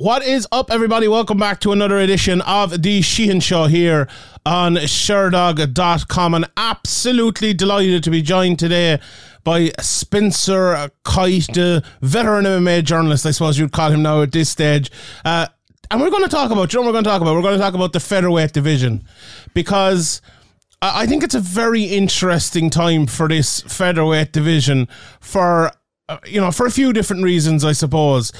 What 0.00 0.24
is 0.24 0.48
up, 0.50 0.70
everybody? 0.70 1.08
Welcome 1.08 1.36
back 1.36 1.60
to 1.60 1.72
another 1.72 1.98
edition 1.98 2.40
of 2.40 2.82
the 2.82 3.02
Sheehan 3.02 3.40
Show 3.40 3.66
here 3.66 4.08
on 4.46 4.76
Sherdog.com. 4.76 6.32
And 6.32 6.50
absolutely 6.56 7.52
delighted 7.52 8.02
to 8.04 8.10
be 8.10 8.22
joined 8.22 8.58
today 8.58 8.98
by 9.44 9.72
Spencer 9.78 10.90
Kyte, 11.04 11.52
the 11.52 11.84
veteran 12.00 12.46
MMA 12.46 12.82
journalist, 12.82 13.26
I 13.26 13.32
suppose 13.32 13.58
you'd 13.58 13.72
call 13.72 13.90
him 13.90 14.00
now 14.00 14.22
at 14.22 14.32
this 14.32 14.48
stage. 14.48 14.90
Uh, 15.22 15.48
and 15.90 16.00
we're 16.00 16.08
going 16.08 16.24
to 16.24 16.30
talk 16.30 16.50
about, 16.50 16.72
you 16.72 16.80
know 16.80 16.86
we're 16.86 16.92
going 16.92 17.04
to 17.04 17.10
talk 17.10 17.20
about? 17.20 17.34
We're 17.34 17.42
going 17.42 17.58
to 17.58 17.62
talk 17.62 17.74
about 17.74 17.92
the 17.92 18.00
featherweight 18.00 18.54
division 18.54 19.04
because 19.52 20.22
I 20.80 21.06
think 21.06 21.22
it's 21.22 21.34
a 21.34 21.40
very 21.40 21.84
interesting 21.84 22.70
time 22.70 23.06
for 23.06 23.28
this 23.28 23.60
featherweight 23.60 24.32
division 24.32 24.88
for, 25.20 25.72
uh, 26.08 26.16
you 26.24 26.40
know, 26.40 26.52
for 26.52 26.64
a 26.64 26.70
few 26.70 26.94
different 26.94 27.22
reasons, 27.22 27.66
I 27.66 27.72
suppose. 27.72 28.32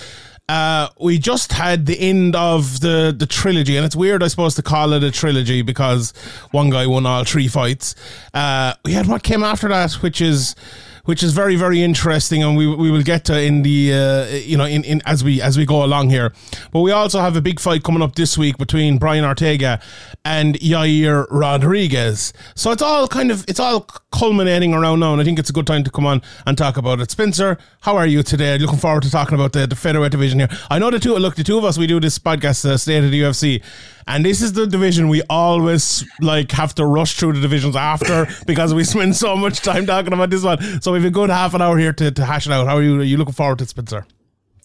Uh, 0.51 0.89
we 0.99 1.17
just 1.17 1.53
had 1.53 1.87
the 1.87 1.97
end 2.01 2.35
of 2.35 2.81
the, 2.81 3.15
the 3.17 3.25
trilogy, 3.25 3.77
and 3.77 3.87
it's 3.87 3.95
weird, 3.95 4.21
I 4.21 4.27
suppose, 4.27 4.57
to 4.57 4.63
call 4.63 4.93
it 4.95 5.05
a 5.05 5.13
trilogy 5.13 5.63
because 5.63 6.13
one 6.51 6.71
guy 6.71 6.89
won 6.89 7.07
all 7.07 7.23
three 7.23 7.47
fights. 7.47 7.95
Uh, 8.35 8.75
we 8.85 8.93
had 8.93 9.07
what 9.07 9.23
came 9.23 9.45
after 9.45 9.69
that, 9.69 9.93
which 10.03 10.21
is 10.21 10.57
which 11.05 11.23
is 11.23 11.33
very 11.33 11.57
very 11.57 11.83
interesting, 11.83 12.43
and 12.43 12.57
we 12.57 12.67
we 12.67 12.91
will 12.91 13.03
get 13.03 13.25
to 13.27 13.41
in 13.41 13.63
the 13.63 13.93
uh, 13.93 14.27
you 14.37 14.57
know 14.57 14.65
in, 14.65 14.85
in 14.85 15.03
as 15.07 15.25
we 15.25 15.41
as 15.41 15.57
we 15.57 15.65
go 15.67 15.85
along 15.85 16.11
here. 16.11 16.33
But 16.73 16.81
we 16.81 16.93
also 16.93 17.21
have 17.21 17.37
a 17.37 17.41
big 17.41 17.61
fight 17.61 17.83
coming 17.83 18.03
up 18.03 18.15
this 18.15 18.37
week 18.37 18.59
between 18.59 18.99
Brian 18.99 19.25
Ortega 19.25 19.81
and 20.25 20.55
Yair 20.61 21.27
Rodriguez. 21.31 22.33
So 22.55 22.71
it's 22.71 22.83
all 22.83 23.09
kind 23.09 23.31
of 23.31 23.45
it's 23.49 23.61
all 23.61 23.87
culminating 24.13 24.75
around 24.75 25.01
now, 25.01 25.13
and 25.13 25.21
I 25.21 25.25
think 25.25 25.39
it's 25.39 25.51
a 25.51 25.53
good 25.53 25.67
time 25.67 25.85
to 25.85 25.91
come 25.91 26.07
on 26.07 26.23
and 26.47 26.57
talk 26.57 26.77
about 26.77 27.01
it. 27.01 27.11
Spencer, 27.11 27.59
how 27.81 27.97
are 27.97 28.07
you 28.07 28.23
today? 28.23 28.59
Looking 28.59 28.79
forward 28.79 29.03
to 29.05 29.11
talking 29.11 29.35
about 29.35 29.53
the, 29.53 29.67
the 29.67 29.77
featherweight 29.77 30.13
division 30.13 30.41
here. 30.41 30.49
I 30.71 30.79
know 30.79 30.91
the 30.91 30.99
two 30.99 31.15
look 31.15 31.37
the 31.37 31.45
two 31.45 31.59
of 31.59 31.65
us 31.65 31.79
we 31.79 31.87
do 31.87 32.01
this 32.01 32.19
podcast, 32.19 32.65
uh, 32.65 32.77
State 32.77 33.05
of 33.05 33.11
the 33.11 33.21
UFC, 33.21 33.63
and 34.11 34.25
this 34.25 34.43
is 34.43 34.53
the 34.53 34.67
division 34.67 35.09
we 35.09 35.23
always 35.31 36.05
like 36.21 36.51
have 36.53 36.75
to 36.75 36.85
rush 36.85 37.15
through 37.15 37.35
the 37.35 37.41
divisions 37.41 37.77
after 37.77 38.27
because 38.47 38.75
we 38.75 38.83
spend 38.83 39.15
so 39.15 39.37
much 39.37 39.61
time 39.61 39.87
talking 39.87 40.13
about 40.13 40.31
this 40.31 40.43
one. 40.43 40.83
So 40.83 40.93
we've 40.93 41.05
a 41.05 41.11
good 41.11 41.31
half 41.31 41.55
an 41.55 41.63
hour 41.63 41.79
here 41.79 41.93
to, 41.93 42.11
to 42.11 42.25
hash 42.25 42.47
it 42.47 42.53
out. 42.53 42.67
How 42.67 42.77
are 42.77 42.83
you? 42.83 43.01
Are 43.01 43.05
you 43.05 43.17
looking 43.17 43.35
forward 43.35 43.59
to 43.61 43.67
Spencer? 43.67 44.07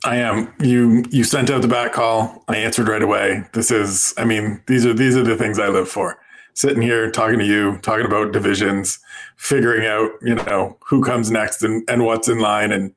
I 0.03 0.17
am. 0.17 0.53
You 0.59 1.03
you 1.11 1.23
sent 1.23 1.49
out 1.49 1.61
the 1.61 1.67
back 1.67 1.93
call. 1.93 2.43
I 2.47 2.57
answered 2.57 2.87
right 2.87 3.01
away. 3.01 3.43
This 3.53 3.71
is. 3.71 4.13
I 4.17 4.25
mean, 4.25 4.61
these 4.67 4.85
are 4.85 4.93
these 4.93 5.15
are 5.15 5.23
the 5.23 5.37
things 5.37 5.59
I 5.59 5.67
live 5.67 5.87
for. 5.87 6.17
Sitting 6.53 6.81
here 6.81 7.11
talking 7.11 7.39
to 7.39 7.45
you, 7.45 7.77
talking 7.79 8.05
about 8.05 8.31
divisions, 8.31 8.99
figuring 9.35 9.85
out 9.85 10.11
you 10.21 10.35
know 10.35 10.77
who 10.87 11.03
comes 11.03 11.29
next 11.29 11.61
and, 11.63 11.87
and 11.89 12.03
what's 12.05 12.27
in 12.27 12.39
line, 12.39 12.71
and 12.71 12.93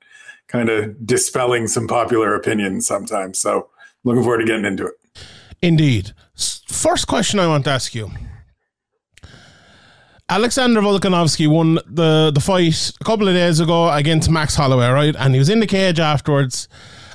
kind 0.47 0.71
of 0.71 1.07
dispelling 1.07 1.67
some 1.67 1.87
popular 1.87 2.35
opinions 2.35 2.87
sometimes. 2.87 3.39
So 3.39 3.69
looking 4.05 4.23
forward 4.23 4.39
to 4.39 4.47
getting 4.47 4.65
into 4.65 4.87
it. 4.87 4.95
Indeed. 5.63 6.13
First 6.69 7.07
question 7.07 7.41
I 7.41 7.47
want 7.47 7.65
to 7.65 7.71
ask 7.71 7.95
you. 7.95 8.11
Alexander 10.31 10.81
Volkanovski 10.83 11.49
won 11.49 11.77
the, 11.87 12.31
the 12.35 12.41
fight 12.41 12.93
a 13.01 13.05
couple 13.05 13.29
of 13.29 13.35
days 13.35 13.61
ago 13.61 13.91
against 13.91 14.31
Max 14.31 14.55
Holloway, 14.55 14.89
right? 14.89 15.17
And 15.19 15.35
he 15.35 15.39
was 15.39 15.49
in 15.49 15.61
the 15.61 15.67
cage 15.67 15.99
afterwards. 15.99 16.69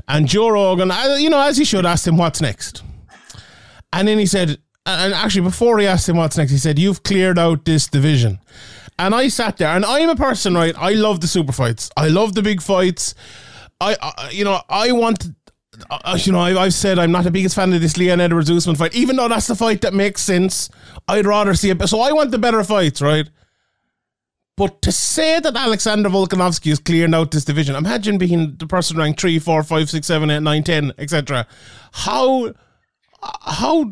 And 0.08 0.28
Joe 0.28 0.50
Rogan, 0.50 0.92
you 1.20 1.30
know, 1.30 1.40
as 1.40 1.58
he 1.58 1.64
should, 1.64 1.86
asked 1.86 2.08
him 2.08 2.18
what's 2.18 2.42
next. 2.42 2.84
And 3.94 4.08
then 4.08 4.18
he 4.18 4.26
said, 4.26 4.58
and 4.86 5.14
actually, 5.14 5.44
before 5.44 5.80
he 5.80 5.88
asked 5.88 6.10
him 6.10 6.18
what's 6.18 6.38
next, 6.38 6.52
he 6.52 6.58
said, 6.58 6.78
You've 6.78 7.04
cleared 7.04 7.40
out 7.40 7.64
this 7.64 7.88
division. 7.88 8.40
And 9.00 9.16
I 9.16 9.30
sat 9.30 9.58
there, 9.58 9.70
and 9.70 9.86
I'm 9.86 10.10
a 10.10 10.16
person, 10.16 10.56
right? 10.56 10.76
I 10.78 10.92
love 10.92 11.22
the 11.22 11.28
super 11.28 11.54
fights. 11.54 11.90
I 11.96 12.10
love 12.10 12.36
the 12.36 12.42
big 12.42 12.62
fights. 12.62 13.16
I, 13.80 13.96
I 14.02 14.30
you 14.32 14.44
know, 14.44 14.62
I 14.70 14.92
want 14.92 15.26
uh, 15.90 16.18
you 16.20 16.32
know, 16.32 16.40
I, 16.40 16.52
have 16.52 16.74
said 16.74 17.00
I'm 17.00 17.12
not 17.12 17.24
the 17.24 17.32
biggest 17.32 17.56
fan 17.56 17.74
of 17.74 17.82
this 17.82 17.98
Leon 17.98 18.22
Edwards 18.22 18.50
Usman 18.50 18.76
fight, 18.76 18.94
even 18.94 19.16
though 19.16 19.28
that's 19.28 19.48
the 19.48 19.56
fight 19.56 19.82
that 19.82 19.94
makes 19.94 20.22
sense. 20.22 20.70
I'd 21.08 21.26
rather 21.26 21.54
see 21.54 21.70
it. 21.70 21.88
So 21.88 22.02
I 22.02 22.12
want 22.12 22.32
the 22.32 22.38
better 22.38 22.64
fights, 22.64 23.02
right? 23.02 23.30
But 24.56 24.84
to 24.84 24.92
say 24.92 25.40
that 25.40 25.56
Alexander 25.56 26.10
Volkanovski 26.10 26.72
is 26.72 26.80
clearing 26.80 27.16
out 27.16 27.32
this 27.32 27.44
division, 27.44 27.76
imagine 27.76 28.20
being 28.20 28.56
the 28.58 28.68
person 28.68 28.98
ranked 28.98 29.20
3, 29.20 29.40
4, 29.40 29.64
5, 29.64 29.90
6, 29.90 30.08
7, 30.08 30.30
8, 30.30 30.40
9, 30.42 30.64
10, 30.64 30.94
etc. 31.00 31.48
How, 31.92 32.54
how 33.22 33.92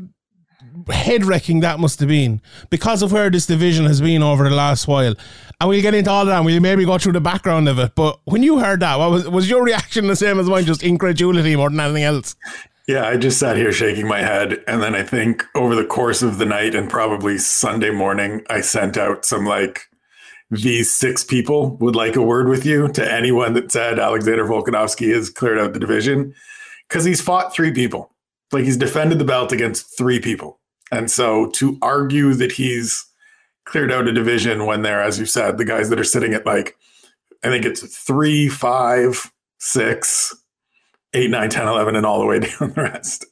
head 0.89 1.25
wrecking 1.25 1.59
that 1.61 1.79
must 1.79 1.99
have 1.99 2.09
been 2.09 2.41
because 2.69 3.01
of 3.01 3.11
where 3.11 3.29
this 3.29 3.45
division 3.45 3.85
has 3.85 4.01
been 4.01 4.23
over 4.23 4.49
the 4.49 4.55
last 4.55 4.88
while. 4.88 5.16
And 5.59 5.69
we'll 5.69 5.81
get 5.81 5.94
into 5.94 6.09
all 6.09 6.25
that. 6.25 6.44
We'll 6.44 6.59
maybe 6.59 6.85
go 6.85 6.97
through 6.97 7.13
the 7.13 7.22
background 7.22 7.69
of 7.69 7.77
it. 7.79 7.94
But 7.95 8.19
when 8.25 8.41
you 8.44 8.59
heard 8.59 8.79
that, 8.79 8.97
what 8.97 9.11
was 9.11 9.29
was 9.29 9.49
your 9.49 9.63
reaction 9.63 10.07
the 10.07 10.16
same 10.16 10.39
as 10.39 10.49
mine? 10.49 10.66
Just 10.66 10.83
incredulity 10.83 11.55
more 11.55 11.69
than 11.69 11.79
anything 11.79 12.03
else. 12.03 12.35
Yeah, 12.88 13.07
I 13.07 13.17
just 13.17 13.39
sat 13.39 13.57
here 13.57 13.72
shaking 13.72 14.07
my 14.07 14.19
head. 14.19 14.63
And 14.67 14.81
then 14.81 14.95
I 14.95 15.03
think 15.03 15.45
over 15.55 15.75
the 15.75 15.85
course 15.85 16.22
of 16.22 16.39
the 16.39 16.45
night 16.45 16.73
and 16.73 16.89
probably 16.89 17.38
Sunday 17.38 17.91
morning, 17.91 18.43
I 18.49 18.61
sent 18.61 18.97
out 18.97 19.23
some 19.23 19.45
like, 19.45 19.88
these 20.49 20.91
six 20.91 21.23
people 21.23 21.78
would 21.78 21.95
like 21.95 22.16
a 22.17 22.22
word 22.22 22.49
with 22.49 22.66
you 22.66 22.89
to 22.89 23.11
anyone 23.11 23.53
that 23.53 23.72
said 23.72 23.99
Alexander 23.99 24.45
Volkanovski 24.45 25.13
has 25.13 25.29
cleared 25.29 25.57
out 25.57 25.73
the 25.73 25.79
division 25.79 26.33
because 26.89 27.05
he's 27.05 27.22
fought 27.22 27.53
three 27.53 27.72
people. 27.72 28.10
Like 28.51 28.63
he's 28.63 28.78
defended 28.78 29.19
the 29.19 29.25
belt 29.25 29.51
against 29.51 29.97
three 29.97 30.19
people. 30.19 30.59
And 30.91 31.09
so 31.09 31.50
to 31.51 31.78
argue 31.81 32.34
that 32.34 32.51
he's 32.51 33.06
cleared 33.66 33.91
out 33.91 34.07
a 34.07 34.12
division 34.12 34.66
when 34.66 34.81
they're, 34.81 35.01
as 35.01 35.19
you 35.19 35.25
said, 35.25 35.57
the 35.57 35.66
guys 35.66 35.89
that 35.89 36.00
are 36.00 36.03
sitting 36.03 36.34
at 36.34 36.45
like, 36.45 36.75
I 37.44 37.47
think 37.47 37.66
it's 37.66 37.81
three, 37.97 38.50
five, 38.50 39.31
six, 39.59 40.35
eight, 41.13 41.29
nine, 41.29 41.50
10, 41.50 41.67
11, 41.67 41.95
and 41.95 42.06
all 42.06 42.19
the 42.19 42.25
way 42.25 42.40
down 42.59 42.72
the 42.72 42.81
rest 42.81 43.25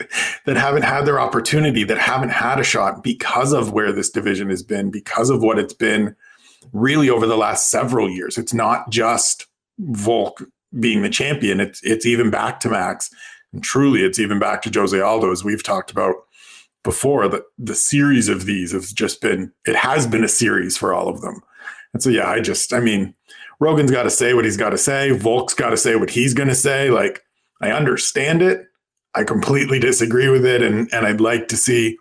that 0.45 0.57
haven't 0.57 0.83
had 0.83 1.05
their 1.05 1.19
opportunity, 1.19 1.83
that 1.83 1.97
haven't 1.97 2.29
had 2.29 2.59
a 2.59 2.63
shot 2.63 3.03
because 3.03 3.53
of 3.53 3.71
where 3.71 3.91
this 3.91 4.09
division 4.09 4.49
has 4.49 4.63
been, 4.63 4.91
because 4.91 5.29
of 5.29 5.41
what 5.41 5.59
it's 5.59 5.73
been 5.73 6.15
really 6.73 7.09
over 7.09 7.25
the 7.25 7.37
last 7.37 7.69
several 7.69 8.09
years. 8.09 8.37
It's 8.37 8.53
not 8.53 8.89
just 8.89 9.47
Volk 9.79 10.43
being 10.79 11.01
the 11.01 11.09
champion. 11.09 11.59
It's, 11.59 11.81
it's 11.83 12.05
even 12.05 12.29
back 12.29 12.59
to 12.61 12.69
Max. 12.69 13.09
And 13.53 13.63
truly, 13.63 14.03
it's 14.03 14.19
even 14.19 14.39
back 14.39 14.61
to 14.63 14.71
Jose 14.73 14.99
Aldo, 14.99 15.31
as 15.31 15.43
we've 15.43 15.63
talked 15.63 15.91
about 15.91 16.15
before 16.83 17.27
that 17.27 17.43
the 17.57 17.75
series 17.75 18.29
of 18.29 18.45
these 18.45 18.71
has 18.71 18.91
just 18.91 19.21
been 19.21 19.51
it 19.65 19.75
has 19.75 20.07
been 20.07 20.23
a 20.23 20.29
series 20.29 20.77
for 20.77 20.93
all 20.93 21.09
of 21.09 21.21
them. 21.21 21.41
And 21.93 22.01
so 22.01 22.09
yeah 22.09 22.29
i 22.29 22.39
just 22.39 22.73
i 22.73 22.79
mean 22.79 23.13
rogan's 23.59 23.91
got 23.91 24.03
to 24.03 24.09
say 24.09 24.33
what 24.33 24.45
he's 24.45 24.57
got 24.57 24.69
to 24.69 24.77
say. 24.77 25.11
Volk's 25.11 25.53
got 25.53 25.71
to 25.71 25.77
say 25.77 25.95
what 25.95 26.09
he's 26.09 26.33
going 26.33 26.49
to 26.49 26.55
say. 26.55 26.89
Like 26.89 27.23
i 27.61 27.71
understand 27.71 28.41
it. 28.41 28.65
I 29.15 29.23
completely 29.23 29.79
disagree 29.79 30.29
with 30.29 30.45
it. 30.45 30.61
And 30.61 30.91
and 30.93 31.05
i'd 31.05 31.21
like 31.21 31.47
to 31.49 31.57
see 31.57 31.97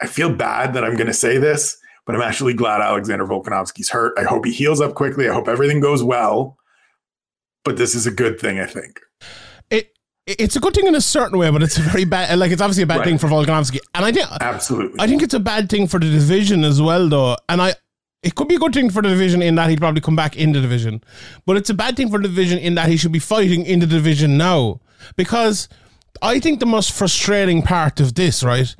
i 0.00 0.06
feel 0.06 0.32
bad 0.32 0.74
that 0.74 0.84
i'm 0.84 0.96
going 0.96 1.06
to 1.06 1.14
say 1.14 1.38
this 1.38 1.76
but 2.06 2.14
i'm 2.14 2.22
actually 2.22 2.54
glad 2.54 2.80
alexander 2.80 3.24
volkanovski's 3.24 3.90
hurt. 3.90 4.18
I 4.18 4.24
hope 4.24 4.44
he 4.44 4.52
heals 4.52 4.80
up 4.80 4.94
quickly. 4.94 5.28
I 5.28 5.34
hope 5.34 5.48
everything 5.48 5.80
goes 5.80 6.02
well. 6.02 6.58
But 7.64 7.76
this 7.76 7.94
is 7.94 8.06
a 8.06 8.10
good 8.10 8.40
thing 8.40 8.58
i 8.58 8.66
think 8.66 9.00
it's 10.26 10.56
a 10.56 10.60
good 10.60 10.74
thing 10.74 10.86
in 10.86 10.94
a 10.94 11.00
certain 11.00 11.38
way, 11.38 11.50
but 11.50 11.62
it's 11.62 11.78
a 11.78 11.82
very 11.82 12.04
bad. 12.04 12.36
Like 12.38 12.50
it's 12.50 12.60
obviously 12.60 12.82
a 12.82 12.86
bad 12.86 12.98
right. 12.98 13.04
thing 13.04 13.18
for 13.18 13.28
Volkanovski, 13.28 13.78
and 13.94 14.04
I 14.04 14.12
think 14.12 14.26
absolutely. 14.40 15.00
I 15.00 15.06
think 15.06 15.22
it's 15.22 15.34
a 15.34 15.40
bad 15.40 15.68
thing 15.68 15.86
for 15.86 16.00
the 16.00 16.10
division 16.10 16.64
as 16.64 16.82
well, 16.82 17.08
though. 17.08 17.36
And 17.48 17.62
I, 17.62 17.74
it 18.22 18.34
could 18.34 18.48
be 18.48 18.56
a 18.56 18.58
good 18.58 18.74
thing 18.74 18.90
for 18.90 19.02
the 19.02 19.08
division 19.08 19.40
in 19.40 19.54
that 19.54 19.70
he'd 19.70 19.78
probably 19.78 20.00
come 20.00 20.16
back 20.16 20.36
in 20.36 20.52
the 20.52 20.60
division, 20.60 21.02
but 21.44 21.56
it's 21.56 21.70
a 21.70 21.74
bad 21.74 21.96
thing 21.96 22.10
for 22.10 22.18
the 22.18 22.28
division 22.28 22.58
in 22.58 22.74
that 22.74 22.88
he 22.88 22.96
should 22.96 23.12
be 23.12 23.20
fighting 23.20 23.64
in 23.64 23.78
the 23.78 23.86
division 23.86 24.36
now 24.36 24.80
because 25.14 25.68
I 26.22 26.40
think 26.40 26.60
the 26.60 26.66
most 26.66 26.92
frustrating 26.92 27.62
part 27.62 28.00
of 28.00 28.14
this, 28.14 28.42
right, 28.42 28.74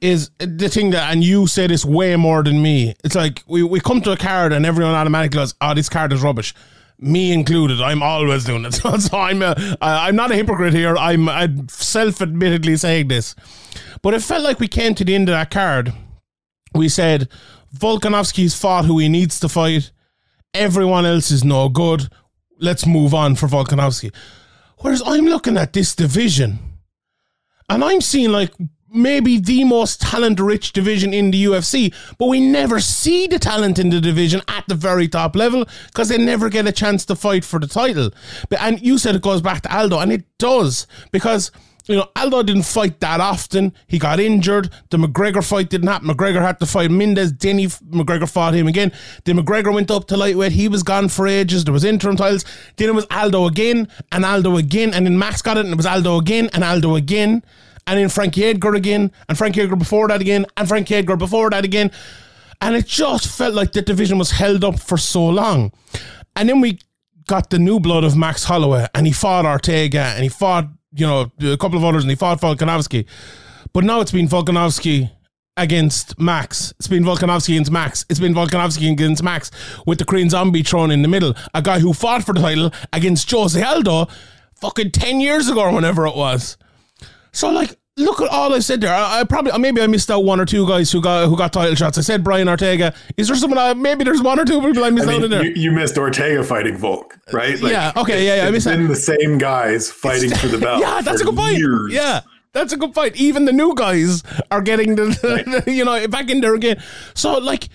is 0.00 0.30
the 0.38 0.68
thing 0.68 0.90
that, 0.90 1.12
and 1.12 1.22
you 1.22 1.46
say 1.46 1.68
this 1.68 1.84
way 1.84 2.16
more 2.16 2.42
than 2.42 2.60
me. 2.60 2.94
It's 3.04 3.14
like 3.14 3.44
we, 3.46 3.62
we 3.62 3.78
come 3.78 4.00
to 4.02 4.12
a 4.12 4.16
card 4.16 4.52
and 4.52 4.66
everyone 4.66 4.94
automatically 4.94 5.38
goes, 5.38 5.54
"Oh, 5.60 5.74
this 5.74 5.88
card 5.88 6.12
is 6.12 6.22
rubbish." 6.22 6.54
Me 7.02 7.32
included. 7.32 7.80
I'm 7.80 8.02
always 8.02 8.44
doing 8.44 8.64
it. 8.64 8.74
So, 9.02 9.18
I'm 9.18 9.42
a, 9.42 9.54
I'm 9.80 10.16
not 10.16 10.30
a 10.30 10.34
hypocrite 10.34 10.74
here. 10.74 10.96
I'm, 10.96 11.28
I'm 11.28 11.68
self-admittedly 11.68 12.76
saying 12.76 13.08
this, 13.08 13.34
but 14.02 14.14
it 14.14 14.22
felt 14.22 14.42
like 14.42 14.60
we 14.60 14.68
came 14.68 14.94
to 14.94 15.04
the 15.04 15.14
end 15.14 15.28
of 15.28 15.32
that 15.32 15.50
card. 15.50 15.92
We 16.74 16.88
said 16.88 17.28
Volkanovski's 17.76 18.54
fought 18.58 18.84
who 18.84 18.98
he 18.98 19.08
needs 19.08 19.40
to 19.40 19.48
fight. 19.48 19.90
Everyone 20.54 21.06
else 21.06 21.30
is 21.30 21.42
no 21.44 21.68
good. 21.68 22.08
Let's 22.58 22.86
move 22.86 23.14
on 23.14 23.34
for 23.34 23.46
Volkanovski. 23.46 24.14
Whereas 24.78 25.02
I'm 25.04 25.24
looking 25.26 25.56
at 25.56 25.72
this 25.72 25.94
division, 25.94 26.58
and 27.68 27.82
I'm 27.82 28.00
seeing 28.00 28.30
like 28.30 28.52
maybe 28.92 29.38
the 29.38 29.64
most 29.64 30.00
talent 30.00 30.38
rich 30.40 30.72
division 30.72 31.12
in 31.14 31.30
the 31.30 31.44
UFC, 31.44 31.94
but 32.18 32.26
we 32.26 32.40
never 32.40 32.80
see 32.80 33.26
the 33.26 33.38
talent 33.38 33.78
in 33.78 33.90
the 33.90 34.00
division 34.00 34.42
at 34.48 34.64
the 34.68 34.74
very 34.74 35.08
top 35.08 35.34
level 35.36 35.66
because 35.86 36.08
they 36.08 36.18
never 36.18 36.48
get 36.48 36.66
a 36.66 36.72
chance 36.72 37.04
to 37.06 37.16
fight 37.16 37.44
for 37.44 37.58
the 37.58 37.66
title. 37.66 38.10
But 38.48 38.60
and 38.60 38.80
you 38.80 38.98
said 38.98 39.14
it 39.14 39.22
goes 39.22 39.40
back 39.40 39.62
to 39.62 39.74
Aldo, 39.76 39.98
and 39.98 40.12
it 40.12 40.24
does 40.38 40.86
because 41.10 41.50
you 41.86 41.96
know, 41.96 42.08
Aldo 42.14 42.44
didn't 42.44 42.62
fight 42.62 43.00
that 43.00 43.20
often. 43.20 43.74
He 43.86 43.98
got 43.98 44.20
injured. 44.20 44.70
The 44.90 44.98
McGregor 44.98 45.46
fight 45.46 45.68
didn't 45.68 45.88
happen. 45.88 46.08
McGregor 46.08 46.40
had 46.40 46.60
to 46.60 46.66
fight 46.66 46.90
Mendes. 46.90 47.32
Then 47.32 47.58
he, 47.58 47.66
McGregor 47.66 48.30
fought 48.30 48.54
him 48.54 48.68
again. 48.68 48.92
Then 49.24 49.36
McGregor 49.36 49.74
went 49.74 49.90
up 49.90 50.06
to 50.08 50.16
lightweight. 50.16 50.52
He 50.52 50.68
was 50.68 50.82
gone 50.82 51.08
for 51.08 51.26
ages. 51.26 51.64
There 51.64 51.72
was 51.72 51.84
interim 51.84 52.16
titles. 52.16 52.44
Then 52.76 52.88
it 52.88 52.94
was 52.94 53.06
Aldo 53.10 53.46
again 53.46 53.88
and 54.12 54.24
Aldo 54.24 54.56
again. 54.56 54.94
And 54.94 55.06
then 55.06 55.18
Max 55.18 55.42
got 55.42 55.56
it 55.56 55.64
and 55.64 55.72
it 55.72 55.76
was 55.76 55.86
Aldo 55.86 56.18
again 56.18 56.50
and 56.52 56.62
Aldo 56.62 56.94
again. 56.94 57.42
And 57.86 57.98
then 57.98 58.08
Frankie 58.08 58.44
Edgar 58.44 58.74
again 58.74 59.10
and 59.28 59.36
Frankie 59.36 59.62
Edgar 59.62 59.76
before 59.76 60.08
that 60.08 60.20
again 60.20 60.46
and 60.56 60.68
Frankie 60.68 60.94
Edgar 60.94 61.16
before 61.16 61.50
that 61.50 61.64
again. 61.64 61.90
And 62.60 62.76
it 62.76 62.86
just 62.86 63.26
felt 63.26 63.54
like 63.54 63.72
the 63.72 63.82
division 63.82 64.18
was 64.18 64.30
held 64.30 64.64
up 64.64 64.78
for 64.78 64.96
so 64.96 65.26
long. 65.26 65.72
And 66.36 66.48
then 66.48 66.60
we 66.60 66.78
got 67.26 67.50
the 67.50 67.58
new 67.58 67.80
blood 67.80 68.04
of 68.04 68.16
Max 68.16 68.44
Holloway 68.44 68.86
and 68.94 69.06
he 69.06 69.12
fought 69.12 69.44
Ortega 69.44 70.12
and 70.14 70.22
he 70.22 70.28
fought 70.28 70.68
you 70.94 71.06
know, 71.06 71.32
a 71.40 71.56
couple 71.56 71.78
of 71.78 71.84
others, 71.84 72.04
and 72.04 72.10
he 72.10 72.16
fought 72.16 72.40
Volkanovski. 72.40 73.06
But 73.72 73.84
now 73.84 74.00
it's 74.00 74.12
been 74.12 74.28
Volkanovski 74.28 75.10
against 75.56 76.18
Max. 76.18 76.72
It's 76.78 76.88
been 76.88 77.04
Volkanovski 77.04 77.50
against 77.54 77.70
Max. 77.70 78.04
It's 78.08 78.20
been 78.20 78.34
Volkanovski 78.34 78.92
against 78.92 79.22
Max 79.22 79.50
with 79.86 79.98
the 79.98 80.04
Korean 80.04 80.30
Zombie 80.30 80.62
thrown 80.62 80.90
in 80.90 81.02
the 81.02 81.08
middle. 81.08 81.34
A 81.54 81.62
guy 81.62 81.78
who 81.80 81.92
fought 81.92 82.24
for 82.24 82.34
the 82.34 82.40
title 82.40 82.72
against 82.92 83.30
Jose 83.30 83.60
Aldo 83.60 84.08
fucking 84.54 84.90
10 84.90 85.20
years 85.20 85.48
ago 85.48 85.62
or 85.62 85.72
whenever 85.72 86.06
it 86.06 86.16
was. 86.16 86.56
So, 87.32 87.50
like, 87.50 87.76
look 87.96 88.20
at 88.20 88.28
all 88.28 88.54
I 88.54 88.58
said 88.58 88.80
there. 88.80 88.94
I, 88.94 89.20
I, 89.20 89.24
probably 89.24 89.56
maybe 89.58 89.80
I 89.80 89.86
missed 89.86 90.10
out 90.10 90.24
one 90.24 90.40
or 90.40 90.44
two 90.44 90.66
guys 90.66 90.90
who 90.90 91.00
got 91.00 91.28
who 91.28 91.36
got 91.36 91.52
title 91.52 91.74
shots. 91.74 91.98
I 91.98 92.02
said 92.02 92.24
Brian 92.24 92.48
Ortega. 92.48 92.94
Is 93.16 93.28
there 93.28 93.36
someone? 93.36 93.58
I, 93.58 93.74
maybe 93.74 94.04
there's 94.04 94.22
one 94.22 94.38
or 94.38 94.44
two 94.44 94.60
people 94.60 94.84
I 94.84 94.90
missed 94.90 95.08
I 95.08 95.10
mean, 95.10 95.20
out 95.20 95.24
in 95.24 95.30
there. 95.30 95.44
You, 95.44 95.52
you, 95.54 95.72
missed 95.72 95.96
Ortega 95.96 96.44
fighting 96.44 96.76
Volk, 96.76 97.18
right? 97.32 97.60
Like, 97.60 97.72
yeah. 97.72 97.92
Okay. 97.96 98.26
Yeah. 98.26 98.36
yeah. 98.36 98.48
I 98.48 98.50
missed 98.50 98.66
been 98.66 98.82
that. 98.82 98.88
the 98.88 98.96
same 98.96 99.38
guys 99.38 99.90
fighting 99.90 100.30
for 100.30 100.48
the 100.48 100.58
belt. 100.60 100.80
yeah, 100.80 101.00
that's 101.00 101.20
a 101.20 101.24
good 101.24 101.36
point. 101.36 101.58
Years. 101.58 101.92
Yeah. 101.92 102.20
That's 102.52 102.74
a 102.74 102.76
good 102.76 102.92
point. 102.92 103.16
Even 103.16 103.46
the 103.46 103.52
new 103.52 103.74
guys 103.74 104.22
are 104.50 104.60
getting 104.60 104.94
the, 104.94 105.06
right. 105.64 105.66
you 105.66 105.86
know, 105.86 106.06
back 106.08 106.28
in 106.28 106.42
there 106.42 106.54
again. 106.54 106.82
So, 107.14 107.38
like, 107.38 107.70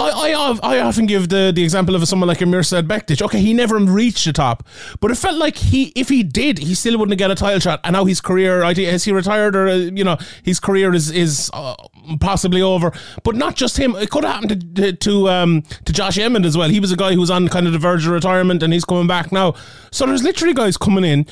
I, 0.00 0.32
I, 0.32 0.58
I 0.62 0.80
often 0.80 1.06
give 1.06 1.28
the, 1.28 1.52
the 1.54 1.62
example 1.62 1.94
of 1.94 2.06
someone 2.08 2.28
like 2.28 2.40
a 2.40 2.44
Mirsad 2.44 2.88
Bektic. 2.88 3.22
Okay, 3.22 3.40
he 3.40 3.54
never 3.54 3.78
reached 3.78 4.24
the 4.24 4.32
top, 4.32 4.66
but 5.00 5.10
it 5.10 5.16
felt 5.16 5.36
like 5.36 5.56
he, 5.56 5.92
if 5.94 6.08
he 6.08 6.22
did, 6.22 6.58
he 6.58 6.74
still 6.74 6.98
wouldn't 6.98 7.18
get 7.18 7.30
a 7.30 7.34
title 7.34 7.60
shot. 7.60 7.80
And 7.84 7.92
now 7.92 8.04
his 8.04 8.20
career, 8.20 8.62
has 8.64 9.04
he 9.04 9.12
retired 9.12 9.54
or 9.54 9.68
uh, 9.68 9.74
you 9.74 10.04
know, 10.04 10.18
his 10.42 10.58
career 10.60 10.92
is 10.94 11.10
is 11.10 11.50
uh, 11.52 11.76
possibly 12.20 12.62
over. 12.62 12.92
But 13.22 13.36
not 13.36 13.56
just 13.56 13.76
him. 13.76 13.94
It 13.96 14.10
could 14.10 14.24
happen 14.24 14.40
happened 14.40 14.76
to 14.76 14.92
to 14.92 15.28
um, 15.28 15.62
to 15.84 15.92
Josh 15.92 16.18
Emmett 16.18 16.44
as 16.44 16.56
well. 16.56 16.68
He 16.68 16.80
was 16.80 16.92
a 16.92 16.96
guy 16.96 17.12
who 17.12 17.20
was 17.20 17.30
on 17.30 17.48
kind 17.48 17.66
of 17.66 17.72
the 17.72 17.78
verge 17.78 18.06
of 18.06 18.12
retirement, 18.12 18.62
and 18.62 18.72
he's 18.72 18.84
coming 18.84 19.06
back 19.06 19.32
now. 19.32 19.54
So 19.90 20.06
there's 20.06 20.22
literally 20.22 20.54
guys 20.54 20.76
coming 20.76 21.04
in 21.04 21.26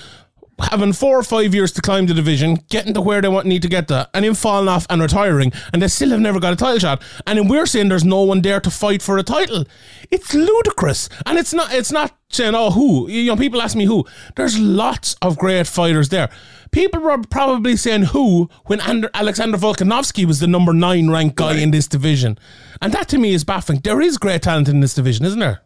having 0.60 0.93
four 0.93 1.19
or 1.19 1.22
five 1.22 1.55
years 1.55 1.72
to 1.72 1.82
climb 1.82 2.06
the 2.06 2.14
division, 2.14 2.56
getting 2.69 2.94
to 2.94 3.00
where 3.00 3.20
they 3.20 3.28
want 3.28 3.46
need 3.46 3.62
to 3.62 3.69
get 3.69 3.88
to, 3.88 4.08
and 4.14 4.25
then 4.25 4.34
falling 4.34 4.69
off 4.69 4.87
and 4.90 5.00
retiring, 5.00 5.52
and 5.72 5.82
they 5.82 5.88
still 5.88 6.10
have 6.10 6.20
never 6.20 6.40
got 6.40 6.52
a 6.52 6.56
title 6.56 6.78
shot. 6.78 7.02
And 7.26 7.38
then 7.38 7.49
we're 7.49 7.66
saying 7.66 7.88
there's 7.88 8.05
no 8.05 8.22
one 8.22 8.43
there 8.43 8.60
to 8.60 8.70
fight 8.70 9.02
for 9.02 9.19
a 9.19 9.22
title. 9.22 9.64
It's 10.10 10.34
ludicrous, 10.34 11.08
and 11.26 11.38
it's 11.38 11.52
not. 11.52 11.72
It's 11.72 11.93
not 11.93 12.16
saying 12.31 12.55
oh 12.55 12.70
who. 12.70 13.08
You 13.08 13.26
know, 13.26 13.37
people 13.37 13.62
ask 13.62 13.76
me 13.76 13.84
who. 13.84 14.05
There's 14.37 14.58
lots 14.58 15.14
of 15.22 15.38
great 15.38 15.66
fighters 15.66 16.08
there. 16.08 16.28
People 16.70 17.00
were 17.00 17.19
probably 17.31 17.76
saying 17.76 18.02
who 18.04 18.50
when 18.66 18.81
Alexander 18.81 19.56
Volkanovski 19.56 20.26
was 20.26 20.40
the 20.40 20.46
number 20.46 20.72
nine 20.72 21.11
ranked 21.11 21.37
guy 21.37 21.54
in 21.54 21.70
this 21.70 21.87
division, 21.87 22.38
and 22.82 22.93
that 22.93 23.08
to 23.08 23.19
me 23.19 23.32
is 23.32 23.44
baffling. 23.44 23.81
There 23.81 24.00
is 24.00 24.19
great 24.19 24.43
talent 24.43 24.69
in 24.69 24.81
this 24.81 24.94
division, 24.94 25.25
isn't 25.25 25.40
there? 25.40 25.62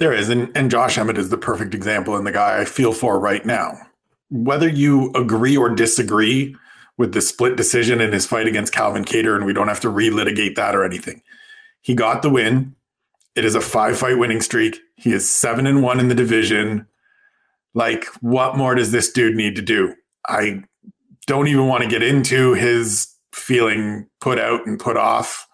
There 0.00 0.14
is, 0.14 0.30
and, 0.30 0.50
and 0.56 0.70
Josh 0.70 0.96
Emmett 0.96 1.18
is 1.18 1.28
the 1.28 1.36
perfect 1.36 1.74
example 1.74 2.16
and 2.16 2.26
the 2.26 2.32
guy 2.32 2.58
I 2.58 2.64
feel 2.64 2.94
for 2.94 3.20
right 3.20 3.44
now. 3.44 3.74
Whether 4.30 4.68
you 4.68 5.12
agree 5.12 5.58
or 5.58 5.68
disagree 5.68 6.56
with 6.96 7.12
the 7.12 7.20
split 7.20 7.56
decision 7.56 8.00
in 8.00 8.10
his 8.10 8.24
fight 8.26 8.46
against 8.46 8.72
Calvin 8.72 9.04
Kattar, 9.04 9.36
and 9.36 9.44
we 9.44 9.52
don't 9.52 9.68
have 9.68 9.80
to 9.80 9.88
relitigate 9.88 10.54
that 10.54 10.74
or 10.74 10.84
anything, 10.84 11.22
he 11.82 11.94
got 11.94 12.22
the 12.22 12.30
win. 12.30 12.74
It 13.36 13.44
is 13.44 13.54
a 13.54 13.60
five 13.60 13.98
fight 13.98 14.18
winning 14.18 14.40
streak. 14.40 14.78
He 14.96 15.12
is 15.12 15.30
seven 15.30 15.66
and 15.66 15.82
one 15.82 16.00
in 16.00 16.08
the 16.08 16.14
division. 16.14 16.86
Like, 17.74 18.06
what 18.22 18.56
more 18.56 18.74
does 18.74 18.92
this 18.92 19.12
dude 19.12 19.36
need 19.36 19.54
to 19.56 19.62
do? 19.62 19.94
I 20.26 20.62
don't 21.26 21.48
even 21.48 21.66
want 21.66 21.82
to 21.82 21.88
get 21.88 22.02
into 22.02 22.54
his 22.54 23.06
feeling 23.34 24.08
put 24.20 24.38
out 24.38 24.66
and 24.66 24.80
put 24.80 24.96
off 24.96 25.46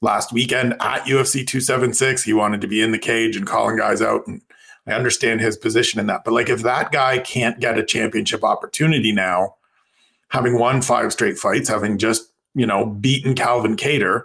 last 0.00 0.32
weekend 0.32 0.74
at 0.74 1.04
UFC 1.04 1.46
276. 1.46 2.22
He 2.22 2.32
wanted 2.32 2.60
to 2.60 2.66
be 2.66 2.82
in 2.82 2.92
the 2.92 2.98
cage 2.98 3.36
and 3.36 3.46
calling 3.46 3.76
guys 3.76 4.00
out. 4.00 4.26
And 4.26 4.40
I 4.86 4.92
understand 4.92 5.40
his 5.40 5.56
position 5.56 6.00
in 6.00 6.06
that. 6.06 6.24
But 6.24 6.34
like, 6.34 6.48
if 6.48 6.62
that 6.62 6.92
guy 6.92 7.18
can't 7.18 7.60
get 7.60 7.78
a 7.78 7.84
championship 7.84 8.42
opportunity 8.42 9.12
now, 9.12 9.56
having 10.28 10.58
won 10.58 10.82
five 10.82 11.12
straight 11.12 11.38
fights, 11.38 11.68
having 11.68 11.98
just, 11.98 12.30
you 12.54 12.66
know, 12.66 12.86
beaten 12.86 13.34
Calvin 13.34 13.76
Kattar, 13.76 14.24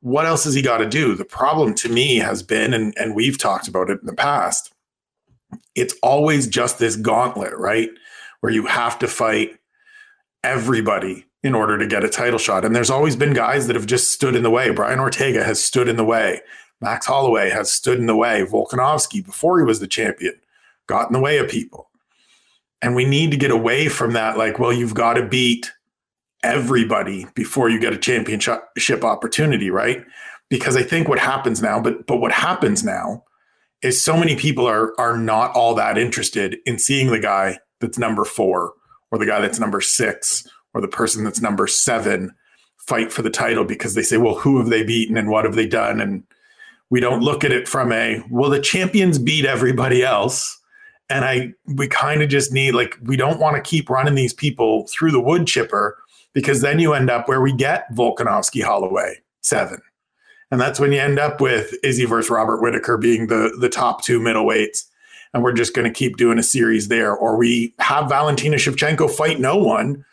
what 0.00 0.26
else 0.26 0.44
has 0.44 0.54
he 0.54 0.62
got 0.62 0.78
to 0.78 0.88
do? 0.88 1.14
The 1.14 1.24
problem 1.24 1.74
to 1.76 1.88
me 1.88 2.16
has 2.16 2.42
been, 2.42 2.74
and, 2.74 2.92
and 2.98 3.14
we've 3.14 3.38
talked 3.38 3.68
about 3.68 3.88
it 3.88 4.00
in 4.00 4.06
the 4.06 4.14
past, 4.14 4.72
it's 5.74 5.94
always 6.02 6.46
just 6.46 6.78
this 6.78 6.96
gauntlet, 6.96 7.56
right? 7.56 7.90
Where 8.40 8.52
you 8.52 8.66
have 8.66 8.98
to 9.00 9.08
fight 9.08 9.58
everybody 10.42 11.26
in 11.42 11.54
order 11.54 11.76
to 11.76 11.86
get 11.86 12.04
a 12.04 12.08
title 12.08 12.38
shot. 12.38 12.64
And 12.64 12.74
there's 12.74 12.90
always 12.90 13.16
been 13.16 13.32
guys 13.32 13.66
that 13.66 13.76
have 13.76 13.86
just 13.86 14.12
stood 14.12 14.36
in 14.36 14.42
the 14.42 14.50
way. 14.50 14.70
Brian 14.70 15.00
Ortega 15.00 15.42
has 15.42 15.62
stood 15.62 15.88
in 15.88 15.96
the 15.96 16.04
way. 16.04 16.40
Max 16.80 17.06
Holloway 17.06 17.50
has 17.50 17.70
stood 17.70 17.98
in 17.98 18.06
the 18.06 18.16
way. 18.16 18.44
Volkanovski, 18.44 19.24
before 19.24 19.58
he 19.58 19.64
was 19.64 19.80
the 19.80 19.86
champion, 19.86 20.34
got 20.86 21.08
in 21.08 21.12
the 21.12 21.20
way 21.20 21.38
of 21.38 21.48
people. 21.48 21.90
And 22.80 22.94
we 22.94 23.04
need 23.04 23.30
to 23.30 23.36
get 23.36 23.50
away 23.50 23.88
from 23.88 24.12
that. 24.12 24.36
Like, 24.36 24.58
well, 24.58 24.72
you've 24.72 24.94
got 24.94 25.14
to 25.14 25.26
beat 25.26 25.72
everybody 26.42 27.26
before 27.34 27.68
you 27.68 27.80
get 27.80 27.92
a 27.92 27.98
championship 27.98 29.04
opportunity, 29.04 29.70
right? 29.70 30.04
Because 30.48 30.76
I 30.76 30.82
think 30.82 31.08
what 31.08 31.18
happens 31.18 31.62
now, 31.62 31.80
but 31.80 32.06
but 32.06 32.18
what 32.18 32.32
happens 32.32 32.84
now 32.84 33.24
is 33.82 34.00
so 34.00 34.16
many 34.16 34.36
people 34.36 34.66
are 34.66 34.92
are 34.98 35.16
not 35.16 35.52
all 35.54 35.74
that 35.76 35.96
interested 35.96 36.58
in 36.66 36.78
seeing 36.78 37.10
the 37.10 37.20
guy 37.20 37.58
that's 37.80 37.98
number 37.98 38.24
four 38.24 38.72
or 39.10 39.18
the 39.18 39.26
guy 39.26 39.40
that's 39.40 39.60
number 39.60 39.80
six 39.80 40.46
or 40.74 40.80
the 40.80 40.88
person 40.88 41.24
that's 41.24 41.40
number 41.40 41.66
seven 41.66 42.34
fight 42.78 43.12
for 43.12 43.22
the 43.22 43.30
title 43.30 43.64
because 43.64 43.94
they 43.94 44.02
say, 44.02 44.16
well, 44.16 44.34
who 44.34 44.58
have 44.58 44.68
they 44.68 44.82
beaten 44.82 45.16
and 45.16 45.28
what 45.30 45.44
have 45.44 45.54
they 45.54 45.66
done? 45.66 46.00
And 46.00 46.24
we 46.90 47.00
don't 47.00 47.22
look 47.22 47.44
at 47.44 47.52
it 47.52 47.68
from 47.68 47.92
a, 47.92 48.22
well, 48.30 48.50
the 48.50 48.60
champions 48.60 49.18
beat 49.18 49.44
everybody 49.44 50.02
else. 50.02 50.58
And 51.08 51.24
I, 51.24 51.52
we 51.66 51.88
kind 51.88 52.22
of 52.22 52.28
just 52.28 52.52
need, 52.52 52.72
like, 52.72 52.96
we 53.02 53.16
don't 53.16 53.38
want 53.38 53.56
to 53.56 53.70
keep 53.70 53.88
running 53.90 54.14
these 54.14 54.32
people 54.32 54.86
through 54.88 55.10
the 55.10 55.20
wood 55.20 55.46
chipper 55.46 55.98
because 56.32 56.60
then 56.60 56.78
you 56.78 56.94
end 56.94 57.10
up 57.10 57.28
where 57.28 57.40
we 57.40 57.52
get 57.52 57.90
Volkanovski 57.94 58.62
Holloway 58.62 59.16
seven. 59.42 59.80
And 60.50 60.60
that's 60.60 60.80
when 60.80 60.92
you 60.92 61.00
end 61.00 61.18
up 61.18 61.40
with 61.40 61.74
Izzy 61.82 62.04
versus 62.04 62.30
Robert 62.30 62.60
Whitaker 62.60 62.98
being 62.98 63.28
the, 63.28 63.56
the 63.58 63.68
top 63.68 64.02
two 64.04 64.20
middleweights. 64.20 64.84
And 65.32 65.42
we're 65.42 65.52
just 65.52 65.74
going 65.74 65.90
to 65.90 65.98
keep 65.98 66.18
doing 66.18 66.38
a 66.38 66.42
series 66.42 66.88
there. 66.88 67.14
Or 67.14 67.36
we 67.36 67.74
have 67.78 68.08
Valentina 68.08 68.56
Shevchenko 68.56 69.10
fight 69.10 69.40
no 69.40 69.56
one 69.56 70.04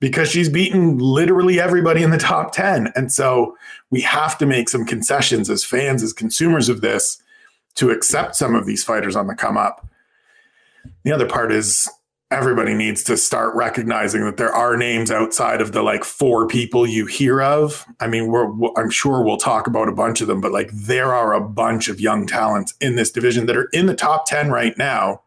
because 0.00 0.30
she's 0.30 0.48
beaten 0.48 0.98
literally 0.98 1.60
everybody 1.60 2.02
in 2.02 2.10
the 2.10 2.18
top 2.18 2.52
10. 2.52 2.92
And 2.94 3.12
so 3.12 3.56
we 3.90 4.00
have 4.02 4.36
to 4.38 4.46
make 4.46 4.68
some 4.68 4.84
concessions 4.84 5.48
as 5.48 5.64
fans, 5.64 6.02
as 6.02 6.12
consumers 6.12 6.68
of 6.68 6.80
this, 6.80 7.22
to 7.76 7.90
accept 7.90 8.36
some 8.36 8.54
of 8.54 8.66
these 8.66 8.84
fighters 8.84 9.16
on 9.16 9.26
the 9.26 9.34
come 9.34 9.56
up. 9.56 9.88
The 11.04 11.12
other 11.12 11.26
part 11.26 11.52
is 11.52 11.88
everybody 12.30 12.74
needs 12.74 13.02
to 13.04 13.16
start 13.16 13.54
recognizing 13.54 14.24
that 14.24 14.36
there 14.36 14.52
are 14.52 14.76
names 14.76 15.10
outside 15.10 15.60
of 15.60 15.72
the 15.72 15.82
like 15.82 16.04
four 16.04 16.46
people 16.48 16.86
you 16.86 17.06
hear 17.06 17.40
of. 17.40 17.86
I 18.00 18.08
mean, 18.08 18.26
we're 18.26 18.50
I'm 18.76 18.90
sure 18.90 19.22
we'll 19.22 19.36
talk 19.36 19.66
about 19.66 19.88
a 19.88 19.92
bunch 19.92 20.20
of 20.20 20.26
them, 20.26 20.40
but 20.40 20.52
like 20.52 20.70
there 20.72 21.14
are 21.14 21.32
a 21.32 21.40
bunch 21.40 21.88
of 21.88 22.00
young 22.00 22.26
talents 22.26 22.74
in 22.80 22.96
this 22.96 23.10
division 23.10 23.46
that 23.46 23.56
are 23.56 23.68
in 23.72 23.86
the 23.86 23.94
top 23.94 24.26
10 24.26 24.50
right 24.50 24.76
now 24.76 25.22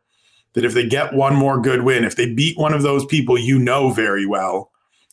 that 0.58 0.66
if 0.66 0.74
they 0.74 0.88
get 0.88 1.14
one 1.14 1.36
more 1.36 1.62
good 1.62 1.84
win, 1.84 2.04
if 2.04 2.16
they 2.16 2.34
beat 2.34 2.58
one 2.58 2.74
of 2.74 2.82
those 2.82 3.06
people 3.06 3.38
you 3.38 3.60
know 3.60 3.92
very 3.92 4.26
well, 4.26 4.72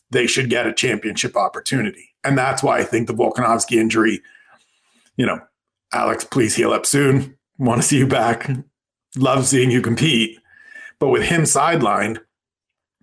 they 0.09 0.25
should 0.25 0.49
get 0.49 0.65
a 0.65 0.73
championship 0.73 1.37
opportunity. 1.37 2.15
And 2.23 2.35
that's 2.35 2.63
why 2.63 2.79
I 2.79 2.83
think 2.83 3.05
the 3.05 3.13
Volkanovski 3.13 3.77
injury, 3.77 4.23
you 5.17 5.25
know, 5.27 5.39
Alex, 5.93 6.23
please 6.23 6.55
heal 6.55 6.73
up 6.73 6.87
soon. 6.87 7.37
Want 7.59 7.79
to 7.79 7.87
see 7.87 7.99
you 7.99 8.07
back. 8.07 8.49
Love 9.15 9.45
seeing 9.45 9.69
you 9.69 9.83
compete. 9.83 10.39
But 10.99 11.09
with 11.09 11.21
him 11.21 11.43
sidelined, 11.43 12.17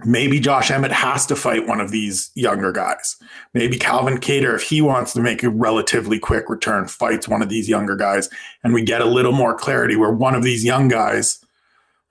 maybe 0.05 0.41
Josh 0.41 0.73
Emmett 0.73 0.91
has 0.91 1.25
to 1.27 1.37
fight 1.37 1.69
one 1.69 1.81
of 1.81 1.93
these 1.93 2.33
younger 2.35 2.73
guys. 2.73 3.15
Maybe 3.55 3.79
Calvin 3.79 4.19
Kattar, 4.19 4.57
if 4.57 4.65
he 4.65 4.83
wants 4.83 5.13
to 5.13 5.21
make 5.21 5.45
a 5.45 5.49
relatively 5.49 6.19
quick 6.19 6.49
return, 6.49 6.89
fights 6.89 7.29
one 7.29 7.41
of 7.41 7.51
these 7.51 7.69
younger 7.69 7.95
guys, 7.95 8.29
and 8.65 8.75
we 8.75 8.83
get 8.83 9.01
a 9.01 9.05
little 9.05 9.31
more 9.31 9.55
clarity 9.55 9.95
where 9.95 10.11
one 10.11 10.35
of 10.35 10.43
these 10.43 10.65
young 10.65 10.89
guys 10.89 11.39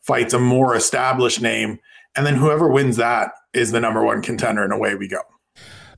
fights 0.02 0.34
a 0.34 0.40
more 0.40 0.76
established 0.76 1.42
name. 1.42 1.80
And 2.16 2.26
then 2.26 2.36
whoever 2.36 2.68
wins 2.68 2.98
that 2.98 3.32
is 3.54 3.72
the 3.72 3.80
number 3.80 4.04
one 4.04 4.22
contender, 4.22 4.64
and 4.64 4.74
away 4.74 4.96
we 4.96 5.08
go. 5.08 5.22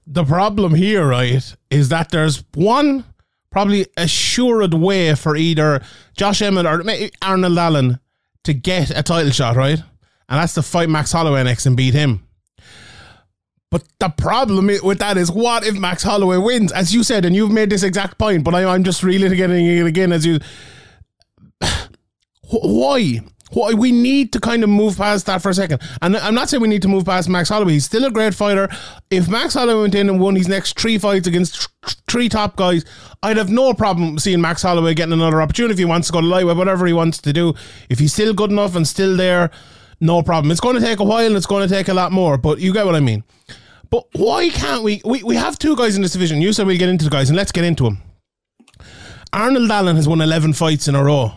The 0.05 0.23
problem 0.23 0.75
here, 0.75 1.07
right, 1.07 1.55
is 1.69 1.89
that 1.89 2.11
there's 2.11 2.43
one 2.53 3.05
probably 3.49 3.87
assured 3.97 4.73
way 4.73 5.15
for 5.15 5.35
either 5.35 5.81
Josh 6.17 6.41
Emmett 6.41 6.65
or 6.65 6.83
Arnold 7.21 7.57
Allen 7.57 7.99
to 8.43 8.53
get 8.53 8.89
a 8.89 9.03
title 9.03 9.31
shot, 9.31 9.55
right? 9.55 9.79
And 10.27 10.39
that's 10.39 10.53
to 10.55 10.61
fight 10.61 10.89
Max 10.89 11.11
Holloway 11.11 11.43
next 11.43 11.65
and 11.65 11.77
beat 11.77 11.93
him. 11.93 12.27
But 13.69 13.83
the 13.99 14.09
problem 14.09 14.67
with 14.83 14.99
that 14.99 15.17
is, 15.17 15.31
what 15.31 15.65
if 15.65 15.75
Max 15.75 16.03
Holloway 16.03 16.37
wins? 16.37 16.71
As 16.71 16.93
you 16.93 17.03
said, 17.03 17.25
and 17.25 17.35
you've 17.35 17.51
made 17.51 17.69
this 17.69 17.83
exact 17.83 18.17
point, 18.19 18.43
but 18.43 18.53
I, 18.53 18.65
I'm 18.65 18.83
just 18.83 19.01
really 19.01 19.35
getting 19.35 19.65
it 19.65 19.85
again 19.87 20.11
as 20.11 20.25
you. 20.25 20.39
Why? 22.51 23.21
We 23.55 23.91
need 23.91 24.33
to 24.33 24.39
kind 24.39 24.63
of 24.63 24.69
move 24.69 24.97
past 24.97 25.25
that 25.27 25.41
for 25.41 25.49
a 25.49 25.53
second. 25.53 25.81
And 26.01 26.17
I'm 26.17 26.33
not 26.35 26.49
saying 26.49 26.61
we 26.61 26.67
need 26.67 26.81
to 26.83 26.87
move 26.87 27.05
past 27.05 27.29
Max 27.29 27.49
Holloway. 27.49 27.73
He's 27.73 27.85
still 27.85 28.05
a 28.05 28.11
great 28.11 28.33
fighter. 28.33 28.69
If 29.09 29.27
Max 29.29 29.53
Holloway 29.53 29.81
went 29.81 29.95
in 29.95 30.09
and 30.09 30.19
won 30.19 30.35
his 30.35 30.47
next 30.47 30.79
three 30.79 30.97
fights 30.97 31.27
against 31.27 31.69
three 32.09 32.29
top 32.29 32.55
guys, 32.55 32.85
I'd 33.21 33.37
have 33.37 33.49
no 33.49 33.73
problem 33.73 34.17
seeing 34.19 34.41
Max 34.41 34.61
Holloway 34.61 34.93
getting 34.93 35.13
another 35.13 35.41
opportunity 35.41 35.73
if 35.73 35.79
he 35.79 35.85
wants 35.85 36.07
to 36.07 36.13
go 36.13 36.21
to 36.21 36.27
lightweight, 36.27 36.57
whatever 36.57 36.85
he 36.85 36.93
wants 36.93 37.19
to 37.19 37.33
do. 37.33 37.53
If 37.89 37.99
he's 37.99 38.13
still 38.13 38.33
good 38.33 38.51
enough 38.51 38.75
and 38.75 38.87
still 38.87 39.15
there, 39.15 39.51
no 39.99 40.21
problem. 40.21 40.51
It's 40.51 40.61
going 40.61 40.75
to 40.75 40.81
take 40.81 40.99
a 40.99 41.03
while 41.03 41.25
and 41.25 41.35
it's 41.35 41.45
going 41.45 41.67
to 41.67 41.73
take 41.73 41.87
a 41.87 41.93
lot 41.93 42.11
more, 42.11 42.37
but 42.37 42.59
you 42.59 42.73
get 42.73 42.85
what 42.85 42.95
I 42.95 42.99
mean. 42.99 43.23
But 43.89 44.05
why 44.13 44.49
can't 44.49 44.83
we? 44.83 45.01
We, 45.05 45.21
we 45.21 45.35
have 45.35 45.59
two 45.59 45.75
guys 45.75 45.95
in 45.95 46.01
this 46.01 46.13
division. 46.13 46.41
You 46.41 46.51
said 46.51 46.65
we'll 46.65 46.79
get 46.79 46.89
into 46.89 47.05
the 47.05 47.11
guys, 47.11 47.29
and 47.29 47.37
let's 47.37 47.51
get 47.51 47.63
into 47.63 47.83
them. 47.83 48.01
Arnold 49.31 49.69
Allen 49.69 49.95
has 49.95 50.07
won 50.07 50.19
11 50.19 50.53
fights 50.53 50.87
in 50.87 50.95
a 50.95 51.03
row. 51.03 51.31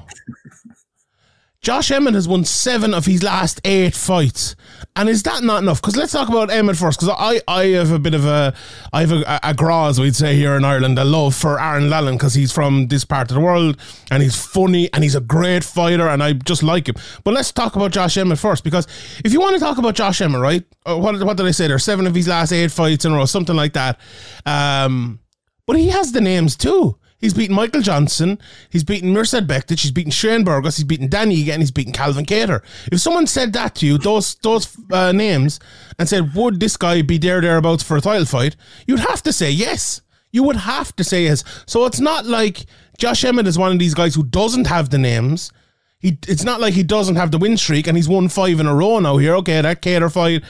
Josh 1.67 1.91
Emmett 1.91 2.15
has 2.15 2.29
won 2.29 2.45
seven 2.45 2.95
of 2.95 3.07
his 3.07 3.25
last 3.25 3.61
eight 3.65 3.93
fights. 3.93 4.55
And 4.95 5.09
is 5.09 5.25
that 5.25 5.43
not 5.43 5.65
enough? 5.65 5.83
Because 5.83 5.97
let's 5.97 6.13
talk 6.13 6.29
about 6.29 6.49
Emmett 6.49 6.77
first. 6.77 7.01
Because 7.01 7.17
I, 7.19 7.41
I 7.49 7.65
have 7.71 7.91
a 7.91 7.99
bit 7.99 8.15
of 8.15 8.25
a, 8.25 8.55
I 8.93 9.01
have 9.01 9.11
a, 9.11 9.41
a, 9.43 9.53
a 9.59 10.01
we'd 10.01 10.15
say 10.15 10.37
here 10.37 10.55
in 10.55 10.65
Ireland, 10.65 10.97
a 10.97 11.05
love 11.05 11.35
for 11.35 11.59
Arnold 11.59 11.93
Allen 11.93 12.15
because 12.15 12.35
he's 12.35 12.53
from 12.53 12.87
this 12.87 13.05
part 13.05 13.33
of 13.33 13.35
the 13.35 13.41
world 13.41 13.81
and 14.13 14.23
he's 14.23 14.37
funny 14.37 14.89
and 14.93 15.03
he's 15.03 15.17
a 15.17 15.21
great 15.21 15.65
fighter 15.65 16.07
and 16.07 16.23
I 16.23 16.35
just 16.35 16.63
like 16.63 16.89
him. 16.89 16.95
But 17.25 17.35
let's 17.35 17.51
talk 17.51 17.75
about 17.75 17.91
Josh 17.91 18.17
Emmett 18.17 18.39
first 18.39 18.63
because 18.63 18.87
if 19.25 19.33
you 19.33 19.41
want 19.41 19.55
to 19.55 19.61
talk 19.61 19.77
about 19.77 19.97
Josh 19.97 20.21
Emmett, 20.21 20.41
right? 20.41 20.63
Uh, 20.89 20.97
what, 20.97 21.21
what 21.25 21.37
did 21.37 21.47
I 21.47 21.51
say 21.51 21.67
there? 21.67 21.81
Seven 21.81 22.07
of 22.07 22.15
his 22.15 22.29
last 22.29 22.53
eight 22.53 22.71
fights 22.71 23.05
in 23.05 23.11
a 23.11 23.17
row, 23.17 23.25
something 23.25 23.57
like 23.57 23.73
that. 23.73 23.99
Um, 24.47 25.19
but 25.67 25.75
he 25.75 25.89
has 25.89 26.13
the 26.13 26.21
names 26.21 26.55
too. 26.55 26.97
He's 27.19 27.33
beaten 27.35 27.57
Michael 27.57 27.81
Johnson. 27.81 28.39
He's 28.69 28.85
beaten 28.85 29.15
Mirsad 29.15 29.47
Bektic. 29.47 29.81
He's 29.81 29.91
beaten 29.91 30.13
Shane 30.13 30.45
Burgos. 30.45 30.77
He's 30.77 30.85
beaten 30.85 31.09
Dan 31.09 31.31
Ige. 31.31 31.57
he's 31.59 31.71
beaten 31.71 31.93
Calvin 31.93 32.27
Kattar. 32.27 32.63
If 32.93 33.01
someone 33.01 33.27
said 33.27 33.53
that 33.55 33.75
to 33.77 33.87
you, 33.87 33.99
those 33.99 34.35
those 34.37 34.77
uh, 34.93 35.13
names, 35.13 35.59
and 35.99 36.09
said, 36.09 36.35
"Would 36.35 36.61
this 36.61 36.77
guy 36.77 37.03
be 37.03 37.19
there 37.19 37.41
thereabouts 37.41 37.83
for 37.83 37.97
a 37.97 38.01
title 38.01 38.27
fight?" 38.27 38.57
You'd 38.87 39.01
have 39.01 39.23
to 39.23 39.33
say 39.33 39.51
yes. 39.51 40.03
You 40.31 40.43
would 40.43 40.57
have 40.57 40.95
to 40.97 41.05
say 41.05 41.25
yes. 41.25 41.43
So 41.67 41.87
it's 41.87 42.01
not 42.01 42.27
like 42.27 42.67
Josh 42.99 43.25
Emmett 43.25 43.47
is 43.47 43.59
one 43.59 43.73
of 43.73 43.79
these 43.79 43.95
guys 43.95 44.15
who 44.15 44.23
doesn't 44.25 44.67
have 44.67 44.91
the 44.91 44.99
names. 44.99 45.51
He, 45.99 46.19
it's 46.29 46.45
not 46.45 46.61
like 46.61 46.75
he 46.75 46.83
doesn't 46.83 47.17
have 47.17 47.31
the 47.31 47.39
win 47.39 47.57
streak 47.57 47.87
and 47.87 47.97
he's 47.97 48.09
won 48.09 48.29
five 48.29 48.61
in 48.61 48.67
a 48.67 48.75
row 48.75 48.99
now 48.99 49.17
here. 49.17 49.35
Okay, 49.37 49.61
that 49.63 49.81
Kattar 49.81 50.13
fight 50.13 50.45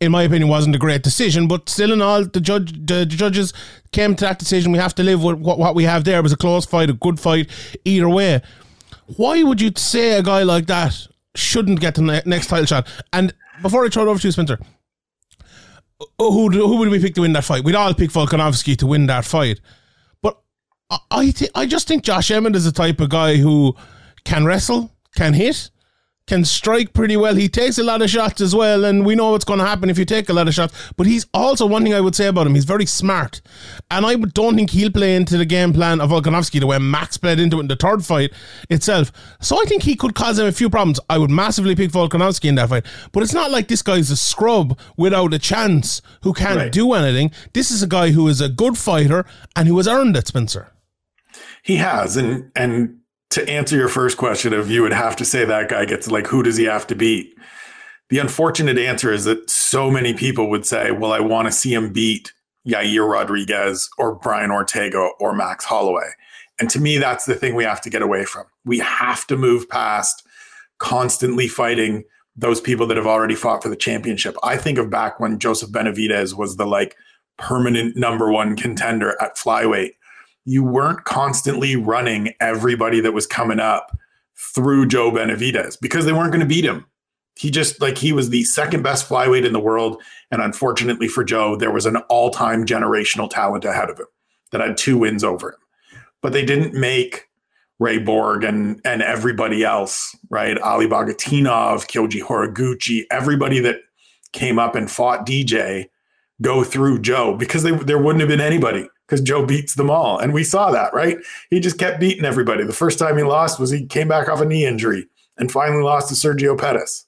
in 0.00 0.10
my 0.12 0.22
opinion, 0.22 0.48
wasn't 0.48 0.74
a 0.74 0.78
great 0.78 1.02
decision. 1.02 1.46
But 1.46 1.68
still, 1.68 1.92
in 1.92 2.00
all, 2.00 2.24
the 2.24 2.40
judge, 2.40 2.72
the, 2.72 3.00
the 3.00 3.06
judges 3.06 3.52
came 3.92 4.16
to 4.16 4.24
that 4.24 4.38
decision. 4.38 4.72
We 4.72 4.78
have 4.78 4.94
to 4.96 5.02
live 5.02 5.22
with 5.22 5.36
what, 5.36 5.58
what 5.58 5.74
we 5.74 5.84
have 5.84 6.04
there. 6.04 6.18
It 6.18 6.22
was 6.22 6.32
a 6.32 6.38
close 6.38 6.64
fight, 6.64 6.88
a 6.88 6.94
good 6.94 7.20
fight, 7.20 7.50
either 7.84 8.08
way. 8.08 8.40
Why 9.16 9.42
would 9.42 9.60
you 9.60 9.70
say 9.76 10.12
a 10.12 10.22
guy 10.22 10.42
like 10.42 10.66
that 10.66 11.06
shouldn't 11.34 11.80
get 11.80 11.96
the 11.96 12.22
next 12.24 12.46
title 12.46 12.66
shot? 12.66 12.88
And 13.12 13.34
before 13.60 13.84
I 13.84 13.88
throw 13.88 14.04
it 14.04 14.08
over 14.08 14.18
to 14.18 14.28
you, 14.28 14.32
Spencer, 14.32 14.58
uh, 16.00 16.06
who 16.18 16.48
who 16.48 16.76
would 16.76 16.88
we 16.88 17.00
pick 17.00 17.14
to 17.16 17.20
win 17.20 17.34
that 17.34 17.44
fight? 17.44 17.62
We'd 17.62 17.74
all 17.74 17.92
pick 17.92 18.10
Volkanovski 18.10 18.76
to 18.78 18.86
win 18.86 19.06
that 19.06 19.24
fight. 19.24 19.60
But 20.22 20.40
I 20.88 20.98
I, 21.10 21.30
th- 21.30 21.50
I 21.54 21.66
just 21.66 21.86
think 21.88 22.04
Josh 22.04 22.30
Emmett 22.30 22.56
is 22.56 22.64
the 22.64 22.72
type 22.72 23.00
of 23.00 23.10
guy 23.10 23.36
who 23.36 23.76
can 24.24 24.46
wrestle, 24.46 24.90
can 25.14 25.34
hit, 25.34 25.70
can 26.30 26.44
strike 26.44 26.92
pretty 26.92 27.16
well. 27.16 27.34
He 27.34 27.48
takes 27.48 27.76
a 27.76 27.82
lot 27.82 28.02
of 28.02 28.08
shots 28.08 28.40
as 28.40 28.54
well, 28.54 28.84
and 28.84 29.04
we 29.04 29.16
know 29.16 29.32
what's 29.32 29.44
going 29.44 29.58
to 29.58 29.66
happen 29.66 29.90
if 29.90 29.98
you 29.98 30.04
take 30.04 30.28
a 30.28 30.32
lot 30.32 30.46
of 30.46 30.54
shots. 30.54 30.72
But 30.96 31.08
he's 31.08 31.26
also 31.34 31.66
one 31.66 31.82
thing 31.82 31.92
I 31.92 32.00
would 32.00 32.14
say 32.14 32.28
about 32.28 32.46
him: 32.46 32.54
he's 32.54 32.64
very 32.64 32.86
smart, 32.86 33.40
and 33.90 34.06
I 34.06 34.14
don't 34.14 34.54
think 34.54 34.70
he'll 34.70 34.92
play 34.92 35.16
into 35.16 35.36
the 35.36 35.44
game 35.44 35.72
plan 35.72 36.00
of 36.00 36.10
Volkanovski 36.10 36.60
the 36.60 36.68
way 36.68 36.78
Max 36.78 37.16
played 37.16 37.40
into 37.40 37.56
it 37.56 37.62
in 37.62 37.66
the 37.66 37.74
third 37.74 38.06
fight 38.06 38.32
itself. 38.70 39.10
So 39.40 39.60
I 39.60 39.64
think 39.64 39.82
he 39.82 39.96
could 39.96 40.14
cause 40.14 40.38
him 40.38 40.46
a 40.46 40.52
few 40.52 40.70
problems. 40.70 41.00
I 41.10 41.18
would 41.18 41.32
massively 41.32 41.74
pick 41.74 41.90
Volkanovski 41.90 42.48
in 42.48 42.54
that 42.54 42.68
fight, 42.68 42.86
but 43.10 43.24
it's 43.24 43.34
not 43.34 43.50
like 43.50 43.66
this 43.66 43.82
guy's 43.82 44.10
a 44.12 44.16
scrub 44.16 44.78
without 44.96 45.34
a 45.34 45.38
chance 45.40 46.00
who 46.22 46.32
can't 46.32 46.56
right. 46.56 46.72
do 46.72 46.92
anything. 46.92 47.32
This 47.54 47.72
is 47.72 47.82
a 47.82 47.88
guy 47.88 48.12
who 48.12 48.28
is 48.28 48.40
a 48.40 48.48
good 48.48 48.78
fighter 48.78 49.26
and 49.56 49.66
who 49.66 49.76
has 49.78 49.88
earned 49.88 50.16
it, 50.16 50.28
Spencer. 50.28 50.70
He 51.64 51.76
has, 51.76 52.16
and 52.16 52.52
and 52.54 52.99
to 53.30 53.48
answer 53.48 53.76
your 53.76 53.88
first 53.88 54.16
question 54.16 54.52
of 54.52 54.70
you 54.70 54.82
would 54.82 54.92
have 54.92 55.16
to 55.16 55.24
say 55.24 55.44
that 55.44 55.68
guy 55.68 55.84
gets 55.84 56.10
like 56.10 56.26
who 56.26 56.42
does 56.42 56.56
he 56.56 56.64
have 56.64 56.86
to 56.88 56.94
beat? 56.94 57.36
The 58.10 58.18
unfortunate 58.18 58.76
answer 58.76 59.12
is 59.12 59.24
that 59.24 59.48
so 59.48 59.90
many 59.90 60.12
people 60.12 60.50
would 60.50 60.66
say 60.66 60.90
well 60.90 61.12
i 61.12 61.20
want 61.20 61.46
to 61.46 61.52
see 61.52 61.72
him 61.72 61.92
beat 61.92 62.32
yair 62.66 63.08
rodriguez 63.08 63.88
or 63.98 64.16
brian 64.16 64.50
ortega 64.50 65.10
or 65.18 65.34
max 65.34 65.64
holloway. 65.64 66.10
And 66.58 66.68
to 66.70 66.80
me 66.80 66.98
that's 66.98 67.24
the 67.24 67.34
thing 67.34 67.54
we 67.54 67.64
have 67.64 67.80
to 67.82 67.90
get 67.90 68.02
away 68.02 68.24
from. 68.24 68.44
We 68.64 68.80
have 68.80 69.26
to 69.28 69.36
move 69.36 69.68
past 69.68 70.26
constantly 70.78 71.46
fighting 71.46 72.04
those 72.36 72.60
people 72.60 72.86
that 72.86 72.96
have 72.96 73.06
already 73.06 73.34
fought 73.34 73.62
for 73.62 73.68
the 73.68 73.76
championship. 73.76 74.34
I 74.42 74.56
think 74.56 74.76
of 74.78 74.90
back 74.90 75.20
when 75.20 75.38
joseph 75.38 75.70
benavidez 75.70 76.36
was 76.36 76.56
the 76.56 76.66
like 76.66 76.96
permanent 77.38 77.96
number 77.96 78.30
one 78.30 78.56
contender 78.56 79.16
at 79.22 79.36
flyweight 79.36 79.92
you 80.44 80.64
weren't 80.64 81.04
constantly 81.04 81.76
running 81.76 82.34
everybody 82.40 83.00
that 83.00 83.12
was 83.12 83.26
coming 83.26 83.60
up 83.60 83.96
through 84.54 84.86
Joe 84.86 85.10
Benavidez 85.10 85.76
because 85.80 86.04
they 86.04 86.12
weren't 86.12 86.32
going 86.32 86.40
to 86.40 86.46
beat 86.46 86.64
him. 86.64 86.86
He 87.36 87.50
just 87.50 87.80
like 87.80 87.96
he 87.96 88.12
was 88.12 88.30
the 88.30 88.44
second 88.44 88.82
best 88.82 89.08
flyweight 89.08 89.46
in 89.46 89.52
the 89.52 89.60
world. 89.60 90.02
And 90.30 90.42
unfortunately 90.42 91.08
for 91.08 91.24
Joe, 91.24 91.56
there 91.56 91.70
was 91.70 91.86
an 91.86 91.96
all 92.08 92.30
time 92.30 92.66
generational 92.66 93.30
talent 93.30 93.64
ahead 93.64 93.90
of 93.90 93.98
him 93.98 94.06
that 94.52 94.60
had 94.60 94.76
two 94.76 94.98
wins 94.98 95.24
over 95.24 95.52
him. 95.52 95.58
But 96.22 96.32
they 96.32 96.44
didn't 96.44 96.74
make 96.74 97.28
Ray 97.78 97.98
Borg 97.98 98.44
and 98.44 98.80
and 98.84 99.02
everybody 99.02 99.64
else, 99.64 100.14
right? 100.28 100.58
Ali 100.58 100.86
Bagautinov, 100.86 101.86
Kyoji 101.86 102.22
Horiguchi, 102.22 103.04
everybody 103.10 103.58
that 103.60 103.80
came 104.32 104.58
up 104.58 104.74
and 104.74 104.90
fought 104.90 105.26
DJ 105.26 105.88
go 106.42 106.62
through 106.62 107.00
Joe 107.00 107.36
because 107.36 107.62
they, 107.62 107.72
there 107.72 107.98
wouldn't 107.98 108.20
have 108.20 108.28
been 108.28 108.40
anybody 108.40 108.88
because 109.10 109.20
Joe 109.20 109.44
beats 109.44 109.74
them 109.74 109.90
all. 109.90 110.18
And 110.18 110.32
we 110.32 110.44
saw 110.44 110.70
that, 110.70 110.94
right? 110.94 111.18
He 111.50 111.58
just 111.58 111.78
kept 111.78 111.98
beating 111.98 112.24
everybody. 112.24 112.62
The 112.62 112.72
first 112.72 112.96
time 112.96 113.16
he 113.16 113.24
lost 113.24 113.58
was 113.58 113.70
he 113.70 113.84
came 113.84 114.06
back 114.06 114.28
off 114.28 114.40
a 114.40 114.44
knee 114.44 114.64
injury 114.64 115.08
and 115.36 115.50
finally 115.50 115.82
lost 115.82 116.08
to 116.08 116.14
Sergio 116.14 116.56
Pettis. 116.56 117.06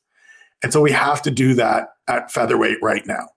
And 0.64 0.72
so 0.72 0.80
we 0.80 0.90
have 0.90 1.22
to 1.22 1.30
do 1.30 1.54
that 1.54 1.90
at 2.08 2.32
featherweight 2.32 2.78
right 2.82 3.06
now. 3.06 3.28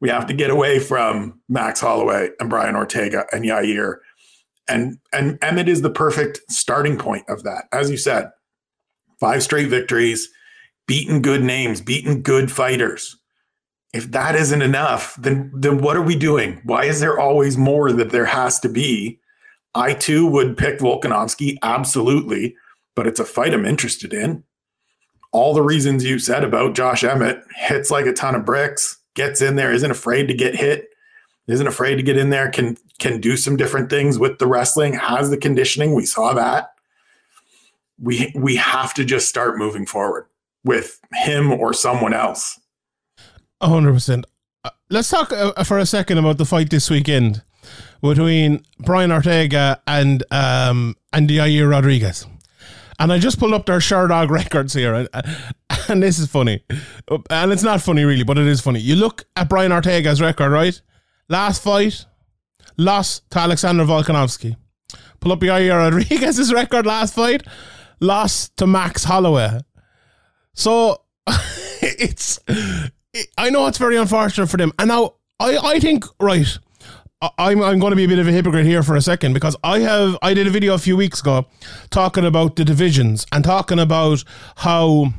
We 0.00 0.08
have 0.08 0.26
to 0.26 0.34
get 0.34 0.50
away 0.50 0.78
from 0.78 1.40
Max 1.48 1.80
Holloway 1.80 2.30
and 2.38 2.48
Brian 2.48 2.76
Ortega 2.76 3.26
and 3.32 3.44
Yair. 3.44 3.96
And 4.68 4.98
and 5.12 5.38
Emmett 5.42 5.68
is 5.68 5.82
the 5.82 5.90
perfect 5.90 6.40
starting 6.48 6.98
point 6.98 7.24
of 7.28 7.42
that. 7.42 7.64
As 7.72 7.90
you 7.90 7.96
said, 7.96 8.30
five 9.18 9.42
straight 9.42 9.68
victories, 9.68 10.28
beaten 10.86 11.22
good 11.22 11.42
names, 11.42 11.80
beaten 11.80 12.22
good 12.22 12.52
fighters 12.52 13.16
if 13.96 14.10
that 14.10 14.34
isn't 14.34 14.60
enough, 14.60 15.16
then 15.16 15.50
then 15.54 15.78
what 15.78 15.96
are 15.96 16.02
we 16.02 16.16
doing? 16.16 16.60
Why 16.64 16.84
is 16.84 17.00
there 17.00 17.18
always 17.18 17.56
more 17.56 17.92
that 17.92 18.10
there 18.10 18.26
has 18.26 18.60
to 18.60 18.68
be? 18.68 19.18
I 19.74 19.94
too 19.94 20.26
would 20.26 20.58
pick 20.58 20.80
Volkanovski, 20.80 21.56
absolutely, 21.62 22.56
but 22.94 23.06
it's 23.06 23.20
a 23.20 23.24
fight 23.24 23.54
I'm 23.54 23.64
interested 23.64 24.12
in. 24.12 24.44
All 25.32 25.54
the 25.54 25.62
reasons 25.62 26.04
you 26.04 26.18
said 26.18 26.44
about 26.44 26.74
Josh 26.74 27.04
Emmett 27.04 27.42
hits 27.54 27.90
like 27.90 28.04
a 28.04 28.12
ton 28.12 28.34
of 28.34 28.44
bricks, 28.44 28.98
gets 29.14 29.40
in 29.40 29.56
there, 29.56 29.72
isn't 29.72 29.90
afraid 29.90 30.28
to 30.28 30.34
get 30.34 30.54
hit, 30.54 30.88
isn't 31.46 31.66
afraid 31.66 31.96
to 31.96 32.02
get 32.02 32.18
in 32.18 32.28
there, 32.28 32.50
can 32.50 32.76
can 32.98 33.18
do 33.18 33.34
some 33.36 33.56
different 33.56 33.88
things 33.88 34.18
with 34.18 34.38
the 34.38 34.46
wrestling, 34.46 34.92
has 34.92 35.30
the 35.30 35.38
conditioning. 35.38 35.94
We 35.94 36.04
saw 36.04 36.34
that. 36.34 36.72
We 37.98 38.30
we 38.36 38.56
have 38.56 38.92
to 38.94 39.06
just 39.06 39.26
start 39.26 39.56
moving 39.56 39.86
forward 39.86 40.26
with 40.64 41.00
him 41.14 41.50
or 41.50 41.72
someone 41.72 42.12
else 42.12 42.58
hundred 43.60 43.92
percent. 43.92 44.26
Uh, 44.64 44.70
let's 44.90 45.08
talk 45.08 45.32
uh, 45.32 45.62
for 45.64 45.78
a 45.78 45.86
second 45.86 46.18
about 46.18 46.38
the 46.38 46.44
fight 46.44 46.70
this 46.70 46.90
weekend 46.90 47.42
between 48.02 48.64
Brian 48.78 49.12
Ortega 49.12 49.80
and 49.86 50.22
um 50.30 50.96
and 51.12 51.28
Yair 51.28 51.70
Rodriguez. 51.70 52.26
And 52.98 53.12
I 53.12 53.18
just 53.18 53.38
pulled 53.38 53.52
up 53.52 53.66
their 53.66 53.78
Sherdog 53.78 54.30
records 54.30 54.72
here, 54.72 54.94
and, 54.94 55.08
and 55.88 56.02
this 56.02 56.18
is 56.18 56.28
funny. 56.28 56.64
And 57.30 57.52
it's 57.52 57.62
not 57.62 57.82
funny 57.82 58.04
really, 58.04 58.24
but 58.24 58.38
it 58.38 58.46
is 58.46 58.60
funny. 58.60 58.80
You 58.80 58.96
look 58.96 59.24
at 59.36 59.48
Brian 59.48 59.72
Ortega's 59.72 60.20
record, 60.20 60.50
right? 60.50 60.80
Last 61.28 61.62
fight, 61.62 62.06
loss 62.76 63.20
to 63.30 63.38
Alexander 63.40 63.84
Volkanovski. 63.84 64.56
Pull 65.20 65.32
up 65.32 65.40
Yair 65.40 65.76
Rodriguez's 65.90 66.52
record 66.52 66.86
last 66.86 67.14
fight, 67.14 67.42
loss 68.00 68.48
to 68.50 68.66
Max 68.66 69.04
Holloway. 69.04 69.60
So 70.54 71.02
it's 71.82 72.38
I 73.38 73.50
know 73.50 73.66
it's 73.66 73.78
very 73.78 73.96
unfortunate 73.96 74.48
for 74.48 74.56
them. 74.56 74.72
And 74.78 74.88
now 74.88 75.14
I, 75.40 75.56
I 75.58 75.80
think 75.80 76.04
right. 76.20 76.58
I'm 77.38 77.62
I'm 77.62 77.78
going 77.78 77.92
to 77.92 77.96
be 77.96 78.04
a 78.04 78.08
bit 78.08 78.18
of 78.18 78.28
a 78.28 78.32
hypocrite 78.32 78.66
here 78.66 78.82
for 78.82 78.94
a 78.94 79.00
second 79.00 79.32
because 79.32 79.56
I 79.64 79.78
have 79.80 80.18
I 80.20 80.34
did 80.34 80.46
a 80.46 80.50
video 80.50 80.74
a 80.74 80.78
few 80.78 80.96
weeks 80.96 81.20
ago 81.20 81.46
talking 81.90 82.26
about 82.26 82.56
the 82.56 82.64
divisions 82.64 83.26
and 83.32 83.42
talking 83.42 83.78
about 83.78 84.22
how 84.56 85.14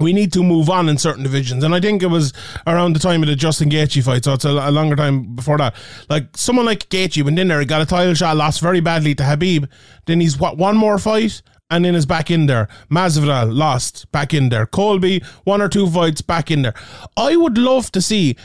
we 0.00 0.12
need 0.12 0.32
to 0.32 0.42
move 0.42 0.70
on 0.70 0.88
in 0.88 0.98
certain 0.98 1.22
divisions. 1.22 1.62
And 1.64 1.74
I 1.74 1.80
think 1.80 2.02
it 2.02 2.06
was 2.06 2.32
around 2.66 2.94
the 2.94 2.98
time 2.98 3.22
of 3.22 3.28
the 3.28 3.36
Justin 3.36 3.70
Gaethje 3.70 4.02
fight, 4.02 4.24
so 4.24 4.32
it's 4.32 4.44
a, 4.44 4.50
a 4.50 4.70
longer 4.70 4.96
time 4.96 5.36
before 5.36 5.58
that. 5.58 5.74
Like 6.08 6.36
someone 6.36 6.66
like 6.66 6.88
Gaethje 6.88 7.22
went 7.22 7.38
in 7.38 7.48
there, 7.48 7.60
he 7.60 7.66
got 7.66 7.82
a 7.82 7.86
title 7.86 8.14
shot, 8.14 8.36
lost 8.36 8.60
very 8.60 8.80
badly 8.80 9.14
to 9.14 9.22
Khabib. 9.22 9.68
Then 10.06 10.20
he's 10.20 10.38
what 10.38 10.56
one 10.56 10.76
more 10.76 10.98
fight, 10.98 11.42
and 11.72 11.84
then 11.84 11.94
is 11.94 12.06
back 12.06 12.30
in 12.30 12.46
there. 12.46 12.68
Masvidal 12.90 13.52
lost, 13.52 14.10
back 14.12 14.32
in 14.32 14.50
there. 14.50 14.66
Colby 14.66 15.22
one 15.44 15.60
or 15.60 15.68
two 15.68 15.88
fights, 15.88 16.20
back 16.22 16.50
in 16.50 16.62
there. 16.62 16.74
I 17.16 17.34
would 17.34 17.58
love 17.58 17.90
to 17.92 18.02
see 18.02 18.36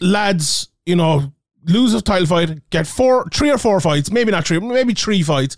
lads, 0.00 0.68
you 0.84 0.96
know, 0.96 1.32
lose 1.64 1.94
a 1.94 2.02
title 2.02 2.26
fight, 2.26 2.68
get 2.70 2.86
four, 2.86 3.26
three 3.32 3.50
or 3.50 3.58
four 3.58 3.80
fights, 3.80 4.10
maybe 4.10 4.32
not 4.32 4.46
three, 4.46 4.58
maybe 4.58 4.92
three 4.92 5.22
fights. 5.22 5.56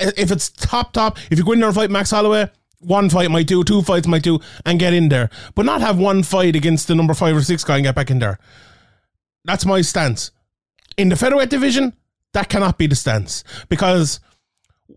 If 0.00 0.30
it's 0.30 0.48
top 0.48 0.92
top, 0.92 1.18
if 1.30 1.38
you 1.38 1.44
go 1.44 1.52
in 1.52 1.60
there 1.60 1.68
and 1.68 1.76
fight 1.76 1.90
Max 1.90 2.10
Holloway 2.10 2.50
one 2.80 3.10
fight 3.10 3.30
might 3.30 3.48
do, 3.48 3.64
two 3.64 3.82
fights 3.82 4.06
might 4.06 4.22
do, 4.22 4.38
and 4.64 4.78
get 4.78 4.94
in 4.94 5.08
there. 5.08 5.30
But 5.54 5.66
not 5.66 5.80
have 5.80 5.98
one 5.98 6.22
fight 6.22 6.54
against 6.54 6.86
the 6.88 6.94
number 6.94 7.14
five 7.14 7.36
or 7.36 7.42
six 7.42 7.64
guy 7.64 7.76
and 7.76 7.84
get 7.84 7.94
back 7.94 8.10
in 8.10 8.20
there. 8.20 8.38
That's 9.44 9.66
my 9.66 9.80
stance. 9.80 10.30
In 10.96 11.08
the 11.08 11.16
featherweight 11.16 11.50
division, 11.50 11.94
that 12.34 12.48
cannot 12.48 12.78
be 12.78 12.86
the 12.86 12.94
stance 12.94 13.42
because 13.68 14.20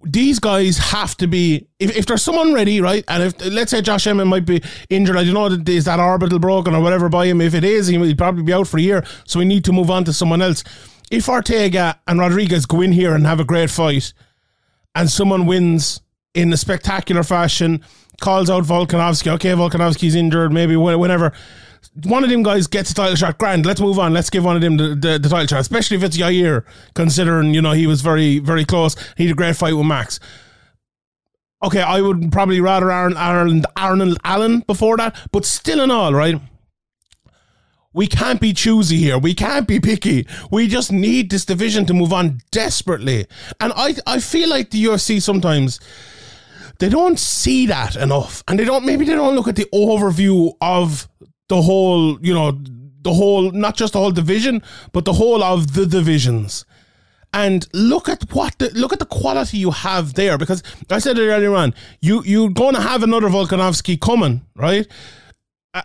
these 0.04 0.40
guys 0.40 0.78
have 0.78 1.16
to 1.18 1.28
be 1.28 1.68
if, 1.80 1.96
if 1.96 2.06
there's 2.06 2.24
someone 2.24 2.54
ready, 2.54 2.82
right? 2.82 3.04
And 3.08 3.24
if 3.24 3.46
let's 3.46 3.72
say 3.72 3.82
Josh 3.82 4.08
Emmett 4.08 4.28
might 4.28 4.46
be 4.46 4.62
injured, 4.90 5.18
I 5.18 5.24
don't 5.24 5.34
know 5.34 5.72
is 5.72 5.86
that 5.86 6.00
orbital 6.00 6.40
broken 6.40 6.74
or 6.74 6.82
whatever 6.82 7.10
by 7.10 7.26
him. 7.26 7.42
If 7.42 7.54
it 7.54 7.64
is, 7.64 7.88
he'll 7.88 8.16
probably 8.16 8.44
be 8.44 8.54
out 8.54 8.68
for 8.68 8.78
a 8.78 8.82
year. 8.82 9.04
So 9.26 9.40
we 9.40 9.46
need 9.46 9.66
to 9.66 9.74
move 9.74 9.92
on 9.92 10.06
to 10.06 10.14
someone 10.14 10.42
else. 10.42 10.64
If 11.12 11.28
Ortega 11.28 12.00
and 12.08 12.20
Rodriguez 12.20 12.66
go 12.66 12.82
in 12.82 12.94
here 12.94 13.14
and 13.14 13.26
have 13.26 13.40
a 13.40 13.46
great 13.46 13.70
fight, 13.70 14.14
and 14.96 15.10
someone 15.10 15.46
wins 15.46 16.02
in 16.34 16.52
a 16.54 16.58
spectacular 16.58 17.24
fashion, 17.24 17.84
calls 18.22 18.50
out 18.50 18.64
Volkanovski. 18.64 19.32
Okay, 19.34 19.50
Volkanovski's 19.50 20.16
injured, 20.16 20.54
maybe 20.54 20.76
whenever. 20.76 21.34
One 22.04 22.24
of 22.24 22.30
them 22.30 22.44
guys 22.44 22.68
gets 22.68 22.92
a 22.92 22.94
title 22.94 23.16
shot. 23.16 23.38
Grand, 23.38 23.66
let's 23.66 23.82
move 23.82 24.00
on. 24.00 24.14
Let's 24.14 24.30
give 24.30 24.46
one 24.46 24.56
of 24.56 24.62
them 24.62 24.78
the, 24.78 24.90
the, 24.90 25.20
the 25.20 25.30
title 25.30 25.48
shot, 25.48 25.60
especially 25.60 25.98
if 25.98 26.04
it's 26.04 26.18
Yair, 26.18 26.64
considering, 26.94 27.54
you 27.54 27.62
know, 27.62 27.74
he 27.74 27.88
was 27.88 28.02
very, 28.02 28.40
very 28.40 28.66
close. 28.66 28.96
He 29.18 29.26
had 29.26 29.34
a 29.34 29.36
great 29.36 29.56
fight 29.56 29.74
with 29.74 29.86
Max. 29.86 30.20
Okay, 31.64 31.82
I 31.82 32.02
would 32.02 32.32
probably 32.32 32.60
rather 32.60 32.92
Arnold, 32.92 33.18
Arnold, 33.18 33.66
Arnold 33.76 34.18
Allen 34.24 34.60
before 34.62 34.98
that, 34.98 35.16
but 35.32 35.46
still 35.46 35.82
in 35.82 35.92
all, 35.92 36.14
right? 36.14 36.40
We 37.94 38.08
can't 38.08 38.40
be 38.40 38.54
choosy 38.54 38.98
here. 38.98 39.18
We 39.18 39.34
can't 39.34 39.68
be 39.68 39.80
picky. 39.80 40.26
We 40.50 40.68
just 40.68 40.92
need 40.92 41.30
this 41.30 41.46
division 41.46 41.86
to 41.88 41.94
move 41.94 42.14
on 42.14 42.40
desperately. 42.52 43.28
And 43.60 43.74
I, 43.76 43.96
I 44.08 44.20
feel 44.20 44.50
like 44.50 44.70
the 44.70 44.86
UFC 44.86 45.22
sometimes 45.22 45.80
they 46.80 46.90
don't 46.90 47.20
see 47.20 47.68
that 47.68 47.96
enough 47.96 48.44
and 48.48 48.58
they 48.58 48.66
don't 48.66 48.86
maybe 48.86 49.06
they 49.06 49.14
don't 49.14 49.36
look 49.36 49.48
at 49.48 49.56
the 49.56 49.68
overview 49.72 50.54
of 50.62 51.08
the 51.52 51.62
whole 51.62 52.18
you 52.26 52.34
know 52.34 52.58
the 53.02 53.12
whole 53.12 53.52
not 53.52 53.76
just 53.76 53.92
the 53.92 54.00
whole 54.00 54.12
division 54.12 54.64
but 54.94 55.04
the 55.04 55.14
whole 55.14 55.44
of 55.44 55.74
the 55.74 55.86
divisions. 55.86 56.66
And 57.34 57.66
look 57.74 58.10
at 58.10 58.30
what 58.34 58.58
the, 58.60 58.70
look 58.72 58.92
at 58.92 59.00
the 59.00 59.06
quality 59.06 59.58
you 59.58 59.72
have 59.72 60.16
there 60.16 60.38
because 60.38 60.64
I 60.90 61.00
said 61.00 61.18
it 61.18 61.28
earlier 61.28 61.54
on 61.54 61.74
you 62.00 62.24
you're 62.24 62.50
going 62.50 62.76
to 62.76 62.82
have 62.82 63.04
another 63.04 63.28
Volkanovski 63.28 64.00
coming 64.00 64.42
right? 64.56 64.88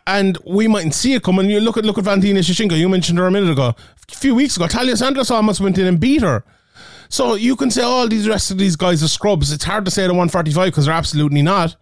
And 0.06 0.38
we 0.44 0.66
mightn't 0.66 0.94
see 0.94 1.14
it 1.14 1.23
coming. 1.23 1.49
You 1.50 1.61
look 1.61 1.76
at 1.76 1.85
look 1.85 1.99
at 1.99 2.04
Valentina 2.04 2.40
Shevchenko 2.40 2.78
you 2.78 2.88
mentioned 2.88 3.18
her 3.18 3.26
a 3.26 3.30
minute 3.32 3.50
ago. 3.50 3.75
A 4.12 4.14
few 4.14 4.37
weeks 4.37 4.56
ago 4.56 4.66
Taila 4.66 4.96
Santos 4.96 5.32
almost 5.32 5.61
went 5.61 5.78
in 5.78 5.87
and 5.87 5.99
beat 5.99 6.23
her. 6.23 6.44
So 7.08 7.35
you 7.35 7.56
can 7.56 7.73
say 7.73 7.82
all 7.82 8.04
oh, 8.04 8.08
these 8.08 8.28
rest 8.28 8.52
of 8.52 8.58
these 8.58 8.76
guys 8.76 9.02
are 9.02 9.08
scrubs. 9.08 9.52
It's 9.52 9.64
hard 9.64 9.85
to 9.85 9.90
say 9.90 10.02
the 10.02 10.14
145 10.14 10.66
because 10.66 10.87
they're 10.87 10.94
absolutely 10.94 11.42
not. 11.42 11.76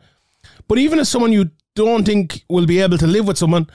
But 0.68 0.78
even 0.78 0.98
as 0.98 1.10
someone 1.10 1.32
you 1.32 1.50
don't 1.74 2.04
think 2.04 2.44
will 2.48 2.66
be 2.66 2.80
able 2.80 2.98
to 2.98 3.06
live 3.06 3.26
with 3.26 3.38
someone, 3.38 3.68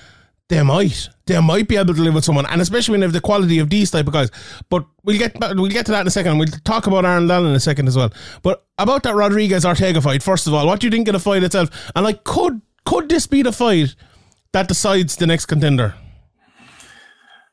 they 0.49 0.63
might. 0.63 1.09
They 1.27 1.39
might 1.39 1.67
be 1.67 1.77
able 1.77 1.93
to 1.93 2.01
live 2.01 2.15
with 2.15 2.25
someone, 2.25 2.47
and 2.47 2.59
especially 2.59 2.93
when 2.93 3.01
they 3.01 3.05
have 3.05 3.13
the 3.13 3.21
quality 3.21 3.59
of 3.59 3.69
these 3.69 3.91
type 3.91 4.07
of 4.07 4.13
guys. 4.13 4.31
But 4.69 4.85
we'll 5.03 5.19
get 5.19 5.37
we'll 5.39 5.67
get 5.67 5.85
to 5.85 5.91
that 5.91 6.01
in 6.01 6.07
a 6.07 6.11
second. 6.11 6.39
We'll 6.39 6.47
talk 6.63 6.87
about 6.87 7.05
Arnold 7.05 7.29
Allen 7.29 7.51
in 7.51 7.55
a 7.55 7.59
second 7.59 7.87
as 7.87 7.95
well. 7.95 8.11
But 8.41 8.65
about 8.79 9.03
that 9.03 9.15
Rodriguez 9.15 9.65
Ortega 9.65 10.01
fight, 10.01 10.23
first 10.23 10.47
of 10.47 10.53
all, 10.53 10.65
what 10.65 10.79
do 10.79 10.87
you 10.87 10.91
think 10.91 11.07
of 11.07 11.13
the 11.13 11.19
fight 11.19 11.43
itself? 11.43 11.69
And 11.95 12.03
like, 12.03 12.23
could 12.23 12.61
could 12.85 13.09
this 13.09 13.27
be 13.27 13.43
the 13.43 13.51
fight 13.51 13.95
that 14.53 14.67
decides 14.67 15.17
the 15.17 15.27
next 15.27 15.45
contender? 15.45 15.93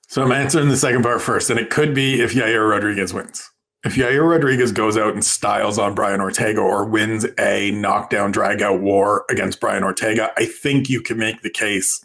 So 0.08 0.22
I'm 0.22 0.32
answering 0.32 0.70
the 0.70 0.76
second 0.76 1.02
part 1.02 1.20
first, 1.20 1.50
and 1.50 1.60
it 1.60 1.68
could 1.68 1.94
be 1.94 2.22
if 2.22 2.32
Yair 2.32 2.70
Rodriguez 2.70 3.12
wins 3.12 3.50
if 3.86 3.94
Yair 3.94 4.28
Rodriguez 4.28 4.72
goes 4.72 4.96
out 4.96 5.14
and 5.14 5.24
styles 5.24 5.78
on 5.78 5.94
Brian 5.94 6.20
Ortega 6.20 6.60
or 6.60 6.84
wins 6.84 7.24
a 7.38 7.70
knockdown 7.70 8.32
dragout 8.32 8.80
war 8.80 9.24
against 9.30 9.60
Brian 9.60 9.84
Ortega, 9.84 10.32
I 10.36 10.44
think 10.44 10.90
you 10.90 11.00
can 11.00 11.18
make 11.18 11.42
the 11.42 11.50
case 11.50 12.04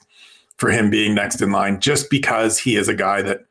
for 0.58 0.70
him 0.70 0.92
being 0.92 1.16
next 1.16 1.42
in 1.42 1.52
line 1.52 1.80
just 1.80 2.12
because 2.12 2.60
he 2.60 2.76
is 2.76 2.88
a 2.88 2.94
guy 2.94 3.24
that, 3.24 3.46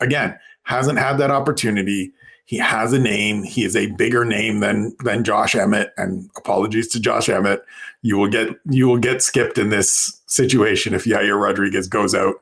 again, 0.00 0.38
hasn't 0.62 1.00
had 1.00 1.18
that 1.18 1.32
opportunity. 1.32 2.12
He 2.44 2.58
has 2.58 2.92
a 2.92 2.98
name. 2.98 3.42
He 3.42 3.64
is 3.64 3.74
a 3.74 3.90
bigger 3.92 4.24
name 4.24 4.60
than 4.60 4.94
than 5.02 5.24
Josh 5.24 5.56
Emmett. 5.56 5.92
And 5.96 6.30
apologies 6.36 6.86
to 6.88 7.00
Josh 7.00 7.28
Emmett. 7.28 7.64
You 8.02 8.18
will 8.18 8.28
get 8.28 8.50
you 8.70 8.86
will 8.86 8.98
get 8.98 9.20
skipped 9.20 9.58
in 9.58 9.70
this 9.70 10.22
situation 10.26 10.94
if 10.94 11.06
Yair 11.06 11.42
Rodriguez 11.42 11.88
goes 11.88 12.14
out 12.14 12.36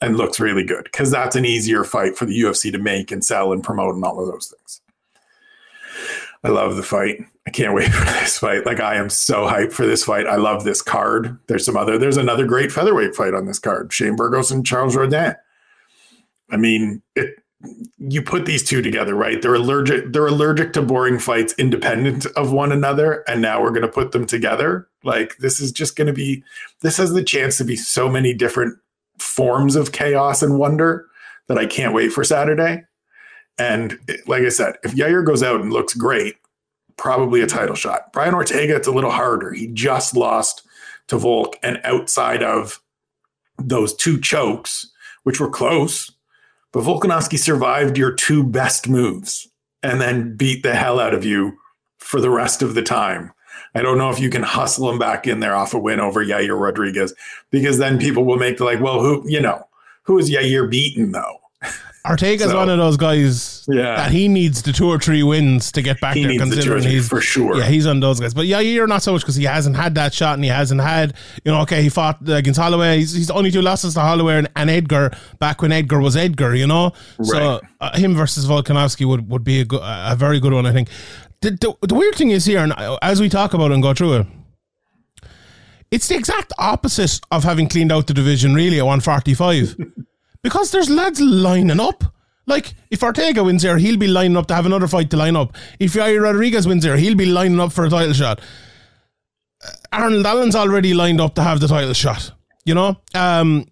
and 0.00 0.16
looks 0.16 0.40
really 0.40 0.64
good 0.64 0.84
because 0.84 1.10
that's 1.10 1.36
an 1.36 1.44
easier 1.44 1.84
fight 1.84 2.16
for 2.16 2.24
the 2.24 2.40
UFC 2.40 2.72
to 2.72 2.78
make 2.78 3.12
and 3.12 3.24
sell 3.24 3.52
and 3.52 3.62
promote 3.62 3.94
and 3.94 4.04
all 4.04 4.20
of 4.20 4.26
those 4.26 4.48
things. 4.48 4.80
I 6.42 6.48
love 6.48 6.76
the 6.76 6.82
fight. 6.82 7.18
I 7.46 7.50
can't 7.50 7.74
wait 7.74 7.88
for 7.92 8.04
this 8.04 8.38
fight. 8.38 8.66
Like 8.66 8.80
I 8.80 8.96
am 8.96 9.10
so 9.10 9.46
hyped 9.46 9.72
for 9.72 9.86
this 9.86 10.04
fight. 10.04 10.26
I 10.26 10.36
love 10.36 10.64
this 10.64 10.82
card. 10.82 11.38
There's 11.46 11.64
some 11.64 11.76
other. 11.76 11.98
There's 11.98 12.16
another 12.16 12.46
great 12.46 12.72
featherweight 12.72 13.14
fight 13.14 13.34
on 13.34 13.46
this 13.46 13.58
card. 13.58 13.92
Shane 13.92 14.16
Burgos 14.16 14.50
and 14.50 14.64
Charles 14.64 14.96
Jourdain. 14.96 15.36
I 16.50 16.56
mean, 16.56 17.02
it. 17.14 17.36
You 17.98 18.22
put 18.22 18.46
these 18.46 18.66
two 18.66 18.80
together, 18.80 19.14
right? 19.14 19.42
They're 19.42 19.54
allergic. 19.54 20.14
They're 20.14 20.26
allergic 20.26 20.72
to 20.72 20.82
boring 20.82 21.18
fights, 21.18 21.54
independent 21.58 22.24
of 22.34 22.52
one 22.52 22.72
another, 22.72 23.22
and 23.28 23.42
now 23.42 23.62
we're 23.62 23.68
going 23.68 23.82
to 23.82 23.88
put 23.88 24.12
them 24.12 24.24
together. 24.24 24.88
Like 25.04 25.36
this 25.38 25.60
is 25.60 25.70
just 25.70 25.94
going 25.94 26.06
to 26.06 26.14
be. 26.14 26.42
This 26.80 26.96
has 26.96 27.12
the 27.12 27.22
chance 27.22 27.58
to 27.58 27.64
be 27.64 27.76
so 27.76 28.08
many 28.08 28.32
different 28.32 28.78
forms 29.20 29.76
of 29.76 29.92
chaos 29.92 30.42
and 30.42 30.58
wonder 30.58 31.06
that 31.48 31.58
I 31.58 31.66
can't 31.66 31.94
wait 31.94 32.12
for 32.12 32.24
Saturday. 32.24 32.84
And 33.58 33.98
like 34.26 34.42
I 34.42 34.48
said, 34.48 34.76
if 34.82 34.94
Yair 34.94 35.24
goes 35.24 35.42
out 35.42 35.60
and 35.60 35.72
looks 35.72 35.94
great, 35.94 36.36
probably 36.96 37.40
a 37.40 37.46
title 37.46 37.74
shot. 37.74 38.12
Brian 38.12 38.34
Ortega, 38.34 38.76
it's 38.76 38.88
a 38.88 38.92
little 38.92 39.10
harder. 39.10 39.52
He 39.52 39.66
just 39.68 40.16
lost 40.16 40.62
to 41.08 41.18
Volk, 41.18 41.56
and 41.62 41.80
outside 41.82 42.42
of 42.42 42.80
those 43.58 43.94
two 43.94 44.20
chokes, 44.20 44.90
which 45.24 45.40
were 45.40 45.50
close, 45.50 46.10
but 46.72 46.84
Volkanovski 46.84 47.38
survived 47.38 47.98
your 47.98 48.12
two 48.12 48.44
best 48.44 48.88
moves 48.88 49.48
and 49.82 50.00
then 50.00 50.36
beat 50.36 50.62
the 50.62 50.74
hell 50.74 51.00
out 51.00 51.14
of 51.14 51.24
you 51.24 51.58
for 51.98 52.20
the 52.20 52.30
rest 52.30 52.62
of 52.62 52.74
the 52.74 52.82
time. 52.82 53.32
I 53.74 53.82
don't 53.82 53.98
know 53.98 54.10
if 54.10 54.20
you 54.20 54.30
can 54.30 54.42
hustle 54.42 54.90
him 54.90 54.98
back 54.98 55.26
in 55.26 55.40
there 55.40 55.54
off 55.54 55.74
a 55.74 55.78
win 55.78 56.00
over 56.00 56.24
Yair 56.24 56.58
Rodriguez 56.60 57.14
because 57.50 57.78
then 57.78 57.98
people 57.98 58.24
will 58.24 58.38
make 58.38 58.58
the 58.58 58.64
like, 58.64 58.80
well, 58.80 59.00
who 59.00 59.22
you 59.26 59.40
know, 59.40 59.66
who 60.02 60.18
is 60.18 60.30
Yair 60.30 60.70
beaten 60.70 61.12
though? 61.12 61.40
Ortega's 62.04 62.50
so, 62.50 62.56
one 62.56 62.70
of 62.70 62.78
those 62.78 62.96
guys 62.96 63.66
yeah. 63.68 63.96
that 63.96 64.10
he 64.10 64.26
needs 64.26 64.62
the 64.62 64.72
two 64.72 64.88
or 64.88 64.98
three 64.98 65.22
wins 65.22 65.70
to 65.72 65.82
get 65.82 66.00
back 66.00 66.16
he 66.16 66.24
there. 66.24 66.38
Considering 66.38 66.82
the 66.82 66.88
he's 66.88 67.08
for 67.08 67.20
sure, 67.20 67.58
yeah, 67.58 67.66
he's 67.66 67.86
on 67.86 68.00
those 68.00 68.18
guys. 68.18 68.32
But 68.32 68.46
yeah, 68.46 68.60
you're 68.60 68.86
not 68.86 69.02
so 69.02 69.12
much 69.12 69.20
because 69.20 69.36
he 69.36 69.44
hasn't 69.44 69.76
had 69.76 69.94
that 69.96 70.14
shot 70.14 70.34
and 70.34 70.42
he 70.42 70.48
hasn't 70.48 70.80
had, 70.80 71.14
you 71.44 71.52
know, 71.52 71.60
okay, 71.60 71.82
he 71.82 71.90
fought 71.90 72.26
against 72.26 72.58
Holloway. 72.58 72.98
He's, 72.98 73.12
he's 73.12 73.30
only 73.30 73.50
two 73.50 73.60
losses 73.60 73.94
to 73.94 74.00
Holloway 74.00 74.38
and, 74.38 74.48
and, 74.56 74.70
Edgar 74.70 75.10
back 75.40 75.60
when 75.60 75.72
Edgar 75.72 76.00
was 76.00 76.16
Edgar, 76.16 76.54
you 76.54 76.66
know. 76.66 76.92
Right. 77.18 77.28
So 77.28 77.60
uh, 77.80 77.98
him 77.98 78.14
versus 78.14 78.46
Volkanovski 78.46 79.06
would 79.06 79.28
would 79.30 79.44
be 79.44 79.60
a, 79.60 79.64
go- 79.66 79.82
a 79.82 80.16
very 80.16 80.40
good 80.40 80.54
one, 80.54 80.64
I 80.64 80.72
think 80.72 80.88
the, 81.42 81.50
the, 81.52 81.86
the 81.86 81.94
weird 81.94 82.14
thing 82.14 82.30
is 82.30 82.44
here, 82.44 82.60
and 82.60 82.74
as 83.02 83.20
we 83.20 83.28
talk 83.28 83.54
about 83.54 83.70
it 83.70 83.74
and 83.74 83.82
go 83.82 83.94
through 83.94 84.14
it, 84.14 84.26
it's 85.90 86.08
the 86.08 86.16
exact 86.16 86.52
opposite 86.58 87.20
of 87.30 87.44
having 87.44 87.68
cleaned 87.68 87.90
out 87.90 88.06
the 88.06 88.14
division 88.14 88.54
really 88.54 88.78
at 88.78 88.86
145 88.86 89.76
because 90.42 90.70
there's 90.70 90.88
lads 90.88 91.20
lining 91.20 91.80
up. 91.80 92.04
Like, 92.46 92.74
if 92.90 93.02
Ortega 93.02 93.44
wins 93.44 93.62
there, 93.62 93.78
he'll 93.78 93.98
be 93.98 94.08
lining 94.08 94.36
up 94.36 94.46
to 94.48 94.54
have 94.54 94.66
another 94.66 94.88
fight 94.88 95.10
to 95.10 95.16
line 95.16 95.36
up. 95.36 95.56
If 95.78 95.94
Yair 95.94 96.22
Rodriguez 96.22 96.66
wins 96.66 96.82
there, 96.82 96.96
he'll 96.96 97.16
be 97.16 97.26
lining 97.26 97.60
up 97.60 97.72
for 97.72 97.84
a 97.84 97.90
title 97.90 98.12
shot. 98.12 98.40
Arnold 99.92 100.26
Allen's 100.26 100.56
already 100.56 100.94
lined 100.94 101.20
up 101.20 101.34
to 101.36 101.42
have 101.42 101.60
the 101.60 101.68
title 101.68 101.92
shot. 101.92 102.32
You 102.64 102.74
know? 102.74 102.96
Um, 103.14 103.66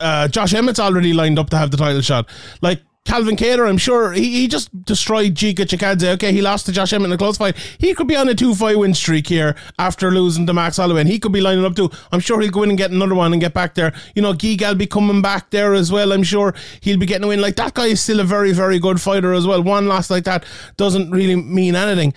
uh, 0.00 0.28
Josh 0.28 0.54
Emmett's 0.54 0.80
already 0.80 1.12
lined 1.12 1.38
up 1.38 1.50
to 1.50 1.58
have 1.58 1.70
the 1.70 1.76
title 1.76 2.00
shot. 2.00 2.28
Like, 2.60 2.82
Calvin 3.04 3.36
Kattar, 3.36 3.68
I'm 3.68 3.76
sure 3.76 4.12
he, 4.12 4.30
he 4.30 4.48
just 4.48 4.84
destroyed 4.84 5.34
Giga 5.34 5.66
Chikadze. 5.66 6.14
Okay, 6.14 6.32
he 6.32 6.40
lost 6.40 6.64
to 6.66 6.72
Josh 6.72 6.92
Emmett 6.94 7.10
in 7.10 7.12
a 7.12 7.18
close 7.18 7.36
fight. 7.36 7.54
He 7.78 7.94
could 7.94 8.08
be 8.08 8.16
on 8.16 8.28
a 8.30 8.34
2 8.34 8.54
5 8.54 8.78
win 8.78 8.94
streak 8.94 9.26
here 9.26 9.54
after 9.78 10.10
losing 10.10 10.46
to 10.46 10.54
Max 10.54 10.78
Holloway, 10.78 11.02
and 11.02 11.08
he 11.08 11.18
could 11.18 11.32
be 11.32 11.42
lining 11.42 11.66
up 11.66 11.76
too. 11.76 11.90
I'm 12.12 12.20
sure 12.20 12.40
he'll 12.40 12.50
go 12.50 12.62
in 12.62 12.70
and 12.70 12.78
get 12.78 12.92
another 12.92 13.14
one 13.14 13.32
and 13.32 13.42
get 13.42 13.52
back 13.52 13.74
there. 13.74 13.92
You 14.14 14.22
know, 14.22 14.32
Gigal 14.32 14.78
be 14.78 14.86
coming 14.86 15.20
back 15.20 15.50
there 15.50 15.74
as 15.74 15.92
well. 15.92 16.12
I'm 16.12 16.22
sure 16.22 16.54
he'll 16.80 16.98
be 16.98 17.04
getting 17.04 17.24
a 17.24 17.28
win. 17.28 17.42
Like, 17.42 17.56
that 17.56 17.74
guy 17.74 17.86
is 17.86 18.00
still 18.00 18.20
a 18.20 18.24
very, 18.24 18.52
very 18.52 18.78
good 18.78 19.00
fighter 19.00 19.34
as 19.34 19.46
well. 19.46 19.62
One 19.62 19.86
loss 19.86 20.08
like 20.08 20.24
that 20.24 20.46
doesn't 20.78 21.10
really 21.10 21.36
mean 21.36 21.76
anything. 21.76 22.14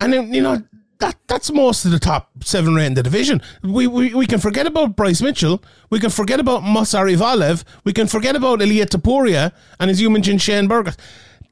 And 0.00 0.14
then, 0.14 0.32
you 0.32 0.40
know, 0.40 0.62
that 1.00 1.16
that's 1.26 1.50
most 1.50 1.84
of 1.84 1.90
the 1.90 1.98
top 1.98 2.30
seven 2.44 2.78
in 2.78 2.94
the 2.94 3.02
division. 3.02 3.42
We, 3.62 3.86
we 3.86 4.14
we 4.14 4.26
can 4.26 4.38
forget 4.38 4.66
about 4.66 4.96
Bryce 4.96 5.20
Mitchell. 5.20 5.62
We 5.90 5.98
can 5.98 6.10
forget 6.10 6.40
about 6.40 6.62
Movsar 6.62 7.12
Evloev. 7.14 7.64
We 7.84 7.92
can 7.92 8.06
forget 8.06 8.36
about 8.36 8.62
Ilia 8.62 8.86
Topuria 8.86 9.52
and 9.78 9.90
as 9.90 10.00
you 10.00 10.10
mentioned 10.10 10.40
Shane 10.42 10.68
Burgos. 10.68 10.96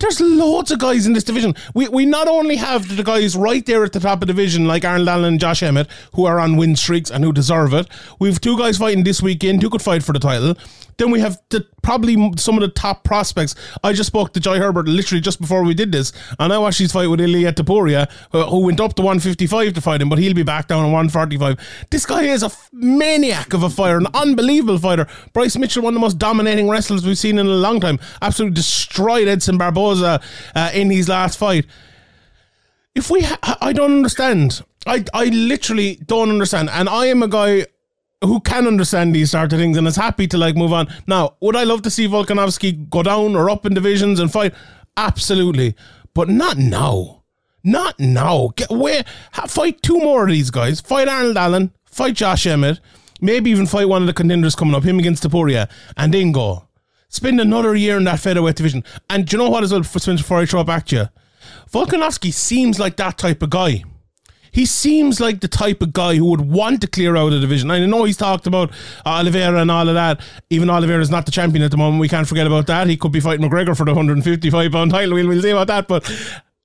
There's 0.00 0.20
loads 0.20 0.70
of 0.70 0.78
guys 0.78 1.06
in 1.06 1.12
this 1.12 1.24
division. 1.24 1.56
We 1.74 1.88
we 1.88 2.06
not 2.06 2.28
only 2.28 2.56
have 2.56 2.96
the 2.96 3.02
guys 3.02 3.34
right 3.36 3.64
there 3.66 3.82
at 3.82 3.92
the 3.92 4.00
top 4.00 4.14
of 4.14 4.20
the 4.20 4.26
division 4.26 4.66
like 4.66 4.84
Arnold 4.84 5.08
Allen 5.08 5.24
and 5.24 5.40
Josh 5.40 5.62
Emmett 5.62 5.88
who 6.14 6.24
are 6.24 6.38
on 6.38 6.56
win 6.56 6.76
streaks 6.76 7.10
and 7.10 7.24
who 7.24 7.32
deserve 7.32 7.74
it. 7.74 7.88
We've 8.20 8.40
two 8.40 8.56
guys 8.56 8.78
fighting 8.78 9.02
this 9.02 9.20
weekend 9.20 9.62
who 9.62 9.70
could 9.70 9.82
fight 9.82 10.04
for 10.04 10.12
the 10.12 10.20
title. 10.20 10.56
Then 10.98 11.12
we 11.12 11.20
have 11.20 11.40
the, 11.50 11.64
probably 11.82 12.16
some 12.36 12.56
of 12.56 12.60
the 12.60 12.68
top 12.68 13.04
prospects. 13.04 13.54
I 13.84 13.92
just 13.92 14.08
spoke 14.08 14.32
to 14.32 14.40
Jai 14.40 14.58
Herbert 14.58 14.88
literally 14.88 15.20
just 15.20 15.40
before 15.40 15.62
we 15.62 15.72
did 15.72 15.92
this, 15.92 16.12
and 16.38 16.52
I 16.52 16.58
watched 16.58 16.80
his 16.80 16.92
fight 16.92 17.06
with 17.06 17.20
Ilia 17.20 17.52
Topuria, 17.52 18.10
uh, 18.32 18.46
who 18.46 18.60
went 18.60 18.80
up 18.80 18.94
to 18.94 19.02
155 19.02 19.74
to 19.74 19.80
fight 19.80 20.02
him, 20.02 20.08
but 20.08 20.18
he'll 20.18 20.34
be 20.34 20.42
back 20.42 20.66
down 20.66 20.80
at 20.80 20.90
145. 20.90 21.86
This 21.90 22.04
guy 22.04 22.24
is 22.24 22.42
a 22.42 22.50
maniac 22.72 23.54
of 23.54 23.62
a 23.62 23.70
fighter, 23.70 23.96
an 23.96 24.08
unbelievable 24.12 24.78
fighter. 24.78 25.06
Bryce 25.32 25.56
Mitchell, 25.56 25.84
one 25.84 25.94
of 25.94 25.94
the 25.94 26.00
most 26.00 26.18
dominating 26.18 26.68
wrestlers 26.68 27.06
we've 27.06 27.16
seen 27.16 27.38
in 27.38 27.46
a 27.46 27.50
long 27.50 27.80
time, 27.80 28.00
absolutely 28.20 28.56
destroyed 28.56 29.28
Edson 29.28 29.56
Barboza 29.56 30.20
uh, 30.56 30.70
in 30.74 30.90
his 30.90 31.08
last 31.08 31.38
fight. 31.38 31.64
If 32.96 33.08
we, 33.08 33.22
ha- 33.22 33.58
I 33.60 33.72
don't 33.72 33.92
understand. 33.92 34.62
I, 34.84 35.04
I 35.14 35.26
literally 35.26 36.00
don't 36.06 36.30
understand. 36.30 36.70
And 36.70 36.88
I 36.88 37.06
am 37.06 37.22
a 37.22 37.28
guy 37.28 37.66
who 38.22 38.40
can 38.40 38.66
understand 38.66 39.14
these 39.14 39.30
sort 39.30 39.52
of 39.52 39.58
things 39.58 39.76
and 39.76 39.86
is 39.86 39.96
happy 39.96 40.26
to 40.26 40.38
like 40.38 40.56
move 40.56 40.72
on. 40.72 40.88
Now, 41.06 41.36
would 41.40 41.56
I 41.56 41.64
love 41.64 41.82
to 41.82 41.90
see 41.90 42.08
Volkanovski 42.08 42.90
go 42.90 43.02
down 43.02 43.36
or 43.36 43.48
up 43.48 43.64
in 43.64 43.74
divisions 43.74 44.18
and 44.20 44.32
fight? 44.32 44.54
Absolutely, 44.96 45.76
but 46.14 46.28
not 46.28 46.58
now. 46.58 47.22
Not 47.64 47.98
now. 47.98 48.50
Get 48.56 48.70
away. 48.70 49.04
Fight 49.46 49.82
two 49.82 49.98
more 49.98 50.24
of 50.24 50.30
these 50.30 50.50
guys. 50.50 50.80
Fight 50.80 51.08
Arnold 51.08 51.36
Allen. 51.36 51.72
Fight 51.84 52.14
Josh 52.14 52.46
Emmett. 52.46 52.80
Maybe 53.20 53.50
even 53.50 53.66
fight 53.66 53.88
one 53.88 54.02
of 54.02 54.06
the 54.06 54.12
contenders 54.14 54.54
coming 54.54 54.74
up, 54.74 54.84
him 54.84 54.98
against 54.98 55.24
Topuria, 55.24 55.68
and 55.96 56.14
then 56.14 56.30
go. 56.30 56.68
Spend 57.08 57.40
another 57.40 57.74
year 57.74 57.96
in 57.96 58.04
that 58.04 58.20
featherweight 58.20 58.56
division. 58.56 58.84
And 59.10 59.26
do 59.26 59.36
you 59.36 59.42
know 59.42 59.50
what 59.50 59.64
as 59.64 59.72
well, 59.72 59.80
before 59.80 60.38
I 60.38 60.46
throw 60.46 60.60
it 60.60 60.66
back 60.66 60.86
to 60.86 60.96
you? 60.96 61.08
Volkanovski 61.70 62.32
seems 62.32 62.78
like 62.78 62.96
that 62.96 63.18
type 63.18 63.42
of 63.42 63.50
guy 63.50 63.84
he 64.58 64.66
seems 64.66 65.20
like 65.20 65.38
the 65.38 65.46
type 65.46 65.82
of 65.82 65.92
guy 65.92 66.16
who 66.16 66.24
would 66.24 66.40
want 66.40 66.80
to 66.80 66.88
clear 66.88 67.14
out 67.14 67.32
a 67.32 67.38
division. 67.38 67.70
I 67.70 67.78
know 67.86 68.02
he's 68.02 68.16
talked 68.16 68.44
about 68.48 68.72
Oliveira 69.06 69.60
and 69.60 69.70
all 69.70 69.88
of 69.88 69.94
that. 69.94 70.20
Even 70.50 70.68
Oliveira 70.68 71.00
is 71.00 71.12
not 71.12 71.26
the 71.26 71.30
champion 71.30 71.62
at 71.62 71.70
the 71.70 71.76
moment. 71.76 72.00
We 72.00 72.08
can't 72.08 72.26
forget 72.26 72.44
about 72.44 72.66
that. 72.66 72.88
He 72.88 72.96
could 72.96 73.12
be 73.12 73.20
fighting 73.20 73.48
McGregor 73.48 73.76
for 73.76 73.84
the 73.84 73.94
155 73.94 74.72
pound 74.72 74.90
title. 74.90 75.14
We'll, 75.14 75.28
we'll 75.28 75.42
see 75.42 75.50
about 75.50 75.68
that. 75.68 75.86
But 75.86 76.10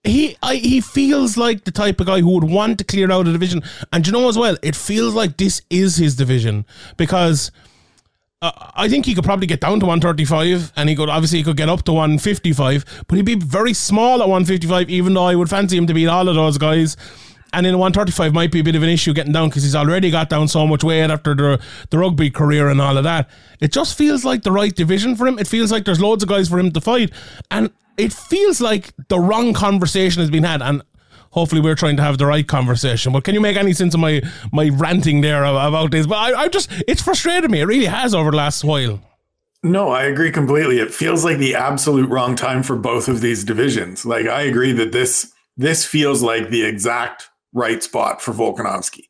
he 0.04 0.36
I, 0.42 0.56
he 0.56 0.82
feels 0.82 1.38
like 1.38 1.66
the 1.66 1.72
type 1.72 2.00
of 2.02 2.08
guy 2.08 2.22
who 2.22 2.32
would 2.32 2.46
want 2.46 2.80
to 2.80 2.84
clear 2.84 3.12
out 3.12 3.28
a 3.28 3.32
division. 3.32 3.62
And 3.92 4.08
you 4.08 4.12
know 4.12 4.28
as 4.28 4.40
well, 4.40 4.58
it 4.64 4.76
feels 4.76 5.14
like 5.14 5.38
this 5.38 5.62
is 5.70 5.98
his 5.98 6.16
division 6.16 6.66
because. 6.98 7.52
Uh, 8.42 8.52
I 8.76 8.90
think 8.90 9.06
he 9.06 9.16
could 9.16 9.24
probably 9.24 9.48
get 9.48 9.62
down 9.62 9.80
to 9.80 9.86
135 9.86 10.74
and 10.76 10.90
he 10.90 10.98
could 10.98 11.08
obviously 11.08 11.38
he 11.38 11.46
could 11.46 11.56
get 11.56 11.70
up 11.70 11.84
to 11.84 11.94
155 11.94 13.06
but 13.08 13.16
he'd 13.16 13.26
be 13.26 13.36
very 13.36 13.72
small 13.72 14.16
at 14.22 14.28
155 14.28 14.90
even 14.90 15.14
though 15.14 15.24
I 15.24 15.36
would 15.36 15.50
fancy 15.50 15.78
him 15.78 15.88
to 15.88 15.94
beat 15.94 16.10
all 16.10 16.28
of 16.28 16.36
those 16.36 16.58
guys 16.58 16.98
and 17.54 17.66
in 17.66 17.78
135 17.78 18.34
might 18.34 18.52
be 18.52 18.60
a 18.60 18.64
bit 18.64 18.76
of 18.76 18.84
an 18.84 18.90
issue 18.90 19.14
getting 19.14 19.32
down 19.32 19.50
because 19.50 19.64
he's 19.64 19.76
already 19.76 20.12
got 20.12 20.30
down 20.30 20.48
so 20.48 20.66
much 20.68 20.84
weight 20.84 21.10
after 21.10 21.36
the 21.36 21.62
the 21.90 21.98
rugby 21.98 22.30
career 22.30 22.68
and 22.68 22.82
all 22.82 22.98
of 22.98 23.04
that. 23.04 23.30
It 23.60 23.72
just 23.72 23.98
feels 23.98 24.26
like 24.26 24.44
the 24.44 24.52
right 24.52 24.76
division 24.76 25.16
for 25.16 25.28
him. 25.28 25.40
It 25.40 25.48
feels 25.48 25.72
like 25.72 25.86
there's 25.86 26.02
loads 26.02 26.24
of 26.24 26.30
guys 26.30 26.50
for 26.50 26.60
him 26.60 26.72
to 26.72 26.82
fight, 26.82 27.12
and 27.52 27.72
it 27.98 28.12
feels 28.12 28.60
like 28.60 28.94
the 29.10 29.20
wrong 29.20 29.54
conversation 29.54 30.20
has 30.22 30.30
been 30.30 30.44
had. 30.44 30.62
And 30.62 30.82
hopefully, 31.32 31.62
we're 31.62 31.76
trying 31.76 31.98
to 31.98 32.04
have 32.04 32.18
the 32.18 32.26
right 32.26 32.48
conversation. 32.48 33.14
But 33.14 33.24
can 33.24 33.36
you 33.36 33.42
make 33.42 33.58
any 33.58 33.74
sense 33.74 33.94
of 33.94 34.00
my 34.00 34.22
my 34.52 34.70
ranting 34.70 35.22
there 35.22 35.44
about 35.44 35.92
this? 35.92 36.08
But 36.08 36.18
I, 36.18 36.44
I 36.44 36.48
just 36.48 36.72
it's 36.88 37.02
frustrated 37.02 37.52
me. 37.52 37.62
It 37.62 37.66
really 37.66 37.86
has 37.86 38.14
over 38.16 38.32
the 38.32 38.38
last 38.38 38.64
while. 38.64 39.00
No, 39.66 39.92
I 39.92 40.04
agree 40.04 40.32
completely. 40.32 40.80
It 40.80 40.94
feels 40.94 41.24
like 41.24 41.38
the 41.38 41.56
absolute 41.56 42.10
wrong 42.10 42.36
time 42.36 42.64
for 42.64 42.76
both 42.76 43.08
of 43.08 43.22
these 43.22 43.46
divisions. 43.46 44.06
Like 44.06 44.28
I 44.28 44.42
agree 44.42 44.74
that 44.74 44.92
this 44.92 45.32
this 45.56 45.86
feels 45.86 46.22
like 46.22 46.50
the 46.50 46.66
exact 46.66 47.30
right 47.54 47.82
spot 47.82 48.22
for 48.22 48.34
Volkanovski. 48.34 49.08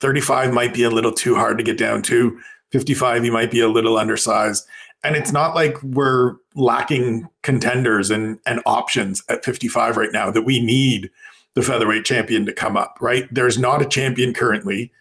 35 0.00 0.52
might 0.52 0.74
be 0.74 0.82
a 0.82 0.90
little 0.90 1.12
too 1.12 1.34
hard 1.34 1.58
to 1.58 1.64
get 1.64 1.78
down 1.78 2.02
to. 2.02 2.38
55, 2.72 3.24
he 3.24 3.30
might 3.30 3.50
be 3.50 3.60
a 3.60 3.68
little 3.68 3.96
undersized. 3.96 4.66
And 5.02 5.16
it's 5.16 5.32
not 5.32 5.54
like 5.54 5.80
we're 5.82 6.36
lacking 6.54 7.28
contenders 7.42 8.10
and, 8.10 8.38
and 8.46 8.60
options 8.66 9.22
at 9.28 9.44
55 9.44 9.96
right 9.96 10.12
now 10.12 10.30
that 10.30 10.42
we 10.42 10.58
need 10.58 11.10
the 11.54 11.62
featherweight 11.62 12.04
champion 12.04 12.44
to 12.46 12.52
come 12.52 12.76
up, 12.76 12.98
right? 13.00 13.26
There's 13.32 13.58
not 13.58 13.82
a 13.82 13.86
champion 13.86 14.34
currently. 14.34 14.92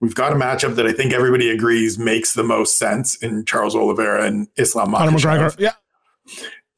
We've 0.00 0.14
got 0.14 0.32
a 0.32 0.36
matchup 0.36 0.74
that 0.76 0.86
I 0.86 0.92
think 0.92 1.12
everybody 1.12 1.50
agrees 1.50 1.98
makes 1.98 2.34
the 2.34 2.42
most 2.42 2.78
sense 2.78 3.14
in 3.16 3.44
Charles 3.44 3.76
Oliveira 3.76 4.26
and 4.26 4.48
Islam 4.56 4.92
Makhachev. 4.92 5.60
Yeah. 5.60 5.74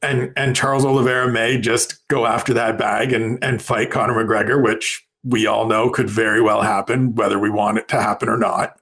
And 0.01 0.31
and 0.35 0.55
Charles 0.55 0.85
Oliveira 0.85 1.31
may 1.31 1.57
just 1.57 2.07
go 2.07 2.27
after 2.27 2.53
that 2.53 2.77
bag 2.77 3.13
and 3.13 3.43
and 3.43 3.61
fight 3.61 3.89
Conor 3.89 4.13
McGregor, 4.13 4.61
which 4.61 5.07
we 5.25 5.47
all 5.47 5.67
know 5.67 5.89
could 5.89 6.09
very 6.09 6.41
well 6.41 6.61
happen, 6.61 7.15
whether 7.15 7.39
we 7.39 7.49
want 7.49 7.79
it 7.79 7.87
to 7.89 8.01
happen 8.01 8.29
or 8.29 8.37
not. 8.37 8.79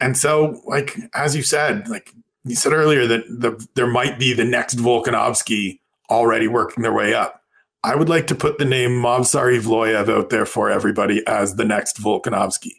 And 0.00 0.16
so, 0.16 0.60
like 0.66 0.98
as 1.14 1.34
you 1.34 1.42
said, 1.42 1.88
like 1.88 2.12
you 2.44 2.56
said 2.56 2.72
earlier, 2.72 3.06
that 3.06 3.24
the, 3.28 3.66
there 3.74 3.86
might 3.86 4.18
be 4.18 4.34
the 4.34 4.44
next 4.44 4.76
Volkanovski 4.76 5.80
already 6.10 6.48
working 6.48 6.82
their 6.82 6.92
way 6.92 7.14
up. 7.14 7.42
I 7.82 7.94
would 7.94 8.08
like 8.08 8.26
to 8.28 8.34
put 8.34 8.58
the 8.58 8.64
name 8.64 8.90
Movsar 8.90 9.56
Evloev 9.56 10.08
out 10.08 10.30
there 10.30 10.46
for 10.46 10.70
everybody 10.70 11.24
as 11.26 11.54
the 11.54 11.64
next 11.64 11.98
Volkanovski. 11.98 12.72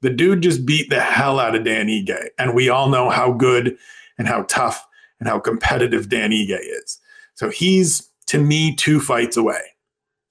The 0.00 0.10
dude 0.10 0.42
just 0.42 0.64
beat 0.64 0.88
the 0.88 1.00
hell 1.00 1.38
out 1.40 1.54
of 1.54 1.64
Dan 1.64 1.86
Ige, 1.86 2.28
and 2.38 2.54
we 2.54 2.68
all 2.68 2.88
know 2.88 3.10
how 3.10 3.32
good 3.32 3.76
and 4.18 4.28
how 4.28 4.42
tough 4.44 4.86
and 5.18 5.28
how 5.28 5.38
competitive 5.38 6.08
Dan 6.08 6.30
Ige 6.30 6.58
is. 6.60 6.98
So 7.34 7.50
he's 7.50 8.08
to 8.26 8.38
me 8.38 8.74
two 8.74 9.00
fights 9.00 9.36
away. 9.36 9.60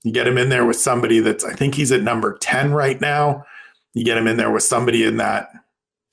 You 0.03 0.11
get 0.11 0.27
him 0.27 0.37
in 0.37 0.49
there 0.49 0.65
with 0.65 0.77
somebody 0.77 1.19
that's, 1.19 1.43
I 1.43 1.53
think 1.53 1.75
he's 1.75 1.91
at 1.91 2.01
number 2.01 2.37
10 2.39 2.73
right 2.73 2.99
now. 2.99 3.45
You 3.93 4.03
get 4.03 4.17
him 4.17 4.27
in 4.27 4.37
there 4.37 4.51
with 4.51 4.63
somebody 4.63 5.03
in 5.03 5.17
that 5.17 5.49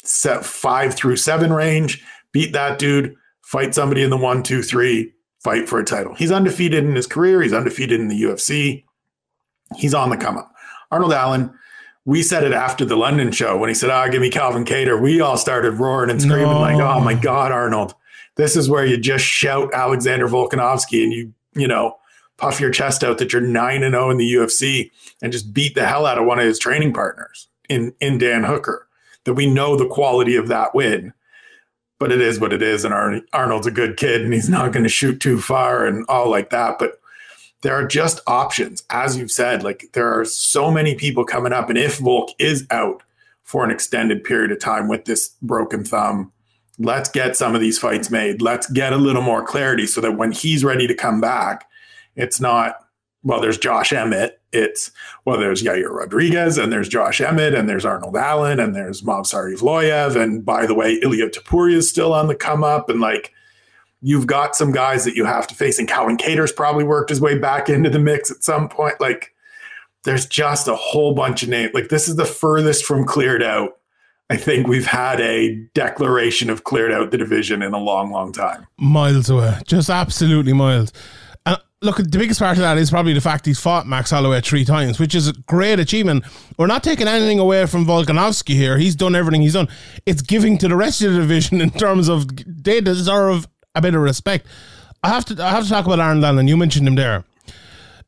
set 0.03 0.45
five 0.45 0.95
through 0.95 1.17
seven 1.17 1.53
range, 1.53 2.05
beat 2.33 2.53
that 2.53 2.79
dude, 2.79 3.15
fight 3.43 3.75
somebody 3.75 4.03
in 4.03 4.11
the 4.11 4.17
one, 4.17 4.43
two, 4.43 4.63
three, 4.63 5.13
fight 5.43 5.69
for 5.69 5.79
a 5.79 5.85
title. 5.85 6.15
He's 6.15 6.33
undefeated 6.33 6.85
in 6.85 6.95
his 6.95 7.07
career. 7.07 7.43
He's 7.43 7.53
undefeated 7.53 8.01
in 8.01 8.09
the 8.09 8.23
UFC. 8.23 8.85
He's 9.77 9.95
on 9.95 10.11
the 10.11 10.17
come 10.17 10.37
up. 10.37 10.53
Arnold 10.91 11.13
Allen, 11.13 11.53
we 12.05 12.23
said 12.23 12.45
it 12.45 12.53
after 12.53 12.85
the 12.85 12.97
London 12.97 13.31
show 13.33 13.57
when 13.57 13.69
he 13.69 13.75
said, 13.75 13.91
Ah, 13.91 14.05
oh, 14.07 14.11
give 14.11 14.23
me 14.23 14.31
Calvin 14.31 14.65
Kattar. 14.65 15.01
We 15.01 15.21
all 15.21 15.37
started 15.37 15.73
roaring 15.73 16.11
and 16.11 16.21
screaming, 16.21 16.47
no. 16.47 16.61
like, 16.61 16.77
oh 16.77 17.01
my 17.01 17.15
God, 17.15 17.53
Arnold. 17.53 17.95
This 18.37 18.57
is 18.57 18.69
where 18.69 18.87
you 18.87 18.97
just 18.97 19.25
shout 19.25 19.75
Alexander 19.75 20.29
Volkanovski 20.29 21.03
and 21.03 21.13
you, 21.13 21.35
you 21.55 21.69
know, 21.69 21.97
puff 22.39 22.61
your 22.61 22.71
chest 22.71 23.05
out 23.05 23.19
that 23.19 23.33
you're 23.33 23.43
9 23.43 23.83
and 23.83 23.93
0 23.93 24.11
in 24.11 24.17
the 24.17 24.33
UFC 24.33 24.91
and 25.21 25.33
just 25.33 25.53
beat 25.53 25.75
the 25.75 25.87
hell 25.87 26.07
out 26.07 26.19
of 26.19 26.25
one 26.25 26.39
of 26.39 26.47
his 26.47 26.59
training 26.59 26.95
partners 26.95 27.49
in 27.69 27.93
in 28.01 28.17
Dan 28.17 28.45
Hooker. 28.45 28.89
That 29.25 29.35
we 29.35 29.51
know 29.51 29.77
the 29.77 29.87
quality 29.87 30.37
of 30.37 30.49
that 30.49 30.75
win. 30.75 31.13
But 31.99 32.13
it 32.13 32.21
is 32.21 32.39
what 32.39 32.53
it 32.53 32.63
is 32.63 32.85
and 32.85 32.95
Ar- 32.95 33.21
Arnold's 33.33 33.67
a 33.67 33.73
good 33.73 33.97
kid 33.97 34.23
and 34.23 34.33
he's 34.33 34.49
not 34.49 34.73
going 34.73 34.85
to 34.85 34.89
shoot 34.89 35.21
too 35.21 35.41
far 35.41 35.85
and 35.85 36.07
all 36.09 36.31
like 36.31 36.51
that, 36.51 36.79
but 36.79 37.01
there 37.63 37.75
are 37.75 37.87
just 37.87 38.21
options 38.29 38.85
as 38.89 39.17
you've 39.17 39.33
said 39.33 39.65
like 39.65 39.89
there 39.93 40.09
are 40.09 40.25
so 40.25 40.71
many 40.71 40.95
people 40.95 41.25
coming 41.25 41.53
up 41.53 41.69
and 41.69 41.77
if 41.77 41.99
Volk 41.99 42.31
is 42.39 42.65
out 42.71 43.03
for 43.43 43.65
an 43.65 43.73
extended 43.73 44.23
period 44.23 44.53
of 44.53 44.61
time 44.61 44.87
with 44.87 45.07
this 45.07 45.31
broken 45.43 45.83
thumb 45.83 46.31
let's 46.79 47.09
get 47.09 47.37
some 47.37 47.55
of 47.55 47.61
these 47.61 47.79
fights 47.79 48.11
made. 48.11 48.41
Let's 48.41 48.71
get 48.71 48.93
a 48.93 48.97
little 48.97 49.23
more 49.23 49.45
clarity 49.45 49.87
so 49.87 50.01
that 50.01 50.17
when 50.17 50.33
he's 50.33 50.65
ready 50.65 50.87
to 50.87 50.95
come 50.95 51.21
back, 51.21 51.68
it's 52.19 52.41
not, 52.41 52.77
well, 53.23 53.41
there's 53.41 53.57
Josh 53.57 53.93
Emmett. 53.93 54.41
It's, 54.53 54.91
well, 55.25 55.39
there's 55.39 55.63
Yair 55.63 55.91
Rodriguez 55.91 56.59
and 56.59 56.73
there's 56.73 56.89
Josh 56.89 57.21
Emmett 57.21 57.55
and 57.55 57.69
there's 57.69 57.85
Arnold 57.85 58.17
Allen 58.17 58.59
and 58.59 58.75
there's 58.75 59.03
Movsar 59.03 59.55
Evloev. 59.55 60.21
And 60.21 60.45
by 60.45 60.67
the 60.67 60.75
way, 60.75 60.95
Ilya 61.03 61.31
Topuria 61.31 61.77
is 61.77 61.89
still 61.89 62.13
on 62.13 62.27
the 62.27 62.35
come 62.35 62.65
up. 62.65 62.91
And 62.91 63.01
like, 63.01 63.33
you've 64.03 64.27
got 64.27 64.57
some 64.57 64.73
guys 64.73 65.05
that 65.05 65.15
you 65.15 65.25
have 65.25 65.47
to 65.47 65.55
face. 65.55 65.79
And 65.79 65.89
Calvin 65.89 66.17
Kattar's 66.17 66.53
probably 66.53 66.85
worked 66.85 67.11
his 67.11 67.21
way 67.21 67.39
back 67.39 67.69
into 67.69 67.89
the 67.89 67.99
mix 67.99 68.31
at 68.31 68.43
some 68.43 68.69
point. 68.69 69.01
Like, 69.01 69.35
there's 70.05 70.27
just 70.27 70.67
a 70.67 70.77
whole 70.77 71.15
bunch 71.15 71.43
of 71.43 71.49
names. 71.49 71.73
Like, 71.75 71.89
this 71.89 72.09
is 72.09 72.17
the 72.17 72.25
furthest 72.25 72.85
from 72.85 73.05
cleared 73.05 73.43
out 73.43 73.79
I 74.31 74.37
think 74.37 74.67
we've 74.67 74.87
had 74.87 75.23
a 75.23 75.55
declaration 75.73 76.51
of 76.51 76.65
cleared 76.65 76.93
out 76.93 77.11
the 77.11 77.17
division 77.17 77.63
in 77.63 77.73
a 77.73 77.79
long, 77.79 78.11
long 78.11 78.31
time. 78.31 78.67
Miles 78.77 79.31
away, 79.31 79.59
just 79.67 79.89
absolutely 79.89 80.53
miles 80.53 80.93
look, 81.83 81.97
the 81.97 82.19
biggest 82.19 82.41
part 82.41 82.57
of 82.57 82.63
that 82.63 82.79
is 82.79 82.91
probably 82.91 83.13
the 83.13 83.21
fact 83.21 83.47
he's 83.47 83.61
fought 83.61 83.87
Max 83.87 84.11
Holloway 84.11 84.41
three 84.41 84.65
times, 84.65 84.99
which 84.99 85.15
is 85.15 85.29
a 85.29 85.33
great 85.33 85.79
achievement. 85.79 86.25
We're 86.57 86.67
not 86.67 86.83
taking 86.83 87.09
anything 87.09 87.39
away 87.39 87.67
from 87.67 87.87
Volkanovski 87.87 88.55
here. 88.55 88.79
He's 88.79 88.97
done 88.97 89.15
everything 89.15 89.43
he's 89.43 89.53
done. 89.55 89.69
It's 90.07 90.23
giving 90.23 90.59
to 90.59 90.69
the 90.69 90.77
rest 90.77 91.03
of 91.03 91.13
the 91.13 91.21
division 91.21 91.61
in 91.61 91.71
terms 91.71 92.09
of 92.09 92.27
they 92.47 92.81
deserve 92.81 93.47
a 93.75 93.81
bit 93.81 93.95
of 93.95 94.01
respect. 94.01 94.47
I 95.03 95.09
have 95.09 95.25
to 95.27 95.43
I 95.43 95.51
have 95.51 95.65
to 95.65 95.71
talk 95.71 95.87
about 95.87 96.01
Arnold 96.01 96.25
Allen. 96.25 96.49
You 96.49 96.57
mentioned 96.57 96.89
him 96.89 96.97
there. 96.97 97.25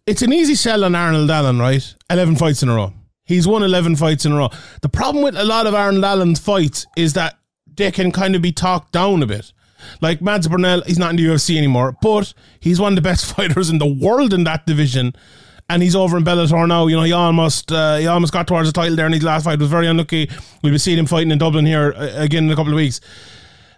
It's 0.06 0.22
an 0.22 0.32
easy 0.32 0.56
sell 0.56 0.84
on 0.84 0.94
Arnold 0.94 1.30
Allen, 1.30 1.58
right? 1.60 1.94
Eleven 2.10 2.34
fights 2.34 2.62
in 2.62 2.68
a 2.68 2.74
row. 2.74 2.92
He's 3.30 3.46
won 3.46 3.62
11 3.62 3.94
fights 3.94 4.24
in 4.24 4.32
a 4.32 4.36
row. 4.36 4.48
The 4.82 4.88
problem 4.88 5.22
with 5.22 5.36
a 5.36 5.44
lot 5.44 5.68
of 5.68 5.74
Arnold 5.74 6.04
Allen's 6.04 6.40
fights 6.40 6.84
is 6.96 7.12
that 7.12 7.38
they 7.76 7.92
can 7.92 8.10
kind 8.10 8.34
of 8.34 8.42
be 8.42 8.50
talked 8.50 8.90
down 8.90 9.22
a 9.22 9.26
bit. 9.26 9.52
Like 10.00 10.20
Mads 10.20 10.48
Burnell, 10.48 10.82
he's 10.86 10.98
not 10.98 11.10
in 11.10 11.16
the 11.16 11.26
UFC 11.26 11.56
anymore, 11.56 11.96
but 12.02 12.32
he's 12.60 12.80
one 12.80 12.92
of 12.92 12.96
the 12.96 13.02
best 13.02 13.24
fighters 13.36 13.70
in 13.70 13.78
the 13.78 13.86
world 13.86 14.32
in 14.32 14.44
that 14.44 14.66
division. 14.66 15.14
And 15.68 15.82
he's 15.82 15.94
over 15.94 16.16
in 16.16 16.24
Bellator 16.24 16.66
now. 16.66 16.88
You 16.88 16.96
know, 16.96 17.04
he 17.04 17.12
almost 17.12 17.70
uh, 17.70 17.96
he 17.96 18.06
almost 18.08 18.32
got 18.32 18.48
towards 18.48 18.68
the 18.68 18.72
title 18.72 18.96
there 18.96 19.06
in 19.06 19.12
his 19.12 19.22
last 19.22 19.44
fight. 19.44 19.60
Was 19.60 19.68
very 19.68 19.86
unlucky. 19.86 20.28
We'll 20.62 20.72
be 20.72 20.78
seeing 20.78 20.98
him 20.98 21.06
fighting 21.06 21.30
in 21.30 21.38
Dublin 21.38 21.64
here 21.64 21.94
uh, 21.96 22.10
again 22.16 22.44
in 22.46 22.50
a 22.50 22.56
couple 22.56 22.72
of 22.72 22.76
weeks. 22.76 23.00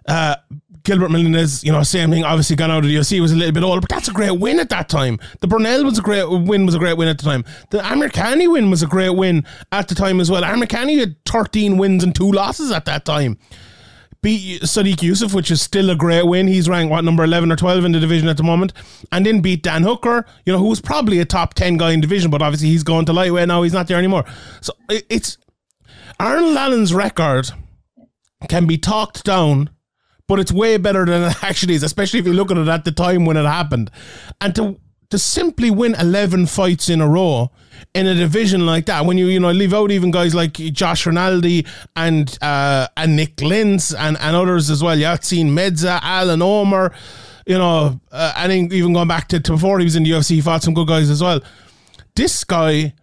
Uh, 0.08 0.36
Gilbert 0.84 1.10
Melendez, 1.10 1.62
you 1.62 1.70
know, 1.70 1.82
same 1.82 2.10
thing. 2.10 2.24
Obviously, 2.24 2.56
gone 2.56 2.70
out 2.70 2.78
of 2.78 2.84
the 2.84 2.96
UFC 2.96 3.20
was 3.20 3.32
a 3.32 3.36
little 3.36 3.52
bit 3.52 3.62
older, 3.62 3.80
but 3.80 3.90
that's 3.90 4.08
a 4.08 4.12
great 4.12 4.32
win 4.32 4.58
at 4.58 4.68
that 4.70 4.88
time. 4.88 5.18
The 5.40 5.46
Burnell 5.46 5.84
was 5.84 5.98
a 5.98 6.02
great 6.02 6.28
win, 6.28 6.66
was 6.66 6.74
a 6.74 6.78
great 6.78 6.96
win 6.96 7.08
at 7.08 7.18
the 7.18 7.24
time. 7.24 7.44
The 7.70 7.78
Amirkhani 7.78 8.50
win 8.50 8.68
was 8.70 8.82
a 8.82 8.86
great 8.86 9.10
win 9.10 9.46
at 9.70 9.88
the 9.88 9.94
time 9.94 10.20
as 10.20 10.30
well. 10.30 10.42
Amirkhani 10.42 10.98
had 10.98 11.24
13 11.24 11.76
wins 11.76 12.02
and 12.02 12.14
two 12.14 12.30
losses 12.30 12.72
at 12.72 12.84
that 12.86 13.04
time. 13.04 13.38
Beat 14.22 14.62
Sodiq 14.62 14.96
Yusuff, 14.96 15.34
which 15.34 15.50
is 15.50 15.60
still 15.60 15.90
a 15.90 15.96
great 15.96 16.26
win. 16.26 16.46
He's 16.46 16.68
ranked 16.68 16.92
what 16.92 17.04
number 17.04 17.24
11 17.24 17.50
or 17.50 17.56
12 17.56 17.84
in 17.84 17.92
the 17.92 18.00
division 18.00 18.28
at 18.28 18.36
the 18.36 18.44
moment, 18.44 18.72
and 19.10 19.26
then 19.26 19.40
beat 19.40 19.62
Dan 19.62 19.82
Hooker, 19.82 20.24
you 20.46 20.52
know, 20.52 20.60
who 20.60 20.68
was 20.68 20.80
probably 20.80 21.18
a 21.18 21.24
top 21.24 21.54
10 21.54 21.76
guy 21.76 21.90
in 21.90 22.00
division, 22.00 22.30
but 22.30 22.40
obviously 22.40 22.68
he's 22.68 22.84
gone 22.84 23.04
to 23.06 23.12
lightweight 23.12 23.48
now. 23.48 23.62
He's 23.62 23.72
not 23.72 23.88
there 23.88 23.98
anymore. 23.98 24.24
So 24.60 24.72
it's 24.88 25.38
Arnold 26.20 26.56
Allen's 26.56 26.94
record 26.94 27.50
can 28.48 28.66
be 28.66 28.78
talked 28.78 29.24
down 29.24 29.70
but 30.32 30.40
it's 30.40 30.50
way 30.50 30.78
better 30.78 31.04
than 31.04 31.30
it 31.30 31.36
actually 31.42 31.74
is, 31.74 31.82
especially 31.82 32.18
if 32.18 32.26
you 32.26 32.32
look 32.32 32.50
at 32.50 32.56
it 32.56 32.66
at 32.66 32.86
the 32.86 32.92
time 32.92 33.26
when 33.26 33.36
it 33.36 33.44
happened. 33.44 33.90
And 34.40 34.54
to 34.54 34.80
to 35.12 35.18
simply 35.18 35.70
win 35.70 35.94
11 35.96 36.46
fights 36.46 36.88
in 36.88 37.02
a 37.02 37.06
row 37.06 37.50
in 37.92 38.06
a 38.06 38.14
division 38.14 38.64
like 38.64 38.86
that, 38.86 39.04
when 39.04 39.18
you 39.18 39.26
you 39.26 39.38
know 39.38 39.50
leave 39.50 39.74
out 39.74 39.90
even 39.90 40.10
guys 40.10 40.34
like 40.34 40.54
Josh 40.54 41.04
Rinaldi 41.04 41.66
and 41.94 42.38
uh, 42.40 42.88
and 42.96 43.14
Nik 43.14 43.42
Lentz 43.42 43.92
and, 43.92 44.16
and 44.18 44.34
others 44.34 44.70
as 44.70 44.82
well, 44.82 44.96
Yaotzin 44.96 45.50
Meza, 45.50 46.00
Alan 46.00 46.40
Omer, 46.40 46.94
you 47.46 47.58
know, 47.58 48.00
uh, 48.10 48.32
I 48.34 48.46
think 48.46 48.72
even 48.72 48.94
going 48.94 49.08
back 49.08 49.28
to, 49.28 49.40
to 49.40 49.52
before 49.52 49.80
he 49.80 49.84
was 49.84 49.96
in 49.96 50.04
the 50.04 50.12
UFC, 50.12 50.30
he 50.30 50.40
fought 50.40 50.62
some 50.62 50.72
good 50.72 50.88
guys 50.88 51.10
as 51.10 51.22
well. 51.22 51.42
This 52.16 52.42
guy 52.42 52.94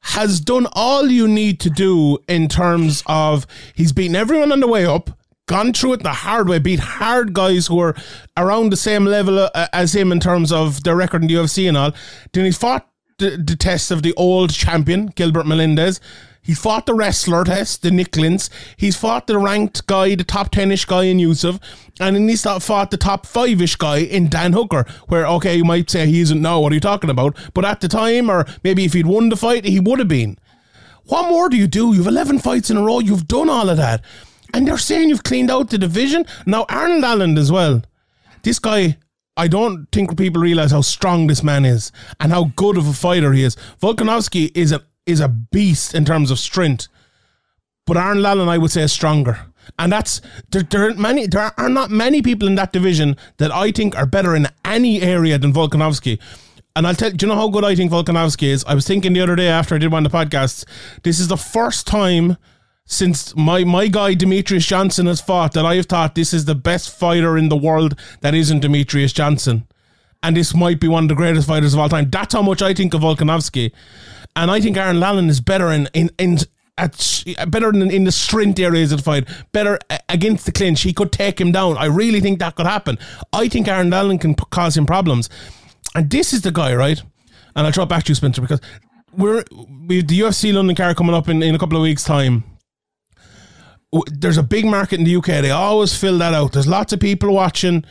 has 0.00 0.40
done 0.40 0.66
all 0.72 1.06
you 1.06 1.26
need 1.26 1.60
to 1.60 1.70
do 1.70 2.18
in 2.28 2.48
terms 2.48 3.02
of 3.06 3.46
he's 3.74 3.92
beaten 3.92 4.14
everyone 4.14 4.52
on 4.52 4.60
the 4.60 4.68
way 4.68 4.84
up 4.84 5.18
gone 5.46 5.72
through 5.72 5.94
it 5.94 6.02
the 6.02 6.12
hard 6.12 6.48
way, 6.48 6.58
beat 6.58 6.80
hard 6.80 7.34
guys 7.34 7.66
who 7.66 7.78
are 7.80 7.94
around 8.36 8.70
the 8.70 8.76
same 8.76 9.04
level 9.04 9.38
uh, 9.38 9.66
as 9.72 9.94
him 9.94 10.12
in 10.12 10.20
terms 10.20 10.52
of 10.52 10.84
their 10.84 10.96
record 10.96 11.22
in 11.22 11.28
the 11.28 11.34
UFC 11.34 11.68
and 11.68 11.76
all. 11.76 11.92
Then 12.32 12.44
he 12.44 12.50
fought 12.50 12.88
the, 13.18 13.30
the 13.30 13.56
test 13.56 13.90
of 13.90 14.02
the 14.02 14.14
old 14.14 14.52
champion, 14.52 15.06
Gilbert 15.06 15.46
Melendez. 15.46 16.00
He 16.44 16.52
fought 16.52 16.84
the 16.84 16.92
wrestler 16.92 17.42
test, 17.44 17.80
the 17.80 17.90
Nik 17.90 18.16
Lentz. 18.18 18.50
He's 18.76 18.96
fought 18.96 19.26
the 19.26 19.38
ranked 19.38 19.86
guy, 19.86 20.14
the 20.14 20.24
top 20.24 20.50
10 20.50 20.72
ish 20.72 20.84
guy 20.84 21.04
in 21.04 21.16
Yusuff. 21.16 21.58
And 21.98 22.14
then 22.14 22.28
he's 22.28 22.42
fought 22.42 22.90
the 22.90 22.98
top 22.98 23.24
5 23.24 23.62
ish 23.62 23.76
guy 23.76 23.98
in 23.98 24.28
Dan 24.28 24.52
Hooker, 24.52 24.84
where, 25.08 25.26
okay, 25.26 25.56
you 25.56 25.64
might 25.64 25.88
say 25.88 26.06
he 26.06 26.20
isn't 26.20 26.42
now, 26.42 26.60
what 26.60 26.72
are 26.72 26.74
you 26.74 26.82
talking 26.82 27.08
about? 27.08 27.38
But 27.54 27.64
at 27.64 27.80
the 27.80 27.88
time, 27.88 28.30
or 28.30 28.44
maybe 28.62 28.84
if 28.84 28.92
he'd 28.92 29.06
won 29.06 29.30
the 29.30 29.36
fight, 29.36 29.64
he 29.64 29.80
would 29.80 29.98
have 30.00 30.08
been. 30.08 30.36
What 31.06 31.30
more 31.30 31.48
do 31.48 31.56
you 31.56 31.66
do? 31.66 31.94
You've 31.94 32.06
11 32.06 32.40
fights 32.40 32.68
in 32.68 32.76
a 32.76 32.82
row, 32.82 32.98
you've 32.98 33.26
done 33.26 33.48
all 33.48 33.70
of 33.70 33.78
that. 33.78 34.02
And 34.54 34.68
they're 34.68 34.78
saying 34.78 35.08
you've 35.08 35.24
cleaned 35.24 35.50
out 35.50 35.70
the 35.70 35.78
division. 35.78 36.24
Now, 36.46 36.64
Arnold 36.68 37.02
Allen 37.02 37.36
as 37.36 37.50
well. 37.50 37.82
This 38.44 38.60
guy, 38.60 38.96
I 39.36 39.48
don't 39.48 39.86
think 39.90 40.16
people 40.16 40.40
realize 40.40 40.70
how 40.70 40.80
strong 40.80 41.26
this 41.26 41.42
man 41.42 41.64
is 41.64 41.90
and 42.20 42.30
how 42.30 42.52
good 42.54 42.78
of 42.78 42.86
a 42.86 42.92
fighter 42.92 43.32
he 43.32 43.42
is. 43.42 43.56
Volkanovski 43.82 44.56
is 44.56 44.70
a 44.70 44.82
is 45.06 45.20
a 45.20 45.28
beast 45.28 45.92
in 45.94 46.04
terms 46.04 46.30
of 46.30 46.38
strength, 46.38 46.86
but 47.84 47.96
Arnold 47.96 48.24
Allen, 48.24 48.48
I 48.48 48.56
would 48.56 48.70
say, 48.70 48.82
is 48.82 48.92
stronger. 48.92 49.38
And 49.78 49.90
that's 49.90 50.20
there, 50.50 50.62
there 50.62 50.88
are 50.88 50.94
many 50.94 51.26
there 51.26 51.52
are 51.58 51.68
not 51.68 51.90
many 51.90 52.22
people 52.22 52.46
in 52.46 52.54
that 52.54 52.72
division 52.72 53.16
that 53.38 53.52
I 53.52 53.72
think 53.72 53.96
are 53.96 54.06
better 54.06 54.36
in 54.36 54.46
any 54.64 55.02
area 55.02 55.36
than 55.36 55.52
Volkanovski. 55.52 56.20
And 56.76 56.86
I'll 56.86 56.94
tell 56.94 57.10
do 57.10 57.26
you 57.26 57.28
know 57.28 57.36
how 57.36 57.48
good 57.48 57.64
I 57.64 57.74
think 57.74 57.90
Volkanovski 57.90 58.48
is? 58.48 58.64
I 58.66 58.74
was 58.74 58.86
thinking 58.86 59.14
the 59.14 59.20
other 59.20 59.34
day 59.34 59.48
after 59.48 59.74
I 59.74 59.78
did 59.78 59.90
one 59.90 60.06
of 60.06 60.12
the 60.12 60.16
podcasts, 60.16 60.64
this 61.02 61.18
is 61.18 61.26
the 61.26 61.36
first 61.36 61.88
time 61.88 62.36
since 62.86 63.34
my, 63.34 63.64
my 63.64 63.88
guy 63.88 64.14
Demetrious 64.14 64.66
Johnson 64.66 65.06
has 65.06 65.20
fought 65.20 65.52
that 65.52 65.64
I 65.64 65.76
have 65.76 65.86
thought 65.86 66.14
this 66.14 66.34
is 66.34 66.44
the 66.44 66.54
best 66.54 66.90
fighter 66.90 67.36
in 67.36 67.48
the 67.48 67.56
world 67.56 67.98
that 68.20 68.34
isn't 68.34 68.62
Demetrious 68.62 69.14
Johnson. 69.14 69.66
And 70.22 70.36
this 70.36 70.54
might 70.54 70.80
be 70.80 70.88
one 70.88 71.04
of 71.04 71.08
the 71.08 71.14
greatest 71.14 71.48
fighters 71.48 71.74
of 71.74 71.80
all 71.80 71.88
time. 71.88 72.10
That's 72.10 72.32
how 72.32 72.42
much 72.42 72.62
I 72.62 72.72
think 72.74 72.94
of 72.94 73.02
Volkanovski. 73.02 73.72
And 74.36 74.50
I 74.50 74.60
think 74.60 74.76
Arnold 74.76 75.04
Allen 75.04 75.28
is 75.28 75.40
better 75.40 75.70
in, 75.70 75.88
in, 75.92 76.10
in 76.18 76.38
at 76.76 77.24
better 77.48 77.68
in, 77.68 77.90
in 77.90 78.04
the 78.04 78.12
strength 78.12 78.58
areas 78.58 78.90
of 78.90 78.98
the 78.98 79.04
fight, 79.04 79.28
better 79.52 79.78
against 80.08 80.44
the 80.44 80.52
clinch. 80.52 80.82
He 80.82 80.92
could 80.92 81.12
take 81.12 81.40
him 81.40 81.52
down. 81.52 81.76
I 81.76 81.84
really 81.84 82.20
think 82.20 82.38
that 82.40 82.56
could 82.56 82.66
happen. 82.66 82.98
I 83.32 83.48
think 83.48 83.68
Arnold 83.68 83.94
Allen 83.94 84.18
can 84.18 84.34
p- 84.34 84.44
cause 84.50 84.76
him 84.76 84.86
problems. 84.86 85.30
And 85.94 86.10
this 86.10 86.32
is 86.32 86.42
the 86.42 86.50
guy, 86.50 86.74
right? 86.74 87.00
And 87.54 87.66
I'll 87.66 87.72
drop 87.72 87.88
back 87.88 88.04
to 88.04 88.10
you, 88.10 88.14
Spencer, 88.16 88.40
because 88.40 88.60
we're 89.12 89.44
we 89.86 90.02
the 90.02 90.20
UFC 90.20 90.52
London 90.52 90.74
card 90.74 90.96
coming 90.96 91.14
up 91.14 91.28
in, 91.28 91.42
in 91.42 91.54
a 91.54 91.58
couple 91.58 91.76
of 91.76 91.82
weeks' 91.82 92.02
time 92.02 92.42
there's 94.06 94.38
a 94.38 94.42
big 94.42 94.64
market 94.66 94.98
in 94.98 95.04
the 95.04 95.16
UK. 95.16 95.26
They 95.26 95.50
always 95.50 95.96
fill 95.96 96.18
that 96.18 96.34
out. 96.34 96.52
There's 96.52 96.66
lots 96.66 96.92
of 96.92 97.00
people 97.00 97.32
watching. 97.32 97.84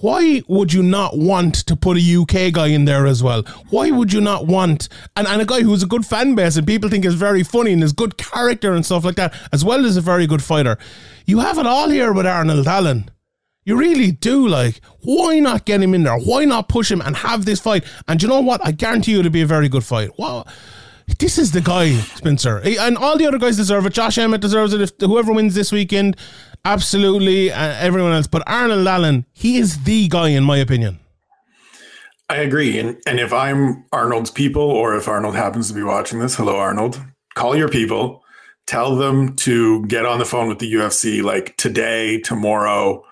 Why 0.00 0.42
would 0.46 0.72
you 0.72 0.82
not 0.82 1.16
want 1.16 1.54
to 1.66 1.74
put 1.74 1.96
a 1.96 2.16
UK 2.22 2.52
guy 2.52 2.68
in 2.68 2.84
there 2.84 3.06
as 3.06 3.22
well? 3.22 3.42
Why 3.70 3.90
would 3.90 4.12
you 4.12 4.20
not 4.20 4.46
want 4.46 4.90
and, 5.16 5.26
and 5.26 5.40
a 5.40 5.46
guy 5.46 5.62
who's 5.62 5.82
a 5.82 5.86
good 5.86 6.04
fan 6.04 6.34
base 6.34 6.56
and 6.56 6.66
people 6.66 6.90
think 6.90 7.06
is 7.06 7.14
very 7.14 7.42
funny 7.42 7.72
and 7.72 7.82
is 7.82 7.94
good 7.94 8.18
character 8.18 8.74
and 8.74 8.84
stuff 8.84 9.04
like 9.04 9.16
that, 9.16 9.34
as 9.52 9.64
well 9.64 9.86
as 9.86 9.96
a 9.96 10.02
very 10.02 10.26
good 10.26 10.42
fighter? 10.42 10.76
You 11.24 11.38
have 11.40 11.58
it 11.58 11.66
all 11.66 11.88
here 11.88 12.12
with 12.12 12.26
Arnold 12.26 12.66
Allen. 12.66 13.10
You 13.64 13.76
really 13.76 14.12
do. 14.12 14.46
Like, 14.46 14.80
why 15.00 15.38
not 15.38 15.64
get 15.64 15.82
him 15.82 15.94
in 15.94 16.02
there? 16.02 16.18
Why 16.18 16.44
not 16.44 16.68
push 16.68 16.90
him 16.90 17.00
and 17.00 17.16
have 17.16 17.46
this 17.46 17.58
fight? 17.58 17.84
And 18.06 18.22
you 18.22 18.28
know 18.28 18.40
what? 18.40 18.64
I 18.64 18.72
guarantee 18.72 19.12
you 19.12 19.20
it'll 19.20 19.32
be 19.32 19.42
a 19.42 19.46
very 19.46 19.68
good 19.68 19.84
fight. 19.84 20.18
Wow 20.18 20.44
this 21.18 21.38
is 21.38 21.52
the 21.52 21.60
guy, 21.60 21.92
Spencer, 21.94 22.60
and 22.64 22.98
all 22.98 23.16
the 23.16 23.26
other 23.26 23.38
guys 23.38 23.56
deserve 23.56 23.86
it. 23.86 23.92
Josh 23.92 24.18
Emmett 24.18 24.40
deserves 24.40 24.72
it. 24.74 24.80
If 24.80 24.92
whoever 25.00 25.32
wins 25.32 25.54
this 25.54 25.70
weekend, 25.70 26.16
absolutely, 26.64 27.52
uh, 27.52 27.74
everyone 27.78 28.12
else. 28.12 28.26
But 28.26 28.42
Arnold 28.46 28.86
Allen, 28.86 29.24
he 29.32 29.56
is 29.56 29.84
the 29.84 30.08
guy, 30.08 30.28
in 30.28 30.44
my 30.44 30.58
opinion. 30.58 30.98
I 32.28 32.38
agree, 32.38 32.78
and 32.78 33.00
and 33.06 33.20
if 33.20 33.32
I'm 33.32 33.84
Arnold's 33.92 34.32
people, 34.32 34.62
or 34.62 34.96
if 34.96 35.06
Arnold 35.06 35.36
happens 35.36 35.68
to 35.68 35.74
be 35.74 35.84
watching 35.84 36.18
this, 36.18 36.34
hello 36.34 36.56
Arnold, 36.56 37.00
call 37.34 37.54
your 37.56 37.68
people, 37.68 38.24
tell 38.66 38.96
them 38.96 39.36
to 39.36 39.86
get 39.86 40.04
on 40.04 40.18
the 40.18 40.24
phone 40.24 40.48
with 40.48 40.58
the 40.58 40.72
UFC 40.72 41.22
like 41.22 41.56
today, 41.56 42.20
tomorrow. 42.20 43.04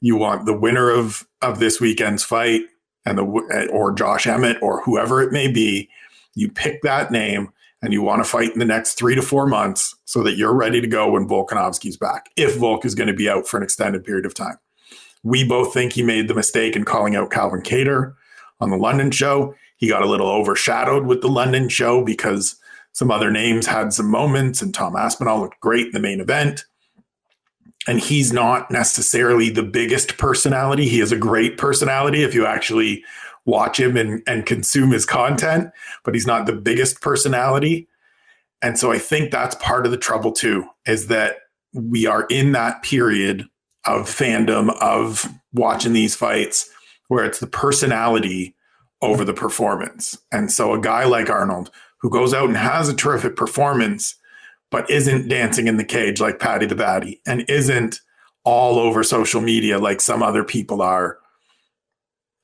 You 0.00 0.16
want 0.16 0.46
the 0.46 0.58
winner 0.58 0.90
of 0.90 1.26
of 1.42 1.58
this 1.58 1.82
weekend's 1.82 2.24
fight, 2.24 2.62
and 3.04 3.18
the 3.18 3.68
or 3.70 3.92
Josh 3.92 4.26
Emmett 4.26 4.56
or 4.62 4.82
whoever 4.82 5.20
it 5.20 5.32
may 5.32 5.52
be 5.52 5.90
you 6.34 6.50
pick 6.50 6.82
that 6.82 7.10
name 7.10 7.52
and 7.82 7.92
you 7.92 8.00
want 8.00 8.22
to 8.22 8.28
fight 8.28 8.52
in 8.52 8.58
the 8.58 8.64
next 8.64 8.94
three 8.94 9.14
to 9.14 9.22
four 9.22 9.46
months 9.46 9.94
so 10.04 10.22
that 10.22 10.36
you're 10.36 10.54
ready 10.54 10.80
to 10.80 10.86
go 10.86 11.10
when 11.10 11.28
Volkanovski's 11.28 11.96
back, 11.96 12.30
if 12.36 12.56
Volk 12.56 12.84
is 12.84 12.94
going 12.94 13.08
to 13.08 13.14
be 13.14 13.28
out 13.28 13.46
for 13.46 13.56
an 13.56 13.62
extended 13.62 14.04
period 14.04 14.24
of 14.24 14.34
time. 14.34 14.56
We 15.24 15.44
both 15.44 15.72
think 15.72 15.92
he 15.92 16.02
made 16.02 16.28
the 16.28 16.34
mistake 16.34 16.76
in 16.76 16.84
calling 16.84 17.16
out 17.16 17.30
Calvin 17.30 17.62
Kattar 17.62 18.14
on 18.60 18.70
the 18.70 18.76
London 18.76 19.10
show. 19.10 19.54
He 19.76 19.88
got 19.88 20.02
a 20.02 20.08
little 20.08 20.28
overshadowed 20.28 21.06
with 21.06 21.22
the 21.22 21.28
London 21.28 21.68
show 21.68 22.04
because 22.04 22.56
some 22.92 23.10
other 23.10 23.30
names 23.30 23.66
had 23.66 23.92
some 23.92 24.10
moments, 24.10 24.62
and 24.62 24.72
Tom 24.72 24.96
Aspinall 24.96 25.40
looked 25.40 25.60
great 25.60 25.86
in 25.86 25.92
the 25.92 26.00
main 26.00 26.20
event. 26.20 26.64
And 27.88 27.98
he's 27.98 28.32
not 28.32 28.70
necessarily 28.70 29.50
the 29.50 29.62
biggest 29.62 30.18
personality. 30.18 30.88
He 30.88 31.00
is 31.00 31.10
a 31.10 31.16
great 31.16 31.58
personality 31.58 32.22
if 32.22 32.32
you 32.32 32.46
actually 32.46 33.02
watch 33.44 33.80
him 33.80 33.96
and, 33.96 34.22
and 34.26 34.46
consume 34.46 34.90
his 34.92 35.04
content, 35.04 35.70
but 36.04 36.14
he's 36.14 36.26
not 36.26 36.46
the 36.46 36.52
biggest 36.52 37.00
personality. 37.00 37.88
And 38.62 38.78
so 38.78 38.92
I 38.92 38.98
think 38.98 39.30
that's 39.30 39.56
part 39.56 39.84
of 39.84 39.92
the 39.92 39.98
trouble 39.98 40.32
too, 40.32 40.64
is 40.86 41.08
that 41.08 41.36
we 41.74 42.06
are 42.06 42.26
in 42.30 42.52
that 42.52 42.82
period 42.82 43.48
of 43.84 44.02
fandom 44.02 44.76
of 44.80 45.28
watching 45.52 45.92
these 45.92 46.14
fights 46.14 46.70
where 47.08 47.24
it's 47.24 47.40
the 47.40 47.46
personality 47.46 48.54
over 49.00 49.24
the 49.24 49.34
performance. 49.34 50.16
And 50.30 50.50
so 50.52 50.72
a 50.72 50.80
guy 50.80 51.04
like 51.04 51.28
Arnold 51.28 51.70
who 52.00 52.10
goes 52.10 52.32
out 52.32 52.48
and 52.48 52.56
has 52.56 52.88
a 52.88 52.94
terrific 52.94 53.36
performance, 53.36 54.14
but 54.70 54.88
isn't 54.88 55.28
dancing 55.28 55.66
in 55.66 55.76
the 55.76 55.84
cage 55.84 56.20
like 56.20 56.38
Paddy 56.38 56.66
the 56.66 56.74
Baddy 56.74 57.20
and 57.26 57.44
isn't 57.48 58.00
all 58.44 58.78
over 58.78 59.02
social 59.02 59.40
media 59.40 59.78
like 59.78 60.00
some 60.00 60.22
other 60.22 60.44
people 60.44 60.82
are 60.82 61.18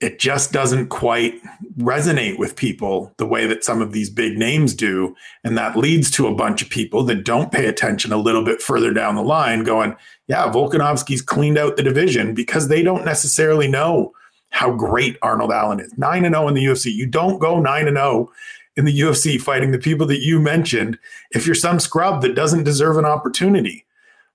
it 0.01 0.21
just 0.21 0.53
doesn't 0.53 0.89
quite 0.89 1.41
resonate 1.79 2.39
with 2.39 2.55
people 2.55 3.13
the 3.17 3.27
way 3.27 3.47
that 3.47 3.65
some 3.65 3.83
of 3.83 3.93
these 3.93 4.09
big 4.09 4.39
names 4.39 4.73
do. 4.73 5.17
And 5.43 5.59
that 5.59 5.77
leads 5.77 6.11
to 6.13 6.29
a 6.29 6.35
bunch 6.35 6.63
of 6.63 6.71
people 6.71 7.03
that 7.05 7.25
don't 7.25 7.51
pay 7.51 7.67
attention 7.67 8.13
a 8.13 8.17
little 8.17 8.45
bit 8.45 8.63
further 8.63 8.93
down 8.93 9.17
the 9.17 9.23
line 9.23 9.65
going, 9.65 9.97
yeah, 10.29 10.51
Volkanovski's 10.53 11.23
cleaned 11.23 11.59
out 11.59 11.77
the 11.77 11.83
division 11.83 12.33
because 12.33 12.69
they 12.69 12.83
don't 12.83 13.05
necessarily 13.05 13.67
know 13.67 14.13
how 14.51 14.73
great 14.73 15.17
Arnold 15.21 15.53
Allen 15.53 15.81
is. 15.81 15.97
9 15.99 16.25
and 16.25 16.35
0 16.35 16.49
in 16.49 16.55
the 16.55 16.65
UFC. 16.65 16.93
You 16.93 17.07
don't 17.07 17.39
go 17.39 17.61
9 17.61 17.89
and 17.89 17.97
0 17.97 18.31
in 18.77 18.85
the 18.85 19.01
UFC 19.01 19.41
fighting 19.41 19.73
the 19.73 19.79
people 19.79 20.07
that 20.07 20.21
you 20.21 20.41
mentioned 20.41 20.97
if 21.33 21.45
you're 21.45 21.55
some 21.57 21.81
scrub 21.81 22.23
that 22.23 22.37
doesn't 22.37 22.63
deserve 22.63 22.97
an 22.97 23.05
opportunity. 23.05 23.85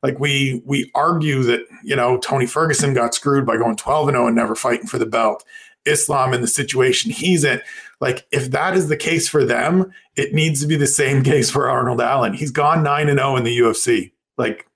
Like 0.04 0.20
we 0.20 0.62
we 0.66 0.92
argue 0.94 1.42
that, 1.44 1.62
you 1.84 1.96
know, 1.96 2.18
Tony 2.18 2.46
Ferguson 2.46 2.94
got 2.94 3.16
screwed 3.16 3.46
by 3.46 3.58
going 3.58 3.78
12 3.78 4.10
and 4.10 4.16
0 4.16 4.28
and 4.28 4.36
never 4.36 4.54
fighting 4.54 4.88
for 4.88 5.00
the 5.00 5.06
belt. 5.06 5.44
Islam 5.86 6.34
in 6.34 6.42
the 6.42 6.48
situation 6.48 7.12
he's 7.12 7.44
in. 7.44 7.62
Like 8.00 8.26
if 8.32 8.52
that 8.52 8.76
is 8.76 8.88
the 8.88 8.98
case 8.98 9.28
for 9.28 9.44
them, 9.44 9.92
it 10.16 10.34
needs 10.34 10.62
to 10.62 10.68
be 10.68 10.76
the 10.76 10.88
same 10.88 11.24
case 11.32 11.50
for 11.50 11.70
Arnold 11.70 12.02
Allen. 12.02 12.34
He's 12.34 12.52
gone 12.52 12.84
9 12.84 13.10
and 13.10 13.20
0 13.20 13.38
in 13.38 13.44
the 13.44 13.58
UFC. 13.58 14.12
Like 14.38 14.68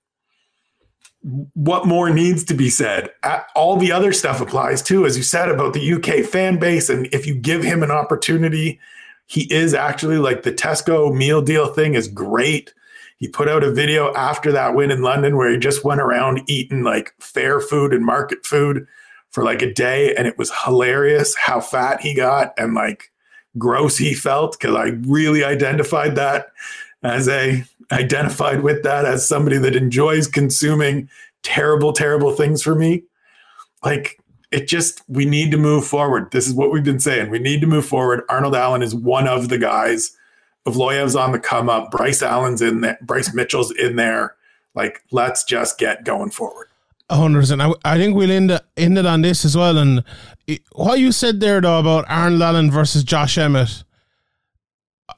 what 1.54 1.86
more 1.86 2.10
needs 2.10 2.44
to 2.44 2.54
be 2.54 2.70
said? 2.70 3.10
All 3.54 3.76
the 3.76 3.92
other 3.92 4.12
stuff 4.12 4.40
applies 4.40 4.82
too, 4.82 5.04
as 5.04 5.16
you 5.16 5.22
said 5.22 5.50
about 5.50 5.74
the 5.74 5.92
UK 5.92 6.24
fan 6.24 6.58
base. 6.58 6.88
And 6.88 7.08
if 7.12 7.26
you 7.26 7.34
give 7.34 7.62
him 7.62 7.82
an 7.82 7.90
opportunity, 7.90 8.80
he 9.26 9.52
is 9.52 9.74
actually 9.74 10.18
like 10.18 10.42
the 10.42 10.52
Tesco 10.52 11.14
meal 11.14 11.42
deal 11.42 11.72
thing 11.72 11.94
is 11.94 12.08
great. 12.08 12.72
He 13.18 13.28
put 13.28 13.48
out 13.48 13.64
a 13.64 13.72
video 13.72 14.12
after 14.14 14.50
that 14.52 14.74
win 14.74 14.90
in 14.90 15.02
London 15.02 15.36
where 15.36 15.50
he 15.50 15.58
just 15.58 15.84
went 15.84 16.00
around 16.00 16.42
eating 16.46 16.82
like 16.82 17.14
fair 17.18 17.60
food 17.60 17.92
and 17.92 18.04
market 18.04 18.46
food 18.46 18.86
for 19.30 19.44
like 19.44 19.60
a 19.60 19.72
day. 19.72 20.14
And 20.14 20.26
it 20.26 20.38
was 20.38 20.52
hilarious 20.64 21.36
how 21.36 21.60
fat 21.60 22.00
he 22.00 22.14
got 22.14 22.54
and 22.56 22.74
like 22.74 23.10
gross 23.58 23.98
he 23.98 24.14
felt 24.14 24.58
because 24.58 24.74
I 24.74 24.88
really 25.02 25.44
identified 25.44 26.14
that 26.14 26.48
as 27.02 27.28
a 27.28 27.64
identified 27.90 28.62
with 28.62 28.82
that 28.82 29.04
as 29.04 29.26
somebody 29.26 29.58
that 29.58 29.74
enjoys 29.74 30.28
consuming 30.28 31.08
terrible, 31.42 31.92
terrible 31.92 32.32
things 32.32 32.62
for 32.62 32.74
me. 32.74 33.02
Like 33.84 34.20
it 34.50 34.68
just, 34.68 35.02
we 35.08 35.24
need 35.24 35.50
to 35.50 35.56
move 35.56 35.86
forward. 35.86 36.30
This 36.30 36.46
is 36.46 36.54
what 36.54 36.70
we've 36.70 36.84
been 36.84 37.00
saying. 37.00 37.30
We 37.30 37.38
need 37.38 37.60
to 37.60 37.66
move 37.66 37.86
forward. 37.86 38.22
Arnold 38.28 38.54
Allen 38.54 38.82
is 38.82 38.94
one 38.94 39.26
of 39.26 39.48
the 39.48 39.58
guys. 39.58 40.10
Evloev's 40.68 41.16
on 41.16 41.32
the 41.32 41.38
come 41.38 41.68
up. 41.68 41.90
Bryce 41.90 42.22
Allen's 42.22 42.62
in 42.62 42.80
there. 42.80 42.98
Bryce 43.02 43.32
Mitchell's 43.34 43.70
in 43.72 43.96
there. 43.96 44.34
Like, 44.74 45.02
let's 45.10 45.44
just 45.44 45.78
get 45.78 46.04
going 46.04 46.30
forward. 46.30 46.68
100%. 47.10 47.60
I, 47.84 47.92
I 47.92 47.96
think 47.96 48.14
we'll 48.14 48.30
end, 48.30 48.60
end 48.76 48.98
it 48.98 49.06
on 49.06 49.22
this 49.22 49.44
as 49.44 49.56
well. 49.56 49.78
And 49.78 50.04
what 50.72 50.98
you 50.98 51.10
said 51.10 51.40
there, 51.40 51.60
though, 51.60 51.78
about 51.78 52.04
Arnold 52.08 52.42
Allen 52.42 52.70
versus 52.70 53.02
Josh 53.02 53.38
Emmett, 53.38 53.84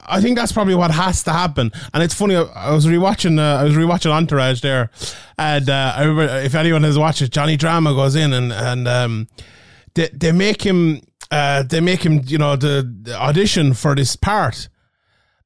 I 0.05 0.21
think 0.21 0.37
that's 0.37 0.51
probably 0.51 0.75
what 0.75 0.91
has 0.91 1.23
to 1.23 1.31
happen. 1.31 1.71
And 1.93 2.01
it's 2.01 2.13
funny. 2.13 2.35
I 2.35 2.71
was 2.73 2.85
rewatching. 2.85 3.39
Uh, 3.39 3.59
I 3.59 3.63
was 3.63 3.75
rewatching 3.75 4.11
Entourage 4.11 4.61
there, 4.61 4.89
and 5.37 5.69
uh, 5.69 5.93
I 5.95 6.03
remember 6.03 6.37
if 6.39 6.55
anyone 6.55 6.83
has 6.83 6.97
watched 6.97 7.21
it, 7.21 7.31
Johnny 7.31 7.57
Drama 7.57 7.93
goes 7.93 8.15
in 8.15 8.33
and 8.33 8.53
and 8.53 8.87
um, 8.87 9.27
they 9.93 10.09
they 10.13 10.31
make 10.31 10.61
him 10.63 11.01
uh, 11.29 11.63
they 11.63 11.81
make 11.81 12.03
him 12.03 12.21
you 12.25 12.37
know 12.37 12.55
the, 12.55 12.89
the 13.03 13.15
audition 13.15 13.73
for 13.73 13.95
this 13.95 14.15
part. 14.15 14.69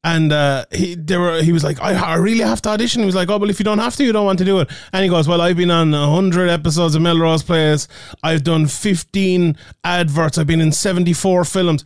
And 0.06 0.32
uh, 0.32 0.66
he 0.72 0.96
they 0.96 1.18
were 1.18 1.42
he 1.42 1.52
was 1.52 1.64
like, 1.64 1.82
I, 1.82 1.94
I 1.96 2.16
really 2.16 2.44
have 2.44 2.62
to 2.62 2.70
audition. 2.70 3.02
He 3.02 3.06
was 3.08 3.16
like, 3.16 3.30
Oh, 3.30 3.38
well, 3.38 3.50
if 3.50 3.60
you 3.60 3.66
don't 3.66 3.80
have 3.80 3.96
to, 3.96 4.04
you 4.06 4.14
don't 4.14 4.26
want 4.26 4.40
to 4.40 4.46
do 4.46 4.60
it. 4.60 4.70
And 4.94 5.04
he 5.04 5.10
goes, 5.10 5.28
Well, 5.28 5.42
I've 5.42 5.58
been 5.58 5.72
on 5.72 5.94
hundred 5.94 6.50
episodes 6.50 6.94
of 6.94 7.02
Melrose 7.02 7.42
Place. 7.42 7.88
I've 8.22 8.44
done 8.44 8.68
fifteen 8.68 9.58
adverts. 9.84 10.38
I've 10.38 10.48
been 10.48 10.62
in 10.62 10.72
seventy 10.72 11.14
four 11.14 11.44
films. 11.44 11.84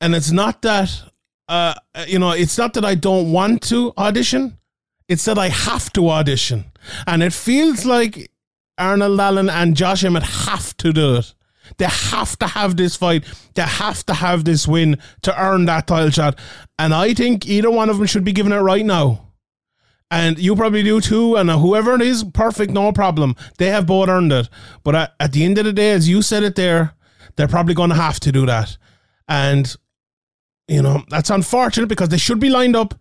And 0.00 0.14
it's 0.14 0.30
not 0.30 0.62
that 0.62 1.02
uh, 1.48 1.74
you 2.06 2.18
know, 2.18 2.30
it's 2.30 2.56
not 2.56 2.74
that 2.74 2.84
I 2.84 2.94
don't 2.94 3.32
want 3.32 3.62
to 3.64 3.92
audition, 3.98 4.58
it's 5.08 5.24
that 5.26 5.38
I 5.38 5.48
have 5.48 5.92
to 5.94 6.08
audition. 6.10 6.64
And 7.06 7.22
it 7.22 7.32
feels 7.32 7.84
like 7.84 8.30
Arnold 8.78 9.20
Allen 9.20 9.50
and 9.50 9.76
Josh 9.76 10.04
Emmett 10.04 10.22
have 10.22 10.76
to 10.78 10.92
do 10.92 11.16
it. 11.16 11.34
They 11.78 11.86
have 11.86 12.38
to 12.38 12.46
have 12.46 12.76
this 12.76 12.96
fight. 12.96 13.24
They 13.54 13.62
have 13.62 14.04
to 14.06 14.14
have 14.14 14.44
this 14.44 14.68
win 14.68 14.98
to 15.22 15.42
earn 15.42 15.64
that 15.66 15.86
title 15.86 16.10
shot. 16.10 16.38
And 16.78 16.94
I 16.94 17.14
think 17.14 17.46
either 17.46 17.70
one 17.70 17.90
of 17.90 17.98
them 17.98 18.06
should 18.06 18.24
be 18.24 18.32
given 18.32 18.52
it 18.52 18.58
right 18.58 18.84
now. 18.84 19.32
And 20.10 20.38
you 20.38 20.54
probably 20.54 20.82
do 20.82 21.00
too. 21.00 21.36
And 21.36 21.50
whoever 21.50 21.94
it 21.94 22.02
is, 22.02 22.24
perfect, 22.24 22.72
no 22.72 22.92
problem. 22.92 23.34
They 23.58 23.70
have 23.70 23.86
both 23.86 24.08
earned 24.08 24.32
it. 24.32 24.48
But 24.82 24.94
at, 24.94 25.14
at 25.18 25.32
the 25.32 25.44
end 25.44 25.58
of 25.58 25.64
the 25.64 25.72
day, 25.72 25.90
as 25.92 26.08
you 26.08 26.22
said 26.22 26.42
it 26.42 26.54
there, 26.54 26.94
they're 27.36 27.48
probably 27.48 27.74
going 27.74 27.90
to 27.90 27.96
have 27.96 28.20
to 28.20 28.30
do 28.30 28.46
that. 28.46 28.76
And 29.26 29.74
you 30.68 30.82
know, 30.82 31.02
that's 31.08 31.30
unfortunate 31.30 31.88
because 31.88 32.08
they 32.08 32.16
should 32.16 32.40
be 32.40 32.50
lined 32.50 32.76
up. 32.76 32.94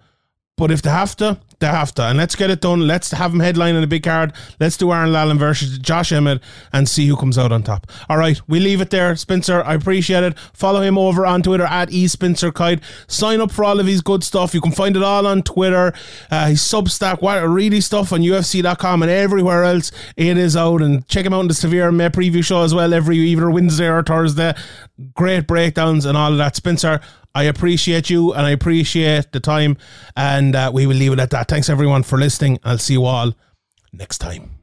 But 0.57 0.71
if 0.71 0.81
they 0.81 0.89
have 0.89 1.15
to, 1.17 1.39
they 1.63 1.69
have 1.69 1.95
to. 1.95 2.03
And 2.03 2.17
let's 2.17 2.35
get 2.35 2.49
it 2.49 2.61
done. 2.61 2.85
Let's 2.85 3.11
have 3.11 3.33
him 3.33 3.39
headline 3.39 3.75
in 3.75 3.83
a 3.83 3.87
big 3.87 4.03
card. 4.03 4.33
Let's 4.59 4.77
do 4.77 4.89
Arnold 4.89 5.15
Allen 5.15 5.39
versus 5.39 5.79
Josh 5.79 6.11
Emmett 6.11 6.41
and 6.71 6.87
see 6.87 7.07
who 7.07 7.15
comes 7.15 7.37
out 7.37 7.51
on 7.51 7.63
top. 7.63 7.87
All 8.09 8.17
right, 8.17 8.39
we 8.47 8.59
leave 8.59 8.81
it 8.81 8.89
there. 8.89 9.15
Spencer, 9.15 9.63
I 9.63 9.73
appreciate 9.75 10.23
it. 10.23 10.37
Follow 10.53 10.81
him 10.81 10.97
over 10.97 11.25
on 11.25 11.41
Twitter 11.41 11.63
at 11.63 11.89
eSpencerKite. 11.89 12.81
Sign 13.07 13.39
up 13.39 13.51
for 13.51 13.63
all 13.63 13.79
of 13.79 13.87
his 13.87 14.01
good 14.01 14.23
stuff. 14.23 14.53
You 14.53 14.61
can 14.61 14.73
find 14.73 14.97
it 14.97 15.03
all 15.03 15.25
on 15.25 15.41
Twitter. 15.41 15.93
Uh, 16.29 16.47
his 16.47 16.61
Substack, 16.61 17.21
what 17.21 17.39
really 17.39 17.81
stuff 17.81 18.11
on 18.11 18.19
UFC.com 18.19 19.01
and 19.01 19.11
everywhere 19.11 19.63
else. 19.63 19.91
It 20.17 20.37
is 20.37 20.57
out. 20.57 20.81
And 20.81 21.07
check 21.07 21.25
him 21.25 21.33
out 21.33 21.41
in 21.41 21.47
the 21.47 21.53
Severe 21.53 21.91
May 21.91 22.09
preview 22.09 22.43
show 22.43 22.63
as 22.63 22.75
well 22.75 22.93
every 22.93 23.17
either 23.17 23.49
Wednesday 23.49 23.89
or 23.89 24.03
Thursday. 24.03 24.53
Great 25.13 25.47
breakdowns 25.47 26.05
and 26.05 26.17
all 26.17 26.31
of 26.33 26.37
that. 26.37 26.55
Spencer, 26.55 26.99
I 27.35 27.43
appreciate 27.43 28.09
you 28.09 28.33
and 28.33 28.45
I 28.45 28.51
appreciate 28.51 29.31
the 29.31 29.39
time. 29.39 29.77
And 30.15 30.55
uh, 30.55 30.71
we 30.73 30.85
will 30.85 30.95
leave 30.95 31.13
it 31.13 31.19
at 31.19 31.31
that. 31.31 31.47
Thanks 31.47 31.69
everyone 31.69 32.03
for 32.03 32.17
listening. 32.17 32.59
I'll 32.63 32.77
see 32.77 32.93
you 32.93 33.05
all 33.05 33.33
next 33.91 34.19
time. 34.19 34.62